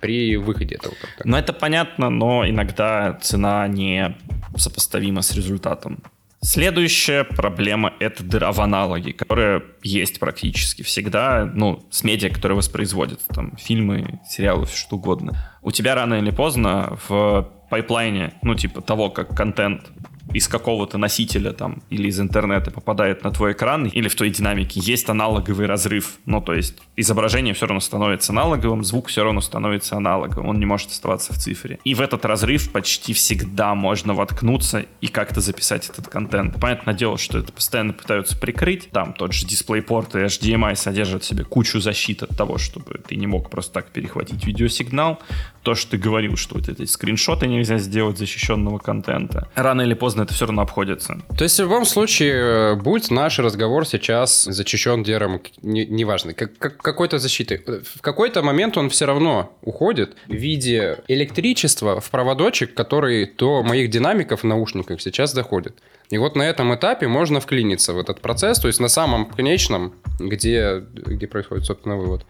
при 0.00 0.36
выходе 0.36 0.74
этого 0.74 0.94
контента. 1.00 1.28
Ну, 1.28 1.36
это 1.36 1.52
понятно, 1.52 2.10
но 2.10 2.48
иногда 2.48 3.18
цена 3.22 3.68
не 3.68 4.16
сопоставима 4.56 5.22
с 5.22 5.36
результатом. 5.36 6.02
Следующая 6.40 7.24
проблема— 7.24 7.94
это 8.00 8.22
дыра 8.22 8.52
в 8.52 8.60
аналоге, 8.60 9.12
которая 9.12 9.62
есть 9.82 10.20
практически 10.20 10.82
всегда, 10.82 11.50
ну, 11.52 11.84
с 11.90 12.04
медиа, 12.04 12.30
которые 12.30 12.56
воспроизводят, 12.56 13.20
там, 13.28 13.56
фильмы, 13.56 14.20
сериалы, 14.28 14.66
все 14.66 14.76
что 14.76 14.96
угодно. 14.96 15.36
У 15.62 15.72
тебя 15.72 15.96
рано 15.96 16.14
или 16.14 16.30
поздно 16.30 16.96
в 17.08 17.50
пайплайне, 17.70 18.34
ну, 18.42 18.54
типа 18.54 18.80
того, 18.82 19.10
как 19.10 19.36
контент 19.36 19.90
из 20.32 20.48
какого-то 20.48 20.98
носителя 20.98 21.52
там 21.52 21.82
или 21.90 22.08
из 22.08 22.20
интернета 22.20 22.70
попадает 22.70 23.24
на 23.24 23.30
твой 23.30 23.52
экран 23.52 23.86
или 23.86 24.08
в 24.08 24.14
твоей 24.14 24.32
динамике, 24.32 24.80
есть 24.80 25.08
аналоговый 25.08 25.66
разрыв. 25.66 26.18
Ну, 26.26 26.40
то 26.40 26.54
есть 26.54 26.76
изображение 26.96 27.54
все 27.54 27.66
равно 27.66 27.80
становится 27.80 28.32
аналоговым, 28.32 28.84
звук 28.84 29.08
все 29.08 29.24
равно 29.24 29.40
становится 29.40 29.96
аналоговым, 29.96 30.48
он 30.48 30.58
не 30.58 30.66
может 30.66 30.90
оставаться 30.90 31.32
в 31.32 31.38
цифре. 31.38 31.78
И 31.84 31.94
в 31.94 32.00
этот 32.00 32.24
разрыв 32.24 32.70
почти 32.72 33.12
всегда 33.12 33.74
можно 33.74 34.14
воткнуться 34.14 34.84
и 35.00 35.08
как-то 35.08 35.40
записать 35.40 35.88
этот 35.88 36.08
контент. 36.08 36.60
Понятное 36.60 36.94
дело, 36.94 37.18
что 37.18 37.38
это 37.38 37.52
постоянно 37.52 37.92
пытаются 37.92 38.36
прикрыть. 38.36 38.90
Там 38.90 39.12
тот 39.12 39.32
же 39.32 39.46
DisplayPort 39.46 40.20
и 40.20 40.26
HDMI 40.26 40.74
содержат 40.76 41.22
в 41.22 41.26
себе 41.26 41.44
кучу 41.44 41.80
защит 41.80 42.22
от 42.22 42.36
того, 42.36 42.58
чтобы 42.58 43.00
ты 43.06 43.16
не 43.16 43.26
мог 43.26 43.50
просто 43.50 43.72
так 43.72 43.90
перехватить 43.90 44.44
видеосигнал. 44.44 45.20
То, 45.62 45.74
что 45.74 45.92
ты 45.92 45.98
говорил, 45.98 46.36
что 46.36 46.54
вот 46.54 46.68
эти 46.68 46.84
скриншоты 46.84 47.46
нельзя 47.46 47.78
сделать 47.78 48.18
защищенного 48.18 48.78
контента. 48.78 49.48
Рано 49.54 49.82
или 49.82 49.94
поздно 49.94 50.17
это 50.22 50.34
все 50.34 50.46
равно 50.46 50.62
обходится. 50.62 51.20
То 51.36 51.44
есть 51.44 51.58
в 51.58 51.62
любом 51.62 51.84
случае, 51.84 52.76
будь 52.76 53.10
наш 53.10 53.38
разговор 53.38 53.86
сейчас 53.86 54.44
зачищен 54.44 55.02
DRM, 55.02 55.40
неважно, 55.62 56.28
не 56.28 56.34
как, 56.34 56.56
как, 56.58 56.76
какой-то 56.76 57.18
защитой, 57.18 57.58
в 57.58 58.00
какой-то 58.00 58.42
момент 58.42 58.76
он 58.76 58.90
все 58.90 59.06
равно 59.06 59.56
уходит 59.62 60.16
в 60.26 60.32
виде 60.32 60.98
электричества 61.08 62.00
в 62.00 62.10
проводочек, 62.10 62.74
который 62.74 63.32
до 63.38 63.62
моих 63.62 63.90
динамиков 63.90 64.42
в 64.42 64.46
наушниках 64.46 65.00
сейчас 65.00 65.32
доходит. 65.34 65.78
И 66.10 66.16
вот 66.16 66.36
на 66.36 66.42
этом 66.42 66.74
этапе 66.74 67.06
можно 67.06 67.38
вклиниться 67.38 67.92
в 67.92 67.98
этот 67.98 68.20
процесс, 68.20 68.58
то 68.58 68.68
есть 68.68 68.80
на 68.80 68.88
самом 68.88 69.26
конечном, 69.26 69.94
где, 70.18 70.82
где 70.92 71.26
происходит, 71.26 71.66
собственно, 71.66 71.96
вывод. 71.96 72.24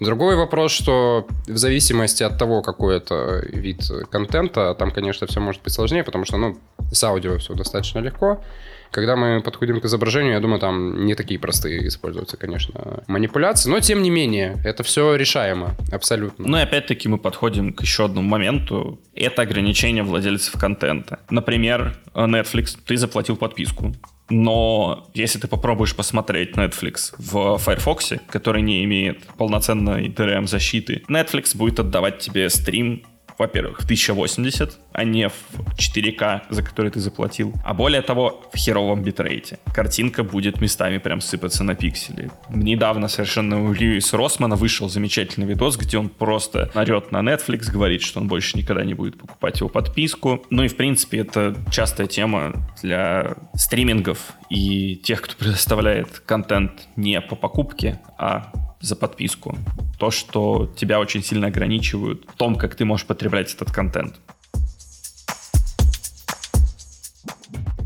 Другой 0.00 0.36
вопрос, 0.36 0.72
что 0.72 1.26
в 1.46 1.56
зависимости 1.56 2.22
от 2.22 2.38
того, 2.38 2.62
какой 2.62 2.98
это 2.98 3.42
вид 3.48 3.80
контента, 4.10 4.74
там, 4.74 4.90
конечно, 4.90 5.26
все 5.26 5.40
может 5.40 5.62
быть 5.62 5.72
сложнее, 5.72 6.04
потому 6.04 6.26
что, 6.26 6.36
ну, 6.36 6.58
с 6.92 7.02
аудио 7.04 7.38
все 7.38 7.54
достаточно 7.54 8.00
легко. 8.00 8.42
Когда 8.92 9.16
мы 9.16 9.40
подходим 9.40 9.80
к 9.80 9.86
изображению, 9.86 10.34
я 10.34 10.40
думаю, 10.40 10.60
там 10.60 11.06
не 11.06 11.14
такие 11.14 11.40
простые 11.40 11.88
используются, 11.88 12.36
конечно, 12.36 13.02
манипуляции, 13.08 13.70
но 13.70 13.80
тем 13.80 14.02
не 14.02 14.10
менее, 14.10 14.60
это 14.64 14.82
все 14.82 15.16
решаемо, 15.16 15.74
абсолютно. 15.90 16.46
Ну 16.46 16.58
и 16.58 16.60
опять-таки 16.60 17.08
мы 17.08 17.16
подходим 17.16 17.72
к 17.72 17.80
еще 17.80 18.04
одному 18.04 18.28
моменту. 18.28 19.00
Это 19.14 19.42
ограничение 19.42 20.02
владельцев 20.02 20.60
контента. 20.60 21.20
Например, 21.30 21.96
Netflix, 22.14 22.76
ты 22.84 22.98
заплатил 22.98 23.36
подписку, 23.36 23.94
но 24.28 25.08
если 25.14 25.38
ты 25.38 25.48
попробуешь 25.48 25.96
посмотреть 25.96 26.52
Netflix 26.52 27.14
в 27.16 27.58
Firefox, 27.58 28.12
который 28.28 28.60
не 28.60 28.84
имеет 28.84 29.24
полноценной 29.38 30.08
DRM 30.08 30.46
защиты, 30.46 31.02
Netflix 31.08 31.56
будет 31.56 31.80
отдавать 31.80 32.18
тебе 32.18 32.50
стрим 32.50 33.04
во-первых, 33.42 33.80
в 33.80 33.84
1080, 33.84 34.78
а 34.92 35.04
не 35.04 35.28
в 35.28 35.34
4К, 35.76 36.42
за 36.50 36.62
который 36.62 36.90
ты 36.92 37.00
заплатил. 37.00 37.52
А 37.64 37.74
более 37.74 38.02
того, 38.02 38.44
в 38.52 38.56
херовом 38.56 39.02
битрейте. 39.02 39.58
Картинка 39.74 40.22
будет 40.22 40.60
местами 40.60 40.98
прям 40.98 41.20
сыпаться 41.20 41.64
на 41.64 41.74
пиксели. 41.74 42.30
Недавно 42.48 43.08
совершенно 43.08 43.64
у 43.64 43.72
Льюиса 43.72 44.16
Росмана 44.16 44.54
вышел 44.54 44.88
замечательный 44.88 45.46
видос, 45.46 45.76
где 45.76 45.98
он 45.98 46.08
просто 46.08 46.70
орет 46.74 47.10
на 47.10 47.18
Netflix, 47.18 47.70
говорит, 47.72 48.02
что 48.02 48.20
он 48.20 48.28
больше 48.28 48.56
никогда 48.56 48.84
не 48.84 48.94
будет 48.94 49.18
покупать 49.18 49.58
его 49.58 49.68
подписку. 49.68 50.44
Ну 50.50 50.62
и, 50.62 50.68
в 50.68 50.76
принципе, 50.76 51.18
это 51.18 51.56
частая 51.70 52.06
тема 52.06 52.52
для 52.80 53.34
стримингов 53.54 54.18
и 54.50 54.96
тех, 54.96 55.20
кто 55.22 55.34
предоставляет 55.38 56.20
контент 56.20 56.72
не 56.94 57.20
по 57.20 57.34
покупке, 57.34 58.00
а 58.18 58.52
за 58.82 58.96
подписку. 58.96 59.56
То, 59.98 60.10
что 60.10 60.70
тебя 60.76 61.00
очень 61.00 61.22
сильно 61.22 61.46
ограничивают 61.46 62.24
в 62.28 62.36
том, 62.36 62.56
как 62.56 62.74
ты 62.74 62.84
можешь 62.84 63.06
потреблять 63.06 63.54
этот 63.54 63.70
контент. 63.72 64.16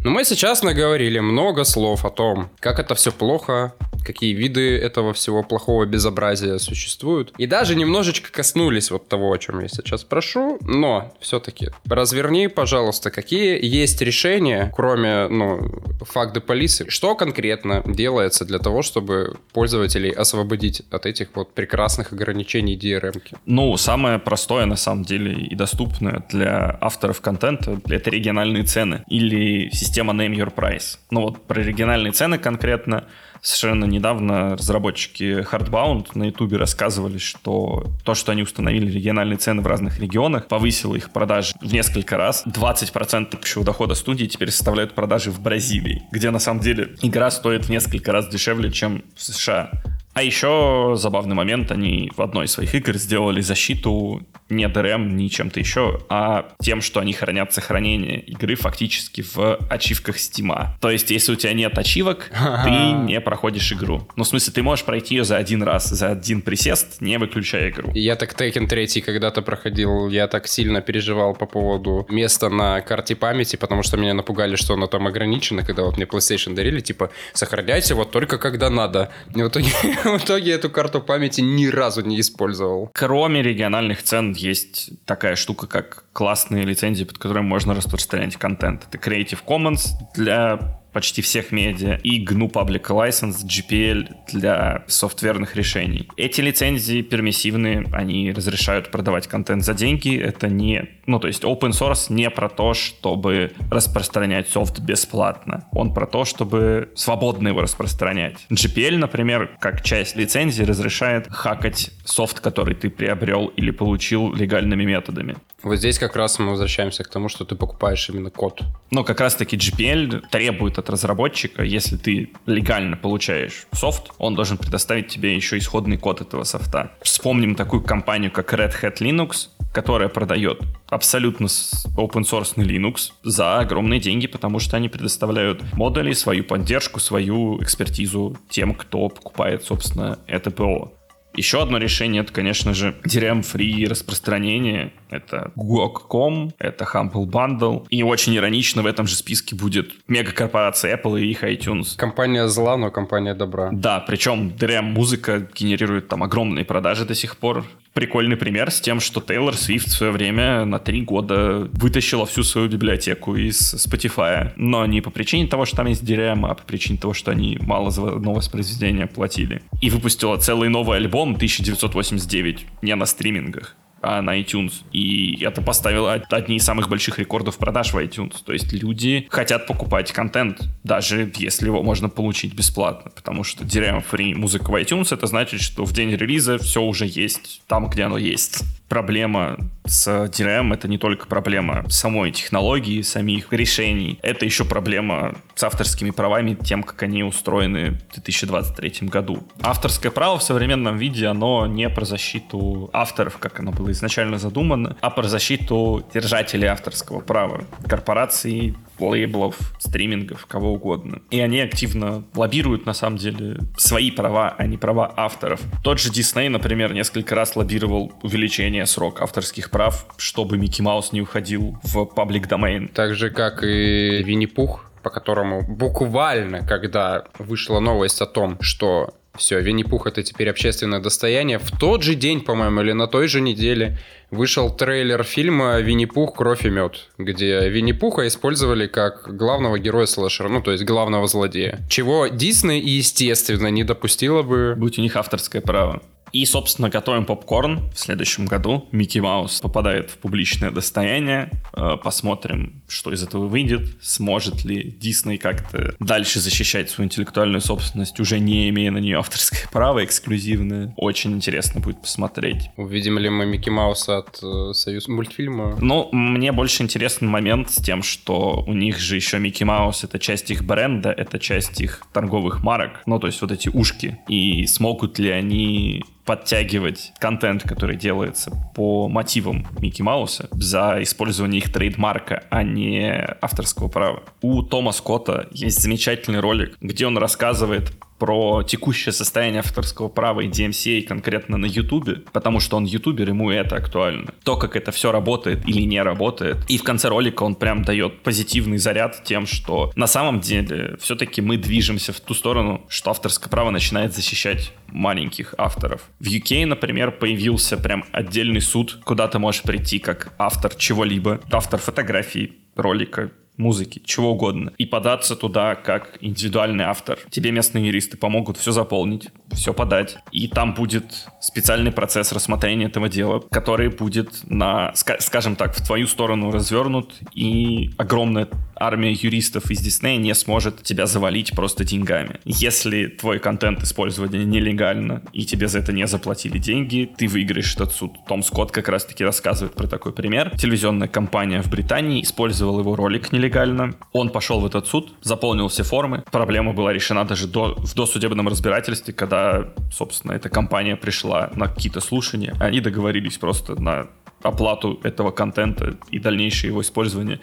Ну, 0.02 0.10
мы 0.10 0.24
сейчас 0.24 0.62
наговорили 0.62 1.18
много 1.18 1.64
слов 1.64 2.04
о 2.04 2.10
том, 2.10 2.48
как 2.60 2.78
это 2.78 2.94
все 2.94 3.12
плохо, 3.12 3.74
какие 4.06 4.32
виды 4.32 4.78
этого 4.78 5.12
всего 5.12 5.42
плохого 5.42 5.84
безобразия 5.84 6.58
существуют. 6.58 7.32
И 7.38 7.46
даже 7.46 7.74
немножечко 7.74 8.30
коснулись 8.32 8.90
вот 8.90 9.08
того, 9.08 9.32
о 9.32 9.38
чем 9.38 9.60
я 9.60 9.68
сейчас 9.68 10.04
прошу. 10.04 10.58
Но 10.60 11.12
все-таки 11.20 11.70
разверни, 11.88 12.48
пожалуйста, 12.48 13.10
какие 13.10 13.58
есть 13.64 14.00
решения, 14.02 14.72
кроме, 14.74 15.28
ну, 15.28 15.82
факты 16.00 16.40
полиции, 16.40 16.88
что 16.88 17.14
конкретно 17.14 17.82
делается 17.84 18.44
для 18.44 18.58
того, 18.58 18.82
чтобы 18.82 19.36
пользователей 19.52 20.10
освободить 20.10 20.82
от 20.90 21.06
этих 21.06 21.28
вот 21.34 21.52
прекрасных 21.52 22.12
ограничений 22.12 22.76
DRM? 22.76 23.12
-ки? 23.12 23.36
Ну, 23.46 23.76
самое 23.76 24.18
простое, 24.18 24.66
на 24.66 24.76
самом 24.76 25.04
деле, 25.04 25.32
и 25.32 25.54
доступное 25.54 26.22
для 26.30 26.78
авторов 26.80 27.20
контента, 27.20 27.80
это 27.88 28.10
региональные 28.10 28.64
цены 28.64 29.04
или 29.08 29.70
система 29.72 30.12
Name 30.12 30.36
Your 30.36 30.54
Price. 30.54 30.98
Ну 31.10 31.22
вот 31.22 31.46
про 31.46 31.62
региональные 31.62 32.12
цены 32.12 32.38
конкретно 32.38 33.04
Совершенно 33.46 33.84
недавно 33.84 34.56
разработчики 34.56 35.40
Hardbound 35.48 36.08
на 36.14 36.24
ютубе 36.24 36.56
рассказывали, 36.56 37.18
что 37.18 37.86
то, 38.02 38.16
что 38.16 38.32
они 38.32 38.42
установили 38.42 38.90
региональные 38.90 39.36
цены 39.36 39.62
в 39.62 39.68
разных 39.68 40.00
регионах, 40.00 40.48
повысило 40.48 40.96
их 40.96 41.12
продажи 41.12 41.54
в 41.60 41.72
несколько 41.72 42.16
раз. 42.16 42.42
20% 42.44 43.36
общего 43.36 43.64
дохода 43.64 43.94
студии 43.94 44.26
теперь 44.26 44.50
составляют 44.50 44.96
продажи 44.96 45.30
в 45.30 45.38
Бразилии, 45.40 46.02
где 46.10 46.32
на 46.32 46.40
самом 46.40 46.60
деле 46.60 46.96
игра 47.02 47.30
стоит 47.30 47.66
в 47.66 47.70
несколько 47.70 48.10
раз 48.10 48.26
дешевле, 48.26 48.72
чем 48.72 49.04
в 49.14 49.22
США. 49.22 49.70
А 50.16 50.22
еще 50.22 50.94
забавный 50.96 51.34
момент, 51.34 51.70
они 51.70 52.10
в 52.16 52.22
одной 52.22 52.46
из 52.46 52.52
своих 52.52 52.74
игр 52.74 52.94
сделали 52.94 53.42
защиту 53.42 54.22
не 54.48 54.64
DRM, 54.64 55.10
ни 55.10 55.28
чем-то 55.28 55.60
еще, 55.60 56.00
а 56.08 56.52
тем, 56.58 56.80
что 56.80 57.00
они 57.00 57.12
хранят 57.12 57.52
сохранение 57.52 58.20
игры 58.20 58.54
фактически 58.54 59.20
в 59.20 59.58
ачивках 59.68 60.16
Steam. 60.16 60.68
То 60.80 60.90
есть, 60.90 61.10
если 61.10 61.32
у 61.32 61.36
тебя 61.36 61.52
нет 61.52 61.76
ачивок, 61.76 62.30
ты 62.64 62.70
не 62.70 63.20
проходишь 63.20 63.70
игру. 63.72 64.08
Ну, 64.16 64.24
в 64.24 64.26
смысле, 64.26 64.54
ты 64.54 64.62
можешь 64.62 64.86
пройти 64.86 65.16
ее 65.16 65.24
за 65.24 65.36
один 65.36 65.62
раз, 65.62 65.90
за 65.90 66.12
один 66.12 66.40
присест, 66.40 67.02
не 67.02 67.18
выключая 67.18 67.68
игру. 67.68 67.90
Я 67.92 68.16
так 68.16 68.32
Tekken 68.40 68.68
3 68.68 69.02
когда-то 69.02 69.42
проходил, 69.42 70.08
я 70.08 70.28
так 70.28 70.46
сильно 70.46 70.80
переживал 70.80 71.34
по 71.34 71.44
поводу 71.44 72.06
места 72.08 72.48
на 72.48 72.80
карте 72.80 73.16
памяти, 73.16 73.56
потому 73.56 73.82
что 73.82 73.98
меня 73.98 74.14
напугали, 74.14 74.56
что 74.56 74.72
оно 74.72 74.86
там 74.86 75.06
ограничено, 75.06 75.62
когда 75.62 75.82
вот 75.82 75.98
мне 75.98 76.06
PlayStation 76.06 76.54
дарили, 76.54 76.80
типа, 76.80 77.10
сохраняйте 77.34 77.92
вот 77.92 78.12
только 78.12 78.38
когда 78.38 78.70
надо. 78.70 79.10
И 79.34 79.42
в 79.42 79.48
итоге 79.48 79.66
в 80.18 80.24
итоге 80.24 80.52
эту 80.52 80.70
карту 80.70 81.00
памяти 81.00 81.40
ни 81.40 81.66
разу 81.66 82.02
не 82.02 82.20
использовал. 82.20 82.90
Кроме 82.94 83.42
региональных 83.42 84.02
цен 84.02 84.32
есть 84.32 84.90
такая 85.04 85.36
штука, 85.36 85.66
как 85.66 86.04
классные 86.12 86.64
лицензии, 86.64 87.04
под 87.04 87.18
которыми 87.18 87.46
можно 87.46 87.74
распространять 87.74 88.36
контент. 88.36 88.86
Это 88.88 88.98
Creative 88.98 89.38
Commons 89.46 89.88
для 90.14 90.80
почти 90.96 91.20
всех 91.20 91.52
медиа, 91.52 92.00
и 92.02 92.24
GNU 92.24 92.50
Public 92.50 92.84
License, 92.84 93.44
GPL 93.44 94.08
для 94.32 94.82
софтверных 94.86 95.54
решений. 95.54 96.08
Эти 96.16 96.40
лицензии 96.40 97.02
пермиссивные, 97.02 97.84
они 97.92 98.32
разрешают 98.32 98.90
продавать 98.90 99.26
контент 99.26 99.62
за 99.62 99.74
деньги, 99.74 100.16
это 100.16 100.48
не, 100.48 100.88
ну 101.04 101.20
то 101.20 101.28
есть 101.28 101.44
open 101.44 101.72
source 101.72 102.06
не 102.08 102.30
про 102.30 102.48
то, 102.48 102.72
чтобы 102.72 103.52
распространять 103.70 104.48
софт 104.48 104.80
бесплатно, 104.80 105.68
он 105.72 105.92
про 105.92 106.06
то, 106.06 106.24
чтобы 106.24 106.90
свободно 106.94 107.48
его 107.48 107.60
распространять. 107.60 108.46
GPL, 108.50 108.96
например, 108.96 109.58
как 109.60 109.82
часть 109.82 110.16
лицензии 110.16 110.62
разрешает 110.62 111.28
хакать 111.28 111.90
софт, 112.06 112.40
который 112.40 112.74
ты 112.74 112.88
приобрел 112.88 113.48
или 113.48 113.70
получил 113.70 114.32
легальными 114.32 114.84
методами. 114.84 115.36
Вот 115.62 115.76
здесь 115.76 115.98
как 115.98 116.16
раз 116.16 116.38
мы 116.38 116.50
возвращаемся 116.50 117.02
к 117.02 117.08
тому, 117.08 117.28
что 117.28 117.44
ты 117.46 117.54
покупаешь 117.54 118.08
именно 118.10 118.30
код. 118.30 118.62
Но 118.90 119.04
как 119.04 119.20
раз-таки 119.20 119.56
GPL 119.56 120.28
требует 120.30 120.78
от 120.78 120.90
разработчика, 120.90 121.62
если 121.62 121.96
ты 121.96 122.30
легально 122.44 122.96
получаешь 122.96 123.66
софт, 123.72 124.12
он 124.18 124.34
должен 124.34 124.58
предоставить 124.58 125.08
тебе 125.08 125.34
еще 125.34 125.56
исходный 125.56 125.96
код 125.96 126.20
этого 126.20 126.44
софта. 126.44 126.92
Вспомним 127.00 127.54
такую 127.54 127.82
компанию, 127.82 128.30
как 128.30 128.52
Red 128.52 128.74
Hat 128.82 128.98
Linux, 128.98 129.48
которая 129.72 130.10
продает 130.10 130.60
абсолютно 130.88 131.46
open 131.46 132.22
source 132.22 132.54
Linux 132.56 133.12
за 133.22 133.58
огромные 133.58 133.98
деньги, 133.98 134.26
потому 134.26 134.58
что 134.58 134.76
они 134.76 134.90
предоставляют 134.90 135.62
модули, 135.72 136.12
свою 136.12 136.44
поддержку, 136.44 137.00
свою 137.00 137.62
экспертизу 137.62 138.36
тем, 138.50 138.74
кто 138.74 139.08
покупает, 139.08 139.64
собственно, 139.64 140.18
это 140.26 140.50
ПО. 140.50 140.92
Еще 141.36 141.60
одно 141.60 141.76
решение, 141.76 142.22
это, 142.22 142.32
конечно 142.32 142.72
же, 142.72 142.96
DRM-free 143.04 143.86
распространение. 143.86 144.94
Это 145.10 145.52
GOG.com, 145.56 146.52
это 146.58 146.84
Humble 146.84 147.26
Bundle. 147.26 147.86
И 147.90 148.02
очень 148.02 148.36
иронично 148.36 148.82
в 148.82 148.86
этом 148.86 149.06
же 149.06 149.14
списке 149.14 149.54
будет 149.54 149.92
мегакорпорация 150.08 150.96
Apple 150.96 151.20
и 151.20 151.30
их 151.30 151.44
iTunes. 151.44 151.96
Компания 151.96 152.48
зла, 152.48 152.76
но 152.76 152.90
компания 152.90 153.34
добра. 153.34 153.70
Да, 153.72 154.00
причем 154.00 154.48
DRM-музыка 154.48 155.48
генерирует 155.54 156.08
там 156.08 156.22
огромные 156.22 156.64
продажи 156.64 157.04
до 157.04 157.14
сих 157.14 157.36
пор 157.36 157.64
прикольный 157.96 158.36
пример 158.36 158.70
с 158.70 158.80
тем, 158.80 159.00
что 159.00 159.22
Тейлор 159.22 159.56
Свифт 159.56 159.88
в 159.88 159.92
свое 159.92 160.12
время 160.12 160.66
на 160.66 160.78
три 160.78 161.00
года 161.00 161.66
вытащила 161.72 162.26
всю 162.26 162.42
свою 162.42 162.68
библиотеку 162.68 163.34
из 163.36 163.74
Spotify. 163.74 164.52
Но 164.56 164.84
не 164.84 165.00
по 165.00 165.10
причине 165.10 165.48
того, 165.48 165.64
что 165.64 165.78
там 165.78 165.86
есть 165.86 166.04
DRM, 166.04 166.46
а 166.46 166.54
по 166.54 166.62
причине 166.62 166.98
того, 166.98 167.14
что 167.14 167.30
они 167.30 167.56
мало 167.62 167.90
за 167.90 168.06
одно 168.06 168.34
воспроизведение 168.34 169.06
платили. 169.06 169.62
И 169.80 169.88
выпустила 169.88 170.36
целый 170.36 170.68
новый 170.68 170.98
альбом 170.98 171.36
1989 171.36 172.66
не 172.82 172.94
на 172.94 173.06
стримингах 173.06 173.74
а 174.02 174.22
на 174.22 174.38
iTunes. 174.40 174.72
И 174.92 175.42
это 175.42 175.62
поставило 175.62 176.14
одни 176.14 176.56
из 176.56 176.64
самых 176.64 176.88
больших 176.88 177.18
рекордов 177.18 177.56
продаж 177.56 177.92
в 177.92 177.98
iTunes. 177.98 178.36
То 178.44 178.52
есть 178.52 178.72
люди 178.72 179.26
хотят 179.30 179.66
покупать 179.66 180.12
контент, 180.12 180.60
даже 180.84 181.32
если 181.36 181.66
его 181.66 181.82
можно 181.82 182.08
получить 182.08 182.54
бесплатно. 182.54 183.10
Потому 183.10 183.44
что 183.44 183.64
DRM-free 183.64 184.34
музыка 184.34 184.70
в 184.70 184.74
iTunes, 184.74 185.14
это 185.14 185.26
значит, 185.26 185.60
что 185.60 185.84
в 185.84 185.92
день 185.92 186.10
релиза 186.10 186.58
все 186.58 186.82
уже 186.82 187.06
есть 187.06 187.62
там, 187.66 187.88
где 187.88 188.04
оно 188.04 188.18
есть 188.18 188.62
проблема 188.88 189.56
с 189.84 190.08
DRM 190.08 190.72
это 190.74 190.88
не 190.88 190.98
только 190.98 191.26
проблема 191.26 191.84
самой 191.88 192.30
технологии, 192.32 193.02
самих 193.02 193.52
решений, 193.52 194.18
это 194.22 194.44
еще 194.44 194.64
проблема 194.64 195.36
с 195.56 195.64
авторскими 195.64 196.10
правами, 196.10 196.54
тем, 196.54 196.82
как 196.82 197.02
они 197.02 197.24
устроены 197.24 197.98
в 198.10 198.14
2023 198.14 199.08
году. 199.08 199.42
Авторское 199.62 200.12
право 200.12 200.38
в 200.38 200.42
современном 200.42 200.98
виде, 200.98 201.26
оно 201.26 201.66
не 201.66 201.88
про 201.88 202.04
защиту 202.04 202.90
авторов, 202.92 203.38
как 203.38 203.58
оно 203.58 203.72
было 203.72 203.90
изначально 203.92 204.38
задумано, 204.38 204.96
а 205.00 205.10
про 205.10 205.26
защиту 205.26 206.06
держателей 206.12 206.68
авторского 206.68 207.20
права, 207.20 207.64
корпораций, 207.88 208.76
лейблов, 208.98 209.56
стримингов, 209.78 210.44
кого 210.46 210.74
угодно. 210.74 211.22
И 211.30 211.40
они 211.40 211.60
активно 211.60 212.24
лоббируют, 212.34 212.84
на 212.84 212.92
самом 212.92 213.16
деле, 213.16 213.58
свои 213.78 214.10
права, 214.10 214.54
а 214.56 214.66
не 214.66 214.76
права 214.76 215.12
авторов. 215.16 215.60
Тот 215.82 215.98
же 215.98 216.10
Дисней, 216.10 216.50
например, 216.50 216.92
несколько 216.92 217.34
раз 217.34 217.56
лоббировал 217.56 218.12
увеличение 218.22 218.84
срока 218.84 219.24
авторских 219.24 219.70
прав, 219.70 220.06
чтобы 220.18 220.58
Микки 220.58 220.82
Маус 220.82 221.12
не 221.12 221.22
уходил 221.22 221.78
в 221.82 222.04
паблик 222.04 222.46
домен. 222.46 222.88
Так 222.88 223.14
же, 223.14 223.30
как 223.30 223.62
и 223.62 224.22
Винни-Пух, 224.22 224.86
по 225.06 225.10
которому 225.10 225.62
буквально, 225.62 226.66
когда 226.66 227.26
вышла 227.38 227.78
новость 227.78 228.20
о 228.20 228.26
том, 228.26 228.60
что 228.60 229.14
все, 229.36 229.60
Винни-Пух 229.60 230.08
это 230.08 230.24
теперь 230.24 230.50
общественное 230.50 230.98
достояние. 230.98 231.60
В 231.60 231.70
тот 231.70 232.02
же 232.02 232.16
день, 232.16 232.40
по-моему, 232.40 232.80
или 232.80 232.90
на 232.90 233.06
той 233.06 233.28
же 233.28 233.40
неделе 233.40 233.98
вышел 234.32 234.68
трейлер 234.68 235.22
фильма 235.22 235.78
«Винни-Пух. 235.78 236.34
Кровь 236.34 236.66
и 236.66 236.70
мед», 236.70 237.06
где 237.18 237.68
Винни-Пуха 237.68 238.26
использовали 238.26 238.88
как 238.88 239.36
главного 239.36 239.78
героя 239.78 240.06
слэшера, 240.06 240.48
ну, 240.48 240.60
то 240.60 240.72
есть 240.72 240.82
главного 240.82 241.28
злодея. 241.28 241.78
Чего 241.88 242.26
Дисней, 242.26 242.80
естественно, 242.80 243.68
не 243.68 243.84
допустила 243.84 244.42
бы... 244.42 244.74
Будь 244.76 244.98
у 244.98 245.02
них 245.02 245.14
авторское 245.14 245.62
право. 245.62 246.02
И, 246.36 246.44
собственно, 246.44 246.90
готовим 246.90 247.24
попкорн. 247.24 247.90
В 247.94 247.98
следующем 247.98 248.44
году 248.44 248.86
Микки 248.92 249.18
Маус 249.18 249.58
попадает 249.62 250.10
в 250.10 250.18
публичное 250.18 250.70
достояние. 250.70 251.50
Э, 251.72 251.96
посмотрим, 251.96 252.82
что 252.88 253.10
из 253.10 253.22
этого 253.22 253.46
выйдет. 253.46 253.96
Сможет 254.02 254.62
ли 254.62 254.94
Дисней 255.00 255.38
как-то 255.38 255.96
дальше 255.98 256.40
защищать 256.40 256.90
свою 256.90 257.06
интеллектуальную 257.06 257.62
собственность, 257.62 258.20
уже 258.20 258.38
не 258.38 258.68
имея 258.68 258.90
на 258.90 258.98
нее 258.98 259.16
авторское 259.16 259.62
право 259.72 260.04
эксклюзивное. 260.04 260.92
Очень 260.98 261.32
интересно 261.32 261.80
будет 261.80 262.02
посмотреть. 262.02 262.68
Увидим 262.76 263.18
ли 263.18 263.30
мы 263.30 263.46
Микки 263.46 263.70
Мауса 263.70 264.18
от 264.18 264.38
э, 264.42 264.74
Союз 264.74 265.08
мультфильма? 265.08 265.78
Ну, 265.80 266.10
мне 266.12 266.52
больше 266.52 266.82
интересен 266.82 267.28
момент 267.28 267.70
с 267.70 267.76
тем, 267.76 268.02
что 268.02 268.62
у 268.66 268.74
них 268.74 268.98
же 268.98 269.16
еще 269.16 269.38
Микки 269.38 269.64
Маус— 269.64 270.04
это 270.04 270.18
часть 270.18 270.50
их 270.50 270.64
бренда, 270.66 271.12
это 271.12 271.38
часть 271.38 271.80
их 271.80 272.02
торговых 272.12 272.62
марок. 272.62 273.00
Ну, 273.06 273.18
то 273.18 273.26
есть 273.26 273.40
вот 273.40 273.52
эти 273.52 273.70
ушки. 273.70 274.18
И 274.28 274.66
смогут 274.66 275.18
ли 275.18 275.30
они 275.30 276.04
подтягивать 276.26 277.12
контент, 277.18 277.62
который 277.62 277.96
делается 277.96 278.50
по 278.74 279.08
мотивам 279.08 279.66
Микки 279.80 280.02
Мауса 280.02 280.48
за 280.52 280.98
использование 281.00 281.60
их 281.60 281.72
трейдмарка, 281.72 282.44
а 282.50 282.62
не 282.62 283.10
авторского 283.40 283.88
права. 283.88 284.24
У 284.42 284.62
Тома 284.62 284.92
Скотта 284.92 285.46
есть 285.52 285.80
замечательный 285.80 286.40
ролик, 286.40 286.76
где 286.80 287.06
он 287.06 287.16
рассказывает 287.16 287.92
про 288.18 288.62
текущее 288.62 289.12
состояние 289.12 289.60
авторского 289.60 290.08
права 290.08 290.40
и 290.40 290.48
DMCA 290.48 291.02
конкретно 291.02 291.56
на 291.56 291.66
Ютубе, 291.66 292.22
потому 292.32 292.60
что 292.60 292.76
он 292.76 292.84
ютубер, 292.84 293.28
ему 293.28 293.50
это 293.50 293.76
актуально. 293.76 294.32
То, 294.42 294.56
как 294.56 294.76
это 294.76 294.92
все 294.92 295.12
работает 295.12 295.66
или 295.66 295.82
не 295.82 296.02
работает. 296.02 296.58
И 296.68 296.78
в 296.78 296.82
конце 296.82 297.08
ролика 297.08 297.42
он 297.42 297.54
прям 297.54 297.82
дает 297.82 298.22
позитивный 298.22 298.78
заряд 298.78 299.22
тем, 299.24 299.46
что 299.46 299.92
на 299.96 300.06
самом 300.06 300.40
деле 300.40 300.96
все-таки 301.00 301.40
мы 301.40 301.56
движемся 301.56 302.12
в 302.12 302.20
ту 302.20 302.34
сторону, 302.34 302.84
что 302.88 303.10
авторское 303.10 303.50
право 303.50 303.70
начинает 303.70 304.14
защищать 304.14 304.72
маленьких 304.88 305.54
авторов. 305.58 306.02
В 306.18 306.26
UK, 306.26 306.66
например, 306.66 307.12
появился 307.12 307.76
прям 307.76 308.04
отдельный 308.12 308.60
суд, 308.60 308.98
куда 309.04 309.28
ты 309.28 309.38
можешь 309.38 309.62
прийти 309.62 309.98
как 309.98 310.32
автор 310.38 310.74
чего-либо, 310.74 311.40
автор 311.50 311.80
фотографии, 311.80 312.52
ролика, 312.76 313.30
музыки, 313.56 314.00
чего 314.04 314.32
угодно, 314.32 314.72
и 314.78 314.86
податься 314.86 315.36
туда 315.36 315.74
как 315.74 316.18
индивидуальный 316.20 316.84
автор. 316.84 317.18
Тебе 317.30 317.50
местные 317.50 317.86
юристы 317.86 318.16
помогут 318.16 318.56
все 318.56 318.72
заполнить, 318.72 319.28
все 319.52 319.72
подать, 319.72 320.18
и 320.32 320.48
там 320.48 320.74
будет 320.74 321.26
специальный 321.40 321.92
процесс 321.92 322.32
рассмотрения 322.32 322.86
этого 322.86 323.08
дела, 323.08 323.40
который 323.50 323.88
будет 323.88 324.40
на, 324.44 324.92
скажем 324.94 325.56
так, 325.56 325.74
в 325.74 325.84
твою 325.84 326.06
сторону 326.06 326.50
развернут, 326.50 327.14
и 327.32 327.90
огромная 327.96 328.48
армия 328.76 329.12
юристов 329.12 329.70
из 329.70 329.80
Диснея 329.80 330.18
не 330.18 330.34
сможет 330.34 330.82
тебя 330.82 331.06
завалить 331.06 331.52
просто 331.52 331.84
деньгами. 331.84 332.40
Если 332.44 333.06
твой 333.06 333.38
контент 333.38 333.82
использования 333.82 334.44
нелегально, 334.44 335.22
и 335.32 335.44
тебе 335.44 335.68
за 335.68 335.78
это 335.80 335.92
не 335.92 336.06
заплатили 336.06 336.58
деньги, 336.58 337.10
ты 337.16 337.26
выиграешь 337.26 337.74
этот 337.74 337.92
суд. 337.92 338.12
Том 338.28 338.42
Скотт 338.42 338.70
как 338.70 338.88
раз-таки 338.88 339.24
рассказывает 339.24 339.74
про 339.74 339.86
такой 339.86 340.12
пример. 340.12 340.56
Телевизионная 340.56 341.08
компания 341.08 341.62
в 341.62 341.70
Британии 341.70 342.22
использовала 342.22 342.80
его 342.80 342.96
ролик 342.96 343.32
нелегально. 343.32 343.94
Он 344.12 344.30
пошел 344.30 344.60
в 344.60 344.66
этот 344.66 344.86
суд, 344.86 345.14
заполнил 345.22 345.68
все 345.68 345.82
формы. 345.82 346.24
Проблема 346.30 346.72
была 346.72 346.92
решена 346.92 347.24
даже 347.24 347.46
до, 347.46 347.74
в 347.76 347.94
досудебном 347.94 348.48
разбирательстве, 348.48 349.14
когда, 349.14 349.68
собственно, 349.92 350.32
эта 350.32 350.48
компания 350.48 350.96
пришла 350.96 351.50
на 351.54 351.68
какие-то 351.68 352.00
слушания. 352.00 352.54
Они 352.60 352.80
договорились 352.80 353.38
просто 353.38 353.80
на 353.80 354.08
оплату 354.46 355.00
этого 355.02 355.30
контента 355.30 355.96
и 356.10 356.18
дальнейшее 356.18 356.70
его 356.70 356.82
использование 356.82 357.40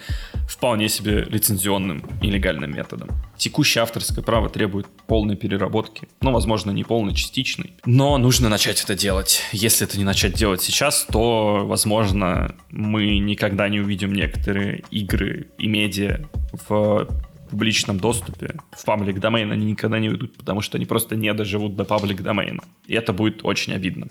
вполне 0.47 0.89
себе 0.89 1.25
лицензионным 1.29 2.03
и 2.21 2.27
легальным 2.29 2.75
методом. 2.75 3.09
Текущее 3.37 3.81
авторское 3.81 4.23
право 4.23 4.49
требует 4.49 4.87
полной 5.07 5.35
переработки, 5.35 6.07
ну, 6.21 6.31
возможно, 6.31 6.71
не 6.71 6.83
полной, 6.83 7.15
частичной, 7.15 7.73
но 7.85 8.17
нужно 8.17 8.49
начать 8.49 8.83
это 8.83 8.95
делать. 8.95 9.41
Если 9.51 9.87
это 9.87 9.97
не 9.97 10.03
начать 10.03 10.33
делать 10.33 10.61
сейчас, 10.61 11.05
то, 11.11 11.65
возможно, 11.65 12.55
мы 12.69 13.19
никогда 13.19 13.69
не 13.69 13.79
увидим 13.79 14.13
некоторые 14.13 14.83
игры 14.91 15.47
и 15.57 15.67
медиа 15.67 16.29
в 16.67 17.07
публичном 17.49 17.99
доступе, 17.99 18.55
в 18.71 18.83
паблик 18.83 19.19
домен 19.19 19.51
они 19.51 19.65
никогда 19.65 19.99
не 19.99 20.09
уйдут, 20.09 20.35
потому 20.37 20.61
что 20.61 20.77
они 20.77 20.87
просто 20.87 21.15
не 21.15 21.31
доживут 21.33 21.75
до 21.75 21.83
паблик 21.83 22.21
домена. 22.21 22.63
И 22.87 22.95
это 22.95 23.13
будет 23.13 23.41
очень 23.45 23.73
обидно. 23.73 24.07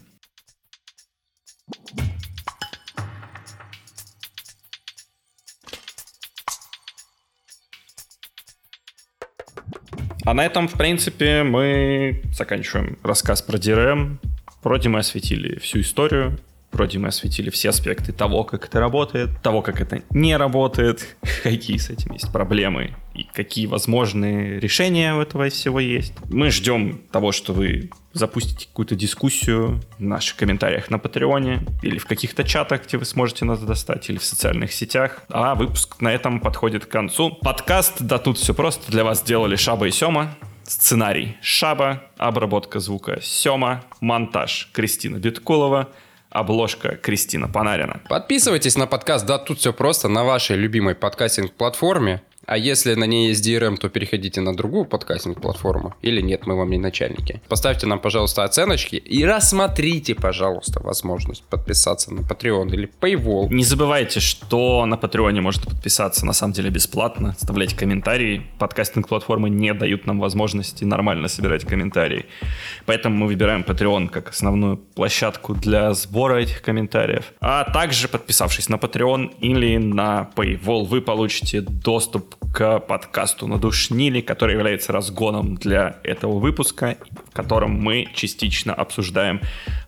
А 10.24 10.34
на 10.34 10.46
этом, 10.46 10.68
в 10.68 10.74
принципе, 10.74 11.42
мы 11.42 12.22
заканчиваем 12.32 12.96
рассказ 13.02 13.42
про 13.42 13.58
DRM. 13.58 14.18
Вроде 14.62 14.88
мы 14.88 15.00
осветили 15.00 15.58
всю 15.58 15.80
историю, 15.80 16.38
вроде 16.72 16.98
мы 16.98 17.08
осветили 17.08 17.50
все 17.50 17.70
аспекты 17.70 18.12
того, 18.12 18.44
как 18.44 18.66
это 18.66 18.80
работает, 18.80 19.30
того, 19.42 19.62
как 19.62 19.80
это 19.80 20.02
не 20.10 20.36
работает, 20.36 21.16
какие 21.42 21.76
с 21.76 21.90
этим 21.90 22.12
есть 22.12 22.32
проблемы 22.32 22.94
и 23.14 23.24
какие 23.24 23.66
возможные 23.66 24.58
решения 24.58 25.14
у 25.14 25.20
этого 25.20 25.48
всего 25.50 25.80
есть. 25.80 26.14
Мы 26.30 26.50
ждем 26.50 27.02
того, 27.12 27.32
что 27.32 27.52
вы 27.52 27.90
запустите 28.14 28.66
какую-то 28.66 28.94
дискуссию 28.94 29.80
в 29.98 30.02
наших 30.02 30.36
комментариях 30.36 30.90
на 30.90 30.98
Патреоне 30.98 31.66
или 31.82 31.98
в 31.98 32.06
каких-то 32.06 32.44
чатах, 32.44 32.86
где 32.86 32.98
вы 32.98 33.04
сможете 33.04 33.44
нас 33.44 33.60
достать, 33.60 34.08
или 34.08 34.18
в 34.18 34.24
социальных 34.24 34.72
сетях. 34.72 35.22
А 35.28 35.54
выпуск 35.54 36.00
на 36.00 36.12
этом 36.12 36.40
подходит 36.40 36.86
к 36.86 36.88
концу. 36.88 37.30
Подкаст 37.30 38.00
«Да 38.00 38.18
тут 38.18 38.38
все 38.38 38.54
просто» 38.54 38.90
для 38.90 39.04
вас 39.04 39.20
сделали 39.20 39.56
Шаба 39.56 39.86
и 39.86 39.90
Сема. 39.90 40.34
Сценарий 40.64 41.36
Шаба, 41.42 42.04
обработка 42.16 42.80
звука 42.80 43.20
Сема, 43.20 43.84
монтаж 44.00 44.70
Кристина 44.72 45.16
Биткулова, 45.16 45.88
обложка 46.32 46.96
Кристина 46.96 47.48
Панарина. 47.48 48.00
Подписывайтесь 48.08 48.76
на 48.76 48.86
подкаст 48.86 49.26
«Да 49.26 49.38
тут 49.38 49.58
все 49.58 49.72
просто» 49.72 50.08
на 50.08 50.24
вашей 50.24 50.56
любимой 50.56 50.94
подкастинг-платформе. 50.94 52.22
А 52.46 52.56
если 52.56 52.94
на 52.94 53.04
ней 53.04 53.28
есть 53.28 53.46
DRM, 53.46 53.76
то 53.76 53.88
переходите 53.88 54.40
на 54.40 54.56
другую 54.56 54.84
подкастинг-платформу. 54.84 55.94
Или 56.02 56.20
нет, 56.20 56.46
мы 56.46 56.56
вам 56.56 56.70
не 56.70 56.78
начальники. 56.78 57.40
Поставьте 57.48 57.86
нам, 57.86 58.00
пожалуйста, 58.00 58.44
оценочки 58.44 58.96
и 58.96 59.24
рассмотрите, 59.24 60.14
пожалуйста, 60.14 60.80
возможность 60.82 61.44
подписаться 61.44 62.12
на 62.12 62.20
Patreon 62.20 62.68
или 62.72 62.90
Paywall. 63.00 63.48
Не 63.48 63.64
забывайте, 63.64 64.20
что 64.20 64.84
на 64.86 64.96
Патреоне 64.96 65.40
можно 65.40 65.64
подписаться 65.64 66.26
на 66.26 66.32
самом 66.32 66.52
деле 66.52 66.70
бесплатно. 66.70 67.36
Оставлять 67.40 67.74
комментарии. 67.74 68.46
Подкастинг-платформы 68.58 69.48
не 69.48 69.72
дают 69.72 70.06
нам 70.06 70.18
возможности 70.18 70.84
нормально 70.84 71.28
собирать 71.28 71.64
комментарии. 71.64 72.26
Поэтому 72.86 73.16
мы 73.16 73.26
выбираем 73.26 73.62
Patreon 73.62 74.08
как 74.08 74.30
основную 74.30 74.78
площадку 74.78 75.54
для 75.54 75.94
сбора 75.94 76.40
этих 76.40 76.62
комментариев. 76.62 77.32
А 77.40 77.70
также, 77.70 78.08
подписавшись 78.08 78.68
на 78.68 78.76
Patreon 78.76 79.32
или 79.40 79.76
на 79.76 80.30
Paywall, 80.34 80.86
вы 80.86 81.00
получите 81.00 81.60
доступ 81.60 82.31
к 82.52 82.80
подкасту 82.80 83.46
«Надушнили», 83.46 84.20
который 84.20 84.54
является 84.54 84.92
разгоном 84.92 85.56
для 85.56 85.96
этого 86.04 86.38
выпуска, 86.38 86.96
в 87.30 87.34
котором 87.34 87.72
мы 87.80 88.08
частично 88.14 88.74
обсуждаем 88.74 89.40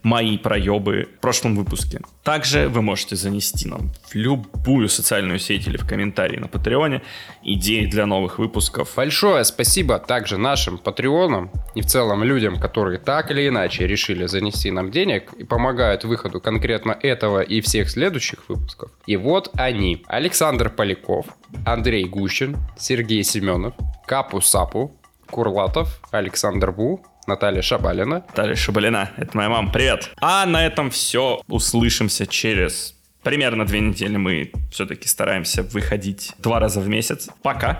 мои 0.03 0.38
проебы 0.38 1.09
в 1.16 1.20
прошлом 1.20 1.57
выпуске. 1.57 2.01
Также 2.22 2.68
вы 2.68 2.82
можете 2.82 3.16
занести 3.16 3.68
нам 3.68 3.90
в 4.07 4.14
любую 4.14 4.88
социальную 4.88 5.38
сеть 5.38 5.66
или 5.66 5.76
в 5.76 5.86
комментарии 5.86 6.38
на 6.38 6.49
Патреоне 6.49 7.03
идеи 7.42 7.86
для 7.86 8.07
новых 8.07 8.38
выпусков. 8.38 8.92
Большое 8.97 9.45
спасибо 9.45 9.99
также 9.99 10.38
нашим 10.38 10.78
патреонам 10.78 11.51
и 11.74 11.80
в 11.80 11.86
целом 11.86 12.22
людям, 12.24 12.59
которые 12.59 12.99
так 12.99 13.30
или 13.30 13.49
иначе 13.49 13.86
решили 13.86 14.26
занести 14.26 14.70
нам 14.70 14.90
денег 14.90 15.32
и 15.34 15.45
помогают 15.45 16.05
выходу 16.05 16.40
конкретно 16.40 16.97
этого 17.03 17.40
и 17.40 17.61
всех 17.61 17.90
следующих 17.90 18.49
выпусков. 18.49 18.90
И 19.07 19.16
вот 19.16 19.51
они. 19.55 20.03
Александр 20.07 20.70
Поляков, 20.70 21.26
Андрей 21.64 22.05
Гущин, 22.05 22.57
Сергей 22.76 23.22
Семенов, 23.24 23.74
Капу 24.07 24.40
Сапу, 24.40 24.96
Курлатов, 25.30 26.00
Александр 26.11 26.72
Бу, 26.72 27.05
Наталья 27.26 27.62
Шабалина. 27.62 28.24
Наталья 28.28 28.55
Шабалина, 28.55 29.11
это 29.16 29.36
моя 29.36 29.48
мама, 29.48 29.72
привет. 29.72 30.11
А 30.20 30.44
на 30.46 30.64
этом 30.64 30.90
все. 30.90 31.40
Услышимся 31.48 32.26
через 32.26 32.94
примерно 33.22 33.64
две 33.64 33.80
недели. 33.80 34.16
Мы 34.16 34.52
все-таки 34.70 35.09
стараемся 35.09 35.62
выходить 35.62 36.32
два 36.38 36.61
раза 36.61 36.80
в 36.80 36.88
месяц. 36.88 37.28
Пока. 37.42 37.78